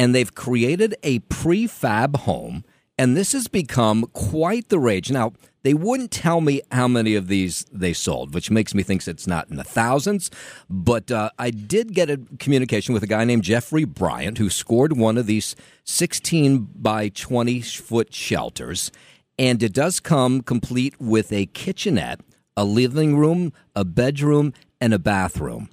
And 0.00 0.14
they've 0.14 0.34
created 0.34 0.96
a 1.02 1.18
prefab 1.20 2.16
home 2.16 2.64
and 3.00 3.16
this 3.16 3.32
has 3.32 3.48
become 3.48 4.04
quite 4.12 4.68
the 4.68 4.78
rage. 4.78 5.10
Now, 5.10 5.32
they 5.62 5.72
wouldn't 5.72 6.10
tell 6.10 6.42
me 6.42 6.60
how 6.70 6.86
many 6.86 7.14
of 7.14 7.28
these 7.28 7.64
they 7.72 7.94
sold, 7.94 8.34
which 8.34 8.50
makes 8.50 8.74
me 8.74 8.82
think 8.82 9.08
it's 9.08 9.26
not 9.26 9.48
in 9.48 9.56
the 9.56 9.64
thousands. 9.64 10.30
But 10.68 11.10
uh, 11.10 11.30
I 11.38 11.48
did 11.48 11.94
get 11.94 12.10
a 12.10 12.20
communication 12.38 12.92
with 12.92 13.02
a 13.02 13.06
guy 13.06 13.24
named 13.24 13.42
Jeffrey 13.42 13.84
Bryant 13.86 14.36
who 14.36 14.50
scored 14.50 14.98
one 14.98 15.16
of 15.16 15.24
these 15.24 15.56
16 15.84 16.68
by 16.74 17.08
20 17.08 17.62
foot 17.62 18.12
shelters. 18.12 18.92
And 19.38 19.62
it 19.62 19.72
does 19.72 19.98
come 19.98 20.42
complete 20.42 21.00
with 21.00 21.32
a 21.32 21.46
kitchenette, 21.46 22.20
a 22.54 22.66
living 22.66 23.16
room, 23.16 23.54
a 23.74 23.86
bedroom, 23.86 24.52
and 24.78 24.92
a 24.92 24.98
bathroom. 24.98 25.70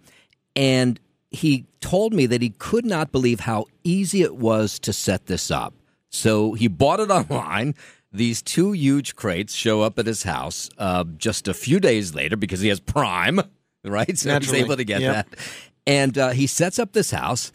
And 0.55 0.97
he 1.31 1.65
told 1.81 2.13
me 2.13 2.25
that 2.27 2.41
he 2.41 2.49
could 2.51 2.85
not 2.85 3.11
believe 3.11 3.41
how 3.41 3.65
easy 3.83 4.21
it 4.21 4.35
was 4.37 4.79
to 4.79 4.93
set 4.93 5.25
this 5.27 5.51
up. 5.51 5.73
So 6.09 6.53
he 6.53 6.67
bought 6.67 6.99
it 6.99 7.09
online. 7.11 7.75
These 8.11 8.41
two 8.41 8.71
huge 8.71 9.15
crates 9.15 9.53
show 9.53 9.81
up 9.81 9.99
at 9.99 10.05
his 10.07 10.23
house 10.23 10.69
uh, 10.77 11.03
just 11.17 11.47
a 11.47 11.53
few 11.53 11.79
days 11.79 12.15
later 12.15 12.37
because 12.37 12.61
he 12.61 12.69
has 12.69 12.79
Prime, 12.79 13.41
right? 13.83 14.17
So 14.17 14.29
Naturally. 14.29 14.59
he's 14.59 14.65
able 14.65 14.77
to 14.77 14.83
get 14.85 15.01
Yep. 15.01 15.13
that. 15.31 15.39
And 15.85 16.17
uh, 16.17 16.29
he 16.31 16.47
sets 16.47 16.79
up 16.79 16.93
this 16.93 17.11
house, 17.11 17.51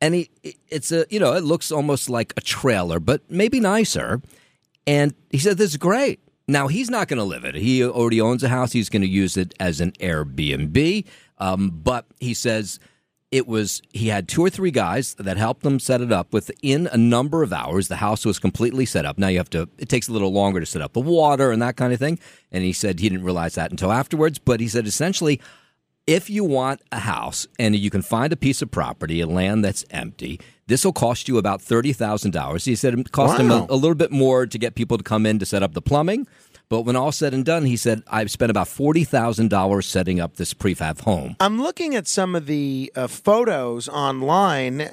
and 0.00 0.14
he 0.14 0.30
it's 0.68 0.92
a 0.92 1.04
you 1.10 1.18
know 1.20 1.32
it 1.34 1.42
looks 1.44 1.70
almost 1.72 2.08
like 2.08 2.32
a 2.36 2.40
trailer, 2.40 3.00
but 3.00 3.30
maybe 3.30 3.60
nicer. 3.60 4.20
And 4.86 5.14
he 5.30 5.38
said 5.38 5.58
this 5.58 5.70
is 5.72 5.76
great. 5.76 6.20
Now 6.48 6.68
he's 6.68 6.88
not 6.90 7.08
going 7.08 7.18
to 7.18 7.24
live 7.24 7.44
it. 7.44 7.54
He 7.54 7.82
already 7.84 8.20
owns 8.20 8.42
a 8.44 8.48
house. 8.48 8.72
He's 8.72 8.88
going 8.88 9.02
to 9.02 9.08
use 9.08 9.36
it 9.36 9.52
as 9.58 9.80
an 9.80 9.92
Airbnb. 9.92 11.04
Um, 11.38 11.70
but 11.82 12.06
he 12.20 12.34
says 12.34 12.78
it 13.30 13.46
was 13.46 13.82
he 13.92 14.08
had 14.08 14.28
two 14.28 14.44
or 14.44 14.50
three 14.50 14.70
guys 14.70 15.14
that 15.14 15.36
helped 15.36 15.62
them 15.62 15.80
set 15.80 16.00
it 16.00 16.12
up. 16.12 16.32
Within 16.32 16.86
a 16.92 16.96
number 16.96 17.42
of 17.42 17.52
hours 17.52 17.88
the 17.88 17.96
house 17.96 18.24
was 18.24 18.38
completely 18.38 18.86
set 18.86 19.04
up. 19.04 19.18
Now 19.18 19.28
you 19.28 19.38
have 19.38 19.50
to 19.50 19.68
it 19.78 19.88
takes 19.88 20.08
a 20.08 20.12
little 20.12 20.32
longer 20.32 20.60
to 20.60 20.66
set 20.66 20.82
up 20.82 20.92
the 20.92 21.00
water 21.00 21.50
and 21.50 21.60
that 21.62 21.76
kind 21.76 21.92
of 21.92 21.98
thing. 21.98 22.18
And 22.52 22.64
he 22.64 22.72
said 22.72 23.00
he 23.00 23.08
didn't 23.08 23.24
realize 23.24 23.54
that 23.56 23.70
until 23.70 23.92
afterwards. 23.92 24.38
But 24.38 24.60
he 24.60 24.68
said 24.68 24.86
essentially 24.86 25.40
if 26.06 26.30
you 26.30 26.44
want 26.44 26.80
a 26.92 27.00
house 27.00 27.48
and 27.58 27.74
you 27.74 27.90
can 27.90 28.02
find 28.02 28.32
a 28.32 28.36
piece 28.36 28.62
of 28.62 28.70
property, 28.70 29.20
a 29.20 29.26
land 29.26 29.64
that's 29.64 29.84
empty, 29.90 30.40
this 30.68 30.84
will 30.84 30.92
cost 30.92 31.26
you 31.26 31.36
about 31.36 31.60
thirty 31.60 31.92
thousand 31.92 32.30
dollars. 32.30 32.64
He 32.64 32.76
said 32.76 32.96
it 32.98 33.12
cost 33.12 33.40
him 33.40 33.50
a, 33.50 33.66
a 33.68 33.74
little 33.74 33.96
bit 33.96 34.12
more 34.12 34.46
to 34.46 34.58
get 34.58 34.76
people 34.76 34.98
to 34.98 35.04
come 35.04 35.26
in 35.26 35.38
to 35.40 35.46
set 35.46 35.62
up 35.62 35.74
the 35.74 35.82
plumbing, 35.82 36.26
but 36.68 36.82
when 36.82 36.96
all 36.96 37.12
said 37.12 37.34
and 37.34 37.44
done, 37.44 37.64
he 37.64 37.76
said 37.76 38.02
I've 38.08 38.30
spent 38.30 38.50
about 38.50 38.68
forty 38.68 39.04
thousand 39.04 39.50
dollars 39.50 39.86
setting 39.86 40.20
up 40.20 40.36
this 40.36 40.54
prefab 40.54 41.00
home. 41.00 41.36
I'm 41.40 41.60
looking 41.60 41.94
at 41.94 42.06
some 42.06 42.34
of 42.34 42.46
the 42.46 42.92
uh, 42.94 43.06
photos 43.06 43.88
online. 43.88 44.82
Uh, 44.82 44.90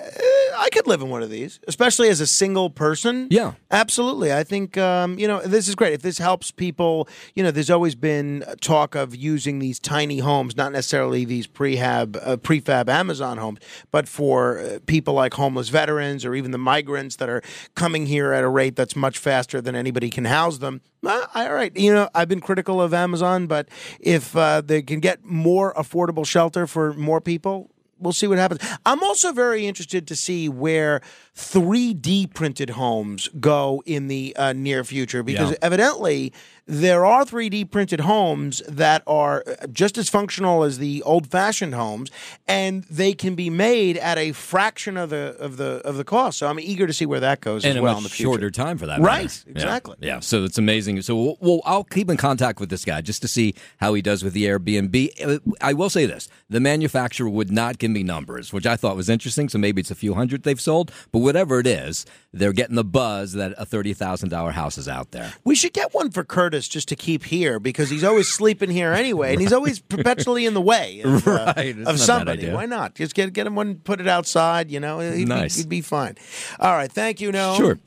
I 0.56 0.70
could 0.70 0.86
live 0.86 1.02
in 1.02 1.10
one 1.10 1.24
of 1.24 1.32
these, 1.32 1.60
especially 1.68 2.10
as 2.10 2.22
a 2.22 2.28
single 2.28 2.70
person. 2.70 3.28
Yeah. 3.32 3.54
Absolutely. 3.72 4.32
I 4.32 4.44
think, 4.44 4.78
um, 4.78 5.18
you 5.18 5.28
know, 5.28 5.42
this 5.42 5.68
is 5.68 5.74
great. 5.74 5.94
If 5.94 6.04
this 6.04 6.20
helps 6.20 6.52
people, 6.52 7.08
you 7.34 7.42
know, 7.44 7.50
there's 7.50 7.72
always 7.72 7.96
been 7.96 8.46
talk 8.62 8.94
of 8.94 9.16
using 9.16 9.58
these 9.58 9.80
tiny 9.80 10.20
homes, 10.20 10.56
not 10.56 10.72
necessarily 10.72 11.26
these 11.26 11.48
prehab, 11.48 12.18
uh, 12.22 12.38
prefab 12.38 12.88
Amazon 12.88 13.40
homes, 13.40 13.60
but 13.92 14.08
for 14.08 14.60
uh, 14.60 14.80
people 14.86 15.16
like 15.16 15.34
homeless 15.34 15.70
veterans 15.70 16.24
or 16.24 16.36
even 16.36 16.52
the 16.52 16.60
migrants 16.60 17.16
that 17.16 17.30
are 17.30 17.42
coming 17.76 18.06
here 18.06 18.32
at 18.32 18.44
a 18.44 18.50
rate 18.50 18.76
that's 18.76 18.96
much 18.96 19.18
faster 19.18 19.60
than 19.60 19.76
anybody 19.76 20.12
can 20.12 20.26
house 20.26 20.60
them. 20.60 20.82
All 21.06 21.54
right. 21.54 21.76
You 21.76 21.94
know, 21.94 22.10
I've 22.16 22.30
been 22.30 22.42
critical 22.42 22.82
of 22.82 22.94
Amazon, 22.94 23.48
but 23.48 23.68
if 24.00 24.36
uh, 24.36 24.62
they 24.62 24.82
can 24.82 25.00
get 25.00 25.24
more 25.24 25.74
affordable 25.74 26.26
shelter 26.26 26.66
for 26.68 26.94
more 26.94 27.20
people, 27.20 27.70
we'll 28.00 28.14
see 28.14 28.28
what 28.28 28.38
happens. 28.38 28.62
I'm 28.86 29.02
also 29.04 29.32
very 29.32 29.66
interested 29.66 30.08
to 30.08 30.16
see 30.16 30.50
where 30.50 31.02
3D 31.36 32.34
printed 32.34 32.72
homes 32.72 33.28
go 33.40 33.82
in 33.86 34.08
the 34.08 34.36
uh, 34.36 34.54
near 34.54 34.84
future 34.84 35.24
because 35.24 35.52
Yeah. 35.52 35.58
evidently 35.64 36.32
there 36.66 37.06
are 37.06 37.26
3D 37.26 37.66
printed 37.70 38.02
homes 38.02 38.62
that 38.70 39.04
are 39.06 39.44
uh, 39.46 39.68
just 39.68 39.98
as 39.98 40.10
functional 40.10 40.64
as 40.64 40.78
the 40.78 41.02
old 41.04 41.28
fashioned 41.28 41.74
homes, 41.76 42.10
and 42.48 42.84
they 42.86 43.14
can 43.14 43.36
be 43.36 43.50
made 43.50 43.98
at 43.98 44.18
a 44.18 44.32
fraction 44.32 44.96
of 44.96 45.10
the 45.10 45.36
of 45.40 45.58
the 45.58 45.82
of 45.84 45.98
the 45.98 46.04
cost. 46.06 46.38
So 46.38 46.48
I'm 46.48 46.60
eager 46.60 46.88
to 46.88 46.94
see 46.94 47.06
where 47.06 47.20
that 47.20 47.42
goes 47.42 47.66
and 47.66 47.72
as 47.72 47.78
a 47.78 47.82
well 47.82 47.98
in 47.98 48.04
the 48.04 48.10
future. 48.10 48.30
shorter 48.30 48.52
time 48.52 48.78
for 48.78 48.86
that. 48.86 49.02
Right, 49.02 49.24
matter. 49.48 49.50
Exactly. 49.50 49.98
Yeah, 50.02 50.20
so 50.22 50.44
it's 50.46 50.58
amazing. 50.58 51.02
So, 51.02 51.16
we'll, 51.16 51.38
well, 51.42 51.62
I'll 51.66 51.84
keep 51.84 52.10
in 52.10 52.16
contact 52.18 52.60
with 52.62 52.70
this 52.70 52.86
guy 52.86 53.02
just 53.02 53.22
to 53.24 53.28
see 53.28 53.56
how 53.78 53.94
he 53.96 54.02
does 54.02 54.24
with 54.24 54.34
the 54.34 54.46
Airbnb. 54.46 55.10
Uh, 55.26 55.40
I 55.60 55.74
will 55.74 55.90
say 55.90 56.06
this: 56.06 56.30
the 56.50 56.60
manufacturer 56.62 57.28
would 57.28 57.52
not 57.52 57.78
give 57.80 57.92
me 57.92 58.04
numbers, 58.04 58.54
which 58.54 58.66
I 58.68 58.78
thought 58.78 58.96
was 58.96 59.10
interesting. 59.10 59.50
So 59.50 59.58
maybe 59.58 59.82
it's 59.82 59.92
a 59.92 59.96
few 59.96 60.14
hundred 60.14 60.44
they've 60.44 60.62
sold, 60.62 60.92
but 61.12 61.20
whatever 61.24 61.60
it 61.60 61.66
is, 61.68 62.06
they're 62.32 62.54
getting 62.54 62.76
the 62.76 62.84
buzz 62.84 63.34
that 63.34 63.54
a 63.58 63.66
thirty 63.66 63.94
thousand 63.94 64.30
dollar 64.30 64.52
house 64.52 64.78
is 64.78 64.88
out 64.88 65.12
there. 65.12 65.34
We 65.44 65.56
should 65.56 65.74
get 65.74 65.94
one 65.94 66.12
for 66.12 66.24
Curtis 66.24 66.68
just 66.68 66.88
to 66.90 66.96
keep 66.96 67.24
here 67.26 67.60
because 67.60 67.90
he's 67.90 68.04
always 68.04 68.28
sleeping 68.28 68.70
here 68.70 68.92
anyway, 68.94 69.32
and 69.34 69.42
he's 69.42 69.54
always 69.54 69.80
perpetually 69.80 70.46
in 70.46 70.54
the 70.54 70.62
way 70.62 71.02
of, 71.06 71.28
uh, 71.28 71.54
Right, 71.56 71.78
it's 71.78 71.90
of 71.90 72.00
somebody. 72.00 72.44
idea. 72.44 72.54
Why 72.54 72.66
not? 72.68 72.96
Just 72.96 73.16
get 73.16 73.34
get 73.34 73.48
him 73.48 73.56
one, 73.56 73.76
put 73.76 74.00
it 74.00 74.08
outside. 74.08 74.70
You 74.70 74.80
know, 74.80 75.00
he'd, 75.00 75.28
Nice. 75.28 75.56
be, 75.56 75.62
he'd 75.64 75.70
be 75.70 75.82
fine. 75.82 76.16
All 76.60 76.74
right, 76.74 76.92
thank 76.92 77.20
you. 77.22 77.32
No, 77.32 77.56
Sure. 77.56 77.80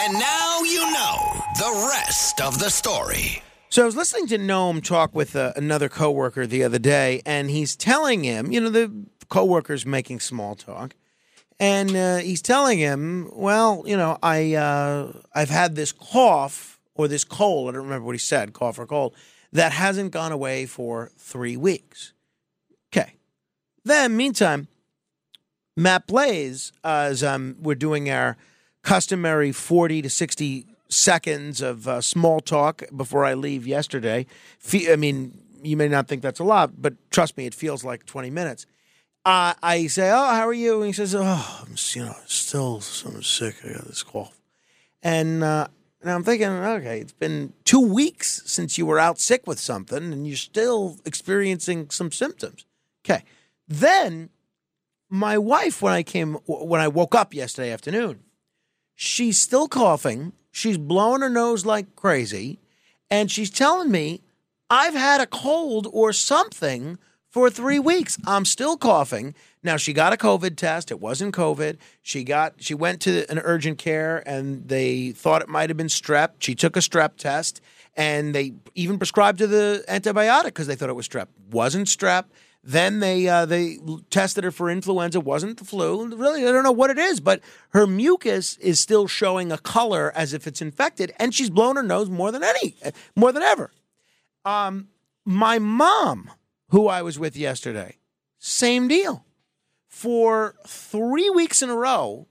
And 0.00 0.12
now 0.14 0.60
you 0.62 0.92
know 0.92 1.42
the 1.58 1.88
rest 1.92 2.40
of 2.40 2.58
the 2.58 2.70
story. 2.70 3.42
So 3.70 3.82
I 3.82 3.84
was 3.86 3.96
listening 3.96 4.26
to 4.28 4.38
Noam 4.38 4.82
talk 4.82 5.14
with 5.14 5.34
uh, 5.36 5.52
another 5.56 5.88
coworker 5.88 6.46
the 6.46 6.62
other 6.64 6.78
day, 6.78 7.20
and 7.26 7.50
he's 7.50 7.76
telling 7.76 8.24
him, 8.24 8.50
you 8.52 8.60
know, 8.60 8.70
the 8.70 8.90
coworker's 9.28 9.84
making 9.84 10.20
small 10.20 10.54
talk, 10.54 10.94
and 11.60 11.94
uh, 11.96 12.16
he's 12.18 12.42
telling 12.42 12.78
him, 12.78 13.30
well, 13.32 13.82
you 13.86 13.96
know, 13.96 14.18
I 14.22 14.54
uh, 14.54 15.12
I've 15.34 15.50
had 15.50 15.74
this 15.74 15.92
cough 15.92 16.78
or 16.94 17.08
this 17.08 17.24
cold. 17.24 17.68
I 17.68 17.72
don't 17.72 17.84
remember 17.84 18.06
what 18.06 18.14
he 18.14 18.18
said, 18.18 18.52
cough 18.52 18.78
or 18.78 18.86
cold, 18.86 19.14
that 19.52 19.72
hasn't 19.72 20.12
gone 20.12 20.32
away 20.32 20.66
for 20.66 21.10
three 21.16 21.56
weeks. 21.56 22.12
Okay. 22.92 23.14
Then, 23.84 24.16
meantime, 24.16 24.68
Matt 25.76 26.06
Blaze, 26.06 26.72
as 26.84 27.22
um, 27.22 27.56
we're 27.60 27.74
doing 27.74 28.10
our 28.10 28.36
customary 28.82 29.52
40 29.52 30.02
to 30.02 30.10
60 30.10 30.66
seconds 30.88 31.60
of 31.60 31.86
uh, 31.86 32.00
small 32.00 32.40
talk 32.40 32.82
before 32.96 33.24
I 33.24 33.34
leave 33.34 33.66
yesterday. 33.66 34.26
Fe- 34.58 34.92
I 34.92 34.96
mean, 34.96 35.38
you 35.62 35.76
may 35.76 35.88
not 35.88 36.08
think 36.08 36.22
that's 36.22 36.40
a 36.40 36.44
lot, 36.44 36.80
but 36.80 36.94
trust 37.10 37.36
me, 37.36 37.46
it 37.46 37.54
feels 37.54 37.84
like 37.84 38.06
20 38.06 38.30
minutes. 38.30 38.66
Uh, 39.24 39.54
I 39.62 39.86
say, 39.88 40.10
"Oh, 40.10 40.26
how 40.26 40.46
are 40.48 40.52
you?" 40.52 40.76
And 40.76 40.86
he 40.86 40.92
says, 40.92 41.14
"Oh, 41.14 41.62
I'm 41.62 41.74
you 41.94 42.04
know 42.06 42.16
still 42.26 42.80
so 42.80 43.20
sick. 43.20 43.56
I 43.64 43.72
got 43.72 43.86
this 43.86 44.02
cough." 44.02 44.40
And 45.02 45.44
uh, 45.44 45.68
and 46.00 46.10
I'm 46.10 46.22
thinking, 46.22 46.48
okay, 46.48 47.00
it's 47.00 47.12
been 47.12 47.52
two 47.64 47.80
weeks 47.80 48.42
since 48.46 48.78
you 48.78 48.86
were 48.86 48.98
out 48.98 49.18
sick 49.18 49.46
with 49.46 49.58
something, 49.58 50.12
and 50.12 50.26
you're 50.26 50.36
still 50.36 50.96
experiencing 51.04 51.90
some 51.90 52.12
symptoms. 52.12 52.66
Okay, 53.04 53.24
then 53.66 54.30
my 55.08 55.38
wife, 55.38 55.82
when 55.82 55.92
I 55.92 56.02
came, 56.02 56.34
when 56.46 56.80
I 56.80 56.88
woke 56.88 57.14
up 57.14 57.34
yesterday 57.34 57.72
afternoon, 57.72 58.20
she's 58.94 59.40
still 59.40 59.66
coughing. 59.68 60.32
She's 60.52 60.78
blowing 60.78 61.22
her 61.22 61.28
nose 61.28 61.66
like 61.66 61.96
crazy, 61.96 62.60
and 63.10 63.30
she's 63.30 63.50
telling 63.50 63.90
me 63.90 64.22
I've 64.70 64.94
had 64.94 65.20
a 65.20 65.26
cold 65.26 65.88
or 65.92 66.12
something 66.12 66.98
for 67.28 67.50
three 67.50 67.78
weeks. 67.78 68.18
I'm 68.26 68.44
still 68.44 68.76
coughing. 68.76 69.34
Now 69.62 69.76
she 69.76 69.92
got 69.92 70.12
a 70.12 70.16
COVID 70.16 70.56
test. 70.56 70.90
It 70.90 71.00
wasn't 71.00 71.34
COVID. 71.34 71.76
She 72.02 72.24
got 72.24 72.54
she 72.58 72.74
went 72.74 73.00
to 73.02 73.30
an 73.30 73.38
urgent 73.40 73.78
care 73.78 74.22
and 74.26 74.68
they 74.68 75.12
thought 75.12 75.42
it 75.42 75.48
might 75.48 75.70
have 75.70 75.76
been 75.76 75.88
strep. 75.88 76.32
She 76.38 76.54
took 76.54 76.76
a 76.76 76.80
strep 76.80 77.16
test 77.16 77.60
and 77.96 78.34
they 78.34 78.54
even 78.74 78.98
prescribed 78.98 79.40
her 79.40 79.46
the 79.46 79.84
antibiotic 79.88 80.46
because 80.46 80.66
they 80.66 80.76
thought 80.76 80.88
it 80.88 80.96
was 80.96 81.08
strep. 81.08 81.26
Wasn't 81.50 81.88
strep. 81.88 82.24
Then 82.62 83.00
they 83.00 83.28
uh, 83.28 83.46
they 83.46 83.78
tested 84.10 84.44
her 84.44 84.50
for 84.50 84.68
influenza. 84.68 85.20
Wasn't 85.20 85.58
the 85.58 85.64
flu. 85.64 86.14
Really, 86.14 86.46
I 86.46 86.52
don't 86.52 86.64
know 86.64 86.72
what 86.72 86.90
it 86.90 86.98
is, 86.98 87.20
but 87.20 87.40
her 87.70 87.86
mucus 87.86 88.56
is 88.58 88.80
still 88.80 89.06
showing 89.06 89.52
a 89.52 89.58
color 89.58 90.12
as 90.14 90.32
if 90.32 90.46
it's 90.46 90.60
infected, 90.60 91.12
and 91.18 91.32
she's 91.34 91.50
blown 91.50 91.76
her 91.76 91.82
nose 91.82 92.10
more 92.10 92.32
than 92.32 92.42
any, 92.42 92.74
more 93.14 93.32
than 93.32 93.42
ever. 93.42 93.70
Um, 94.44 94.88
my 95.24 95.58
mom, 95.58 96.30
who 96.70 96.88
I 96.88 97.02
was 97.02 97.18
with 97.18 97.36
yesterday, 97.36 97.96
same 98.38 98.88
deal. 98.88 99.24
for 99.88 100.54
three 100.66 101.28
weeks 101.30 101.60
in 101.62 101.70
a 101.70 101.74
row, 101.74 102.28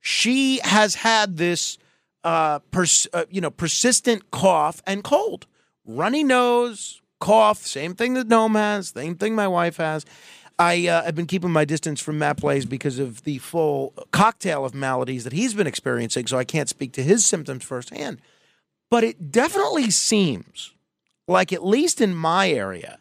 she 0.00 0.60
has 0.62 0.94
had 0.96 1.36
this, 1.36 1.78
uh, 2.22 2.60
pers- 2.70 3.08
uh, 3.12 3.24
you 3.30 3.40
know, 3.40 3.50
persistent 3.50 4.30
cough 4.30 4.82
and 4.86 5.02
cold, 5.02 5.46
runny 5.84 6.22
nose, 6.22 7.00
cough. 7.18 7.58
Same 7.66 7.94
thing 7.94 8.14
that 8.14 8.28
Noam 8.28 8.52
has. 8.52 8.90
Same 8.90 9.16
thing 9.16 9.34
my 9.34 9.48
wife 9.48 9.78
has. 9.78 10.04
I 10.58 10.86
uh, 10.86 11.04
have 11.04 11.14
been 11.14 11.26
keeping 11.26 11.50
my 11.50 11.64
distance 11.64 12.00
from 12.00 12.18
Matt 12.18 12.40
Blaze 12.40 12.66
because 12.66 12.98
of 12.98 13.24
the 13.24 13.38
full 13.38 13.94
cocktail 14.12 14.64
of 14.64 14.74
maladies 14.74 15.24
that 15.24 15.32
he's 15.32 15.54
been 15.54 15.66
experiencing, 15.66 16.26
so 16.26 16.38
I 16.38 16.44
can't 16.44 16.68
speak 16.68 16.92
to 16.92 17.02
his 17.02 17.24
symptoms 17.24 17.64
firsthand. 17.64 18.20
But 18.90 19.02
it 19.02 19.32
definitely 19.32 19.90
seems 19.90 20.74
like, 21.26 21.52
at 21.52 21.64
least 21.64 22.00
in 22.00 22.14
my 22.14 22.50
area, 22.50 22.98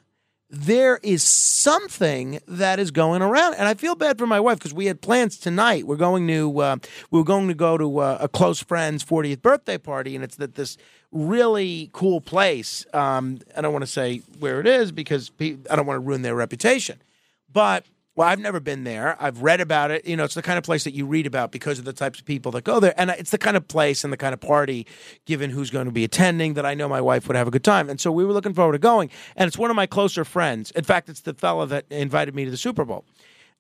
there 0.52 1.00
is 1.02 1.24
something 1.24 2.42
that 2.46 2.78
is 2.78 2.92
going 2.92 3.22
around, 3.22 3.54
and 3.54 3.70
I 3.70 3.74
feel 3.74 3.96
bad 3.96 4.18
for 4.18 4.28
my 4.28 4.40
wife 4.40 4.60
because 4.60 4.74
we 4.74 4.86
had 4.86 5.00
plans 5.00 5.38
tonight. 5.38 5.88
We're 5.88 5.96
going 5.96 6.28
to 6.28 6.60
uh, 6.60 6.76
we 7.10 7.20
were 7.20 7.26
going 7.26 7.48
to 7.48 7.54
go 7.54 7.78
to 7.78 8.00
uh, 8.00 8.18
a 8.20 8.28
close 8.28 8.62
friend's 8.62 9.04
40th 9.04 9.42
birthday 9.42 9.78
party, 9.78 10.14
and 10.14 10.24
it's 10.24 10.36
that 10.36 10.56
this 10.56 10.78
really 11.12 11.90
cool 11.94 12.20
place. 12.20 12.86
Um, 12.94 13.40
I 13.56 13.62
don't 13.62 13.72
want 13.72 13.84
to 13.84 13.92
say 13.92 14.24
where 14.40 14.60
it 14.60 14.68
is 14.68 14.92
because 14.92 15.32
I 15.40 15.76
don't 15.76 15.86
want 15.86 15.96
to 15.96 16.06
ruin 16.06 16.22
their 16.22 16.36
reputation. 16.36 17.02
But 17.52 17.86
well, 18.16 18.28
I've 18.28 18.40
never 18.40 18.60
been 18.60 18.84
there. 18.84 19.16
I've 19.22 19.42
read 19.42 19.62
about 19.62 19.90
it. 19.90 20.06
You 20.06 20.18
know, 20.18 20.26
it's 20.26 20.34
the 20.34 20.42
kind 20.42 20.58
of 20.58 20.66
place 20.66 20.84
that 20.84 20.94
you 20.94 21.06
read 21.06 21.26
about 21.26 21.52
because 21.52 21.80
of 21.80 21.86
the 21.86 21.94
types 21.94 22.20
of 22.20 22.26
people 22.26 22.52
that 22.52 22.66
go 22.66 22.80
there, 22.80 22.94
and 22.98 23.10
it's 23.12 23.32
the 23.32 23.38
kind 23.38 23.56
of 23.56 23.68
place 23.68 24.04
and 24.04 24.12
the 24.12 24.18
kind 24.18 24.34
of 24.34 24.42
party, 24.42 24.86
given 25.26 25.50
who's 25.50 25.70
going 25.70 25.86
to 25.86 25.92
be 25.92 26.04
attending, 26.04 26.56
that 26.56 26.66
I 26.66 26.74
know 26.74 26.90
my 26.90 27.00
wife 27.00 27.28
would 27.28 27.38
have 27.38 27.48
a 27.48 27.52
good 27.52 27.64
time. 27.64 27.90
And 27.90 28.02
so 28.02 28.12
we 28.12 28.26
were 28.26 28.34
looking 28.34 28.54
forward 28.54 28.74
to 28.74 28.80
going. 28.80 29.10
And 29.38 29.48
it's 29.48 29.58
one 29.58 29.70
of 29.70 29.76
my 29.78 29.86
closer 29.86 30.26
friends. 30.26 30.72
In 30.72 30.84
fact, 30.84 31.08
it's 31.08 31.22
the 31.22 31.34
fella 31.34 31.68
that 31.68 31.86
invited 31.90 32.36
me 32.36 32.44
to 32.44 32.52
the 32.52 32.58
Super 32.58 32.84
Bowl. 32.84 33.06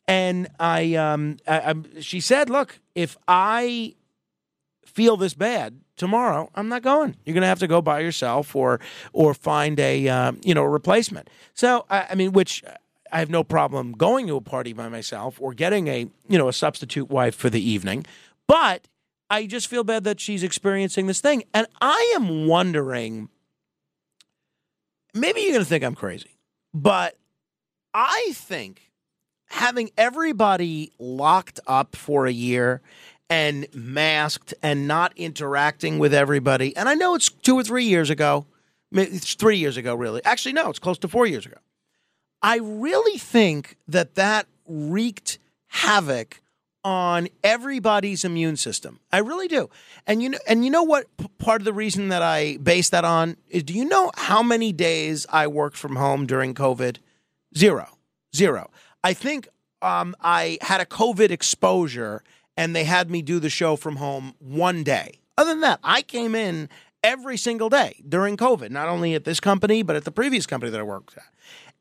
And 0.05 0.49
I, 0.59 0.95
um, 0.95 1.37
I, 1.47 1.61
I'm, 1.61 2.01
she 2.01 2.19
said, 2.19 2.49
"Look, 2.49 2.79
if 2.93 3.17
I 3.29 3.95
feel 4.85 5.15
this 5.15 5.33
bad 5.33 5.79
tomorrow, 5.95 6.49
I'm 6.55 6.67
not 6.67 6.81
going. 6.81 7.15
You're 7.23 7.35
going 7.35 7.43
to 7.43 7.47
have 7.47 7.59
to 7.59 7.67
go 7.67 7.81
by 7.81 8.01
yourself 8.01 8.53
or 8.53 8.81
or 9.13 9.33
find 9.33 9.79
a 9.79 10.09
uh, 10.09 10.33
you 10.43 10.53
know 10.53 10.63
a 10.63 10.69
replacement." 10.69 11.29
So 11.53 11.85
I, 11.89 12.07
I 12.09 12.15
mean, 12.15 12.33
which 12.33 12.63
I 13.11 13.19
have 13.19 13.29
no 13.29 13.43
problem 13.43 13.91
going 13.93 14.27
to 14.27 14.35
a 14.35 14.41
party 14.41 14.73
by 14.73 14.89
myself 14.89 15.37
or 15.39 15.53
getting 15.53 15.87
a 15.87 16.07
you 16.27 16.37
know 16.37 16.47
a 16.47 16.53
substitute 16.53 17.09
wife 17.09 17.35
for 17.35 17.49
the 17.49 17.61
evening, 17.61 18.05
but 18.47 18.87
I 19.29 19.45
just 19.45 19.67
feel 19.67 19.83
bad 19.83 20.03
that 20.05 20.19
she's 20.19 20.43
experiencing 20.43 21.07
this 21.07 21.21
thing, 21.21 21.43
and 21.53 21.67
I 21.81 22.13
am 22.15 22.47
wondering. 22.47 23.29
Maybe 25.13 25.41
you're 25.41 25.51
going 25.51 25.63
to 25.63 25.69
think 25.69 25.83
I'm 25.83 25.95
crazy, 25.95 26.37
but 26.73 27.17
I 27.93 28.31
think 28.33 28.91
having 29.47 29.91
everybody 29.97 30.93
locked 30.99 31.59
up 31.67 31.97
for 31.97 32.25
a 32.25 32.31
year 32.31 32.81
and 33.29 33.67
masked 33.73 34.53
and 34.63 34.87
not 34.87 35.11
interacting 35.17 35.99
with 35.99 36.13
everybody, 36.13 36.75
and 36.77 36.87
I 36.87 36.93
know 36.93 37.15
it's 37.15 37.29
two 37.29 37.55
or 37.55 37.63
three 37.63 37.83
years 37.85 38.09
ago, 38.09 38.45
it's 38.93 39.35
three 39.35 39.57
years 39.57 39.75
ago, 39.75 39.95
really. 39.95 40.23
Actually, 40.23 40.53
no, 40.53 40.69
it's 40.69 40.79
close 40.79 40.97
to 40.99 41.09
four 41.09 41.25
years 41.25 41.45
ago. 41.45 41.57
I 42.41 42.57
really 42.57 43.17
think 43.17 43.77
that 43.87 44.15
that 44.15 44.47
wreaked 44.67 45.37
havoc 45.67 46.41
on 46.83 47.27
everybody's 47.43 48.25
immune 48.25 48.57
system. 48.57 48.99
I 49.11 49.19
really 49.19 49.47
do. 49.47 49.69
And 50.07 50.23
you 50.23 50.29
know 50.29 50.39
and 50.47 50.65
you 50.65 50.71
know 50.71 50.83
what 50.83 51.05
p- 51.17 51.27
part 51.37 51.61
of 51.61 51.65
the 51.65 51.73
reason 51.73 52.09
that 52.09 52.23
I 52.23 52.57
base 52.57 52.89
that 52.89 53.05
on 53.05 53.37
is 53.49 53.63
do 53.63 53.73
you 53.73 53.85
know 53.85 54.11
how 54.15 54.41
many 54.41 54.71
days 54.73 55.27
I 55.29 55.45
worked 55.47 55.77
from 55.77 55.95
home 55.95 56.25
during 56.25 56.55
COVID? 56.55 56.97
Zero. 57.55 57.97
Zero. 58.35 58.71
I 59.03 59.13
think 59.13 59.47
um, 59.81 60.15
I 60.21 60.57
had 60.61 60.81
a 60.81 60.85
COVID 60.85 61.29
exposure 61.29 62.23
and 62.57 62.75
they 62.75 62.83
had 62.83 63.11
me 63.11 63.21
do 63.21 63.39
the 63.39 63.49
show 63.49 63.75
from 63.75 63.97
home 63.97 64.33
one 64.39 64.83
day. 64.83 65.19
Other 65.37 65.51
than 65.51 65.61
that, 65.61 65.79
I 65.83 66.01
came 66.01 66.35
in 66.35 66.69
every 67.03 67.37
single 67.37 67.69
day 67.69 68.01
during 68.07 68.37
COVID, 68.37 68.69
not 68.69 68.87
only 68.87 69.13
at 69.15 69.23
this 69.23 69.39
company, 69.39 69.81
but 69.81 69.95
at 69.95 70.03
the 70.03 70.11
previous 70.11 70.45
company 70.45 70.71
that 70.71 70.79
I 70.79 70.83
worked 70.83 71.15
at. 71.17 71.23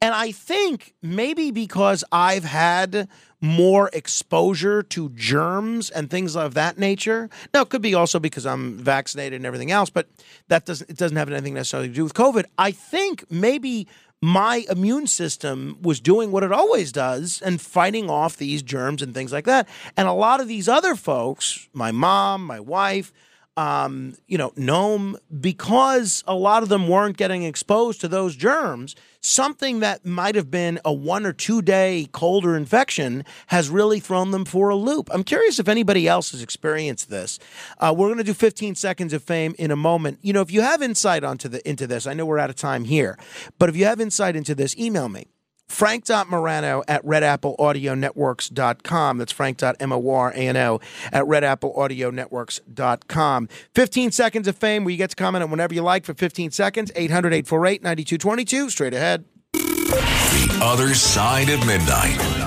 And 0.03 0.15
I 0.15 0.33
think 0.33 0.95
maybe 1.03 1.51
because 1.51 2.05
I've 2.11 2.45
had 2.45 3.09
more 3.41 3.91
exposure 3.93 4.83
to 4.83 5.11
germs 5.11 5.91
and 5.91 6.11
things 6.11 6.37
of 6.37 6.55
that 6.55 6.79
nature. 6.79 7.29
Now, 7.53 7.63
it 7.63 7.69
could 7.69 7.83
be 7.83 7.95
also 7.95 8.19
because 8.19 8.47
I'm 8.47 8.79
vaccinated 8.79 9.35
and 9.37 9.47
everything 9.47 9.71
else, 9.71 9.91
but 9.91 10.09
that 10.49 10.65
doesn't 10.65 10.89
it 10.91 10.97
doesn't 10.97 11.17
have 11.17 11.31
anything 11.31 11.55
necessarily 11.55 11.89
to 11.89 11.95
do 11.95 12.05
with 12.05 12.15
COVID. 12.15 12.45
I 12.59 12.71
think 12.71 13.31
maybe 13.31 13.87
my 14.23 14.65
immune 14.71 15.07
system 15.07 15.79
was 15.81 16.01
doing 16.01 16.31
what 16.31 16.43
it 16.43 16.53
always 16.53 16.93
does 16.93 17.41
and 17.41 17.61
fighting 17.61 18.11
off 18.11 18.37
these 18.37 18.63
germs 18.63 19.01
and 19.01 19.15
things 19.15 19.33
like 19.33 19.47
that. 19.47 19.69
And 19.97 20.09
a 20.09 20.13
lot 20.13 20.41
of 20.41 20.49
these 20.49 20.69
other 20.69 20.95
folks, 20.95 21.69
my 21.73 21.91
mom, 21.91 22.45
my 22.45 22.61
wife, 22.61 23.13
um, 23.61 24.15
you 24.27 24.39
know, 24.39 24.53
Noam, 24.53 25.17
because 25.39 26.25
a 26.27 26.35
lot 26.35 26.63
of 26.63 26.71
them 26.71 26.89
weren't 26.89 27.19
getting 27.19 27.43
exposed 27.43 28.01
to 28.01 28.09
those 28.09 28.35
germs, 28.35 28.97
something 29.21 29.81
that 29.81 30.07
might 30.07 30.35
have 30.35 30.51
been 30.51 30.81
a 30.83 30.91
one 30.91 31.27
or 31.27 31.35
two 31.35 31.61
day 31.61 32.09
colder 32.11 32.57
infection 32.57 33.23
has 33.49 33.69
really 33.69 34.01
thrown 34.01 34.31
them 34.31 34.47
for 34.47 34.71
a 34.71 34.77
loop. 34.77 35.11
I'm 35.13 35.25
curious 35.25 35.59
if 35.59 35.69
anybody 35.69 36.09
else 36.09 36.31
has 36.31 36.43
experienced 36.43 37.11
this. 37.11 37.39
Uh, 37.77 37.95
we're 37.95 38.09
going 38.09 38.17
to 38.17 38.25
do 38.25 38.33
15 38.33 38.77
seconds 38.77 39.13
of 39.13 39.23
fame 39.23 39.55
in 39.59 39.71
a 39.71 39.77
moment. 39.77 40.21
You 40.23 40.33
know, 40.33 40.41
if 40.41 40.51
you 40.51 40.63
have 40.63 40.81
insight 40.81 41.23
onto 41.23 41.47
the 41.47 41.69
into 41.69 41.87
this, 41.87 42.07
I 42.07 42.15
know 42.15 42.25
we're 42.25 42.39
out 42.39 42.49
of 42.49 42.57
time 42.57 42.85
here, 42.85 43.19
but 43.59 43.69
if 43.69 43.77
you 43.77 43.85
have 43.85 44.01
insight 44.01 44.37
into 44.37 44.55
this, 44.55 44.75
email 44.79 45.11
me. 45.11 45.27
Frank.Morano 45.71 46.83
at 46.89 47.05
redappleaudionetworks.com. 47.05 49.19
That's 49.19 49.33
Frank.M-O-R-A-N-O 49.33 50.81
at 51.13 51.25
redappleaudionetworks.com. 51.25 53.49
15 53.75 54.11
seconds 54.11 54.49
of 54.49 54.57
fame 54.57 54.85
where 54.85 54.91
you 54.91 54.99
get 54.99 55.11
to 55.11 55.17
comment 55.17 55.45
on 55.45 55.51
whenever 55.51 55.73
you 55.73 55.83
like 55.83 56.05
for 56.05 56.15
15 56.15 56.51
seconds. 56.51 56.91
800-848-9222. 56.93 58.71
Straight 58.71 58.95
ahead. 58.95 59.25
The 59.53 60.61
other 60.63 60.95
side 60.95 61.51
of 61.51 61.67
midnight. 61.67 62.40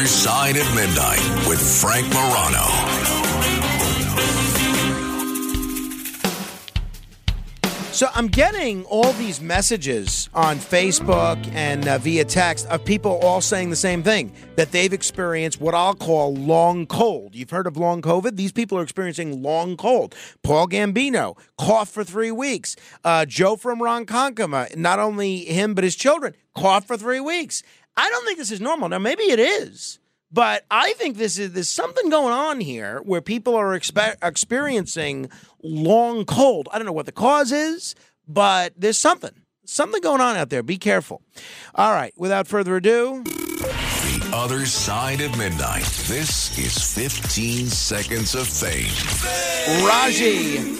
Other 0.00 0.08
Side 0.08 0.56
of 0.56 0.74
Midnight 0.74 1.46
with 1.46 1.60
Frank 1.60 2.08
Morano. 2.08 2.64
So 7.92 8.08
I'm 8.14 8.28
getting 8.28 8.86
all 8.86 9.12
these 9.12 9.42
messages 9.42 10.30
on 10.32 10.56
Facebook 10.56 11.36
and 11.52 11.86
uh, 11.86 11.98
via 11.98 12.24
text 12.24 12.66
of 12.68 12.82
people 12.82 13.18
all 13.18 13.42
saying 13.42 13.68
the 13.68 13.76
same 13.76 14.02
thing 14.02 14.32
that 14.56 14.72
they've 14.72 14.90
experienced 14.90 15.60
what 15.60 15.74
I'll 15.74 15.92
call 15.92 16.34
long 16.34 16.86
cold. 16.86 17.34
You've 17.34 17.50
heard 17.50 17.66
of 17.66 17.76
long 17.76 18.00
COVID? 18.00 18.36
These 18.36 18.52
people 18.52 18.78
are 18.78 18.82
experiencing 18.82 19.42
long 19.42 19.76
cold. 19.76 20.14
Paul 20.42 20.66
Gambino, 20.66 21.36
coughed 21.58 21.92
for 21.92 22.04
three 22.04 22.30
weeks. 22.30 22.74
Uh, 23.04 23.26
Joe 23.26 23.56
from 23.56 23.80
Ronkonkoma, 23.80 24.74
not 24.76 24.98
only 24.98 25.40
him 25.40 25.74
but 25.74 25.84
his 25.84 25.94
children, 25.94 26.34
coughed 26.56 26.86
for 26.86 26.96
three 26.96 27.20
weeks. 27.20 27.62
I 28.00 28.08
don't 28.08 28.24
think 28.24 28.38
this 28.38 28.50
is 28.50 28.62
normal. 28.62 28.88
Now 28.88 28.98
maybe 28.98 29.24
it 29.24 29.38
is. 29.38 29.98
But 30.32 30.64
I 30.70 30.94
think 30.94 31.16
this 31.16 31.38
is 31.38 31.52
there's 31.52 31.68
something 31.68 32.08
going 32.08 32.32
on 32.32 32.60
here 32.60 33.00
where 33.04 33.20
people 33.20 33.56
are 33.56 33.78
expe- 33.78 34.16
experiencing 34.22 35.28
long 35.62 36.24
cold. 36.24 36.68
I 36.72 36.78
don't 36.78 36.86
know 36.86 36.92
what 36.92 37.06
the 37.06 37.12
cause 37.12 37.52
is, 37.52 37.94
but 38.26 38.72
there's 38.76 38.96
something. 38.98 39.32
Something 39.66 40.00
going 40.00 40.20
on 40.20 40.36
out 40.36 40.48
there. 40.48 40.62
Be 40.62 40.78
careful. 40.78 41.20
All 41.74 41.92
right, 41.92 42.12
without 42.16 42.46
further 42.48 42.76
ado, 42.76 43.22
The 43.24 44.30
Other 44.32 44.64
Side 44.66 45.20
of 45.20 45.36
Midnight. 45.36 45.84
This 46.08 46.56
is 46.58 46.94
15 46.94 47.66
Seconds 47.66 48.34
of 48.34 48.48
Fame. 48.48 48.88
Raji. 49.86 50.78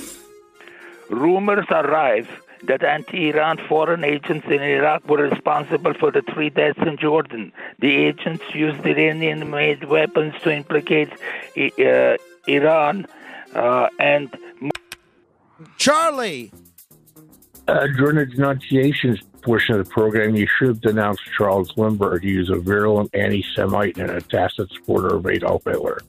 Rumors 1.11 1.67
arise 1.71 2.27
that 2.65 2.83
anti-Iran 2.83 3.59
foreign 3.69 4.05
agents 4.05 4.47
in 4.47 4.63
Iraq 4.63 5.09
were 5.09 5.29
responsible 5.29 5.95
for 5.95 6.11
the 6.11 6.23
three 6.33 6.51
deaths 6.51 6.79
in 6.87 6.97
Jordan. 6.97 7.53
The 7.79 7.95
agents 7.95 8.45
used 8.55 8.85
Iranian-made 8.85 9.85
weapons 9.85 10.35
to 10.43 10.53
implicate 10.53 11.11
uh, 11.57 12.17
Iran 12.47 13.07
uh, 13.55 13.89
and. 13.99 14.35
Charlie. 15.79 16.53
Uh, 17.69 17.87
during 17.99 18.17
the 18.17 18.27
denunciations 18.27 19.21
portion 19.43 19.79
of 19.79 19.87
the 19.87 19.91
program, 19.91 20.35
you 20.35 20.47
should 20.47 20.69
have 20.69 20.81
denounced 20.81 21.23
Charles 21.37 21.73
Lindbergh. 21.77 22.23
He 22.23 22.37
was 22.37 22.51
a 22.51 22.57
virulent 22.57 23.15
anti-Semite 23.15 23.97
and 23.97 24.11
a 24.11 24.21
tacit 24.21 24.71
supporter 24.73 25.17
of 25.17 25.27
Adolf 25.27 25.65
Hitler. 25.65 26.01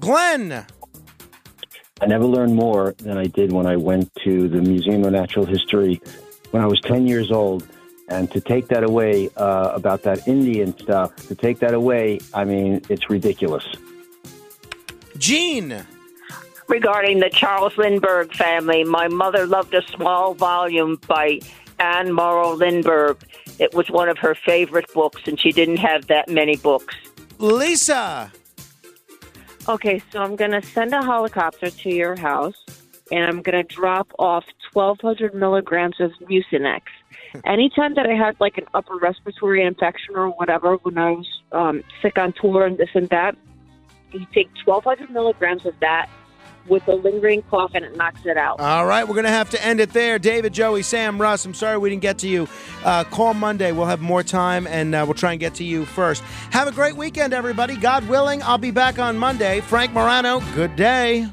Glenn. 0.00 0.64
I 2.00 2.06
never 2.06 2.26
learned 2.26 2.54
more 2.54 2.94
than 2.98 3.16
I 3.16 3.24
did 3.24 3.52
when 3.52 3.66
I 3.66 3.76
went 3.76 4.14
to 4.24 4.48
the 4.48 4.60
Museum 4.60 5.04
of 5.04 5.12
Natural 5.12 5.46
History 5.46 6.00
when 6.50 6.62
I 6.62 6.66
was 6.66 6.78
10 6.82 7.06
years 7.06 7.32
old 7.32 7.66
And 8.08 8.30
to 8.32 8.40
take 8.40 8.68
that 8.68 8.84
away 8.84 9.30
uh, 9.36 9.72
about 9.74 10.02
that 10.02 10.28
Indian 10.28 10.76
stuff, 10.78 11.16
to 11.28 11.34
take 11.34 11.58
that 11.60 11.74
away, 11.74 12.20
I 12.34 12.44
mean, 12.44 12.82
it's 12.88 13.10
ridiculous. 13.10 13.64
Gene. 15.18 15.84
regarding 16.68 17.20
the 17.20 17.30
Charles 17.30 17.76
Lindbergh 17.78 18.32
family. 18.34 18.84
My 18.84 19.08
mother 19.08 19.46
loved 19.46 19.74
a 19.74 19.82
small 19.88 20.34
volume 20.34 21.00
by 21.08 21.40
Anne 21.78 22.12
Morrow 22.12 22.52
Lindbergh. 22.54 23.18
It 23.58 23.74
was 23.74 23.88
one 23.88 24.08
of 24.08 24.18
her 24.18 24.34
favorite 24.34 24.92
books, 24.92 25.22
and 25.26 25.40
she 25.40 25.50
didn't 25.50 25.78
have 25.78 26.06
that 26.08 26.28
many 26.28 26.56
books. 26.56 26.94
Lisa. 27.38 28.30
Okay, 29.68 30.00
so 30.12 30.22
I'm 30.22 30.36
going 30.36 30.52
to 30.52 30.62
send 30.62 30.94
a 30.94 31.02
helicopter 31.02 31.70
to 31.70 31.90
your 31.90 32.14
house, 32.14 32.54
and 33.10 33.24
I'm 33.24 33.42
going 33.42 33.66
to 33.66 33.74
drop 33.74 34.12
off 34.16 34.44
1,200 34.72 35.34
milligrams 35.34 36.00
of 36.00 36.12
Mucinex. 36.22 36.82
Anytime 37.44 37.94
that 37.94 38.06
I 38.06 38.14
had 38.14 38.38
like 38.38 38.58
an 38.58 38.66
upper 38.74 38.96
respiratory 38.96 39.64
infection 39.64 40.14
or 40.14 40.28
whatever, 40.28 40.76
when 40.76 40.96
I 40.98 41.10
was 41.10 41.26
um, 41.50 41.82
sick 42.00 42.16
on 42.16 42.32
tour 42.40 42.64
and 42.64 42.78
this 42.78 42.90
and 42.94 43.08
that, 43.08 43.36
you 44.12 44.24
take 44.32 44.48
1,200 44.64 45.10
milligrams 45.10 45.66
of 45.66 45.74
that 45.80 46.08
with 46.68 46.86
a 46.88 46.94
lingering 46.94 47.42
cough, 47.42 47.72
and 47.74 47.84
it 47.84 47.96
knocks 47.96 48.24
it 48.24 48.36
out. 48.36 48.60
All 48.60 48.86
right, 48.86 49.06
we're 49.06 49.14
going 49.14 49.24
to 49.24 49.30
have 49.30 49.50
to 49.50 49.64
end 49.64 49.80
it 49.80 49.92
there. 49.92 50.18
David, 50.18 50.52
Joey, 50.52 50.82
Sam, 50.82 51.20
Russ, 51.20 51.44
I'm 51.44 51.54
sorry 51.54 51.78
we 51.78 51.90
didn't 51.90 52.02
get 52.02 52.18
to 52.18 52.28
you. 52.28 52.48
Uh, 52.84 53.04
call 53.04 53.34
Monday. 53.34 53.72
We'll 53.72 53.86
have 53.86 54.00
more 54.00 54.22
time 54.22 54.66
and 54.66 54.94
uh, 54.94 55.04
we'll 55.06 55.14
try 55.14 55.32
and 55.32 55.40
get 55.40 55.54
to 55.56 55.64
you 55.64 55.84
first. 55.84 56.22
Have 56.50 56.68
a 56.68 56.72
great 56.72 56.96
weekend, 56.96 57.32
everybody. 57.32 57.76
God 57.76 58.08
willing, 58.08 58.42
I'll 58.42 58.58
be 58.58 58.70
back 58.70 58.98
on 58.98 59.18
Monday. 59.18 59.60
Frank 59.60 59.92
Morano, 59.92 60.40
good 60.54 60.76
day. 60.76 61.26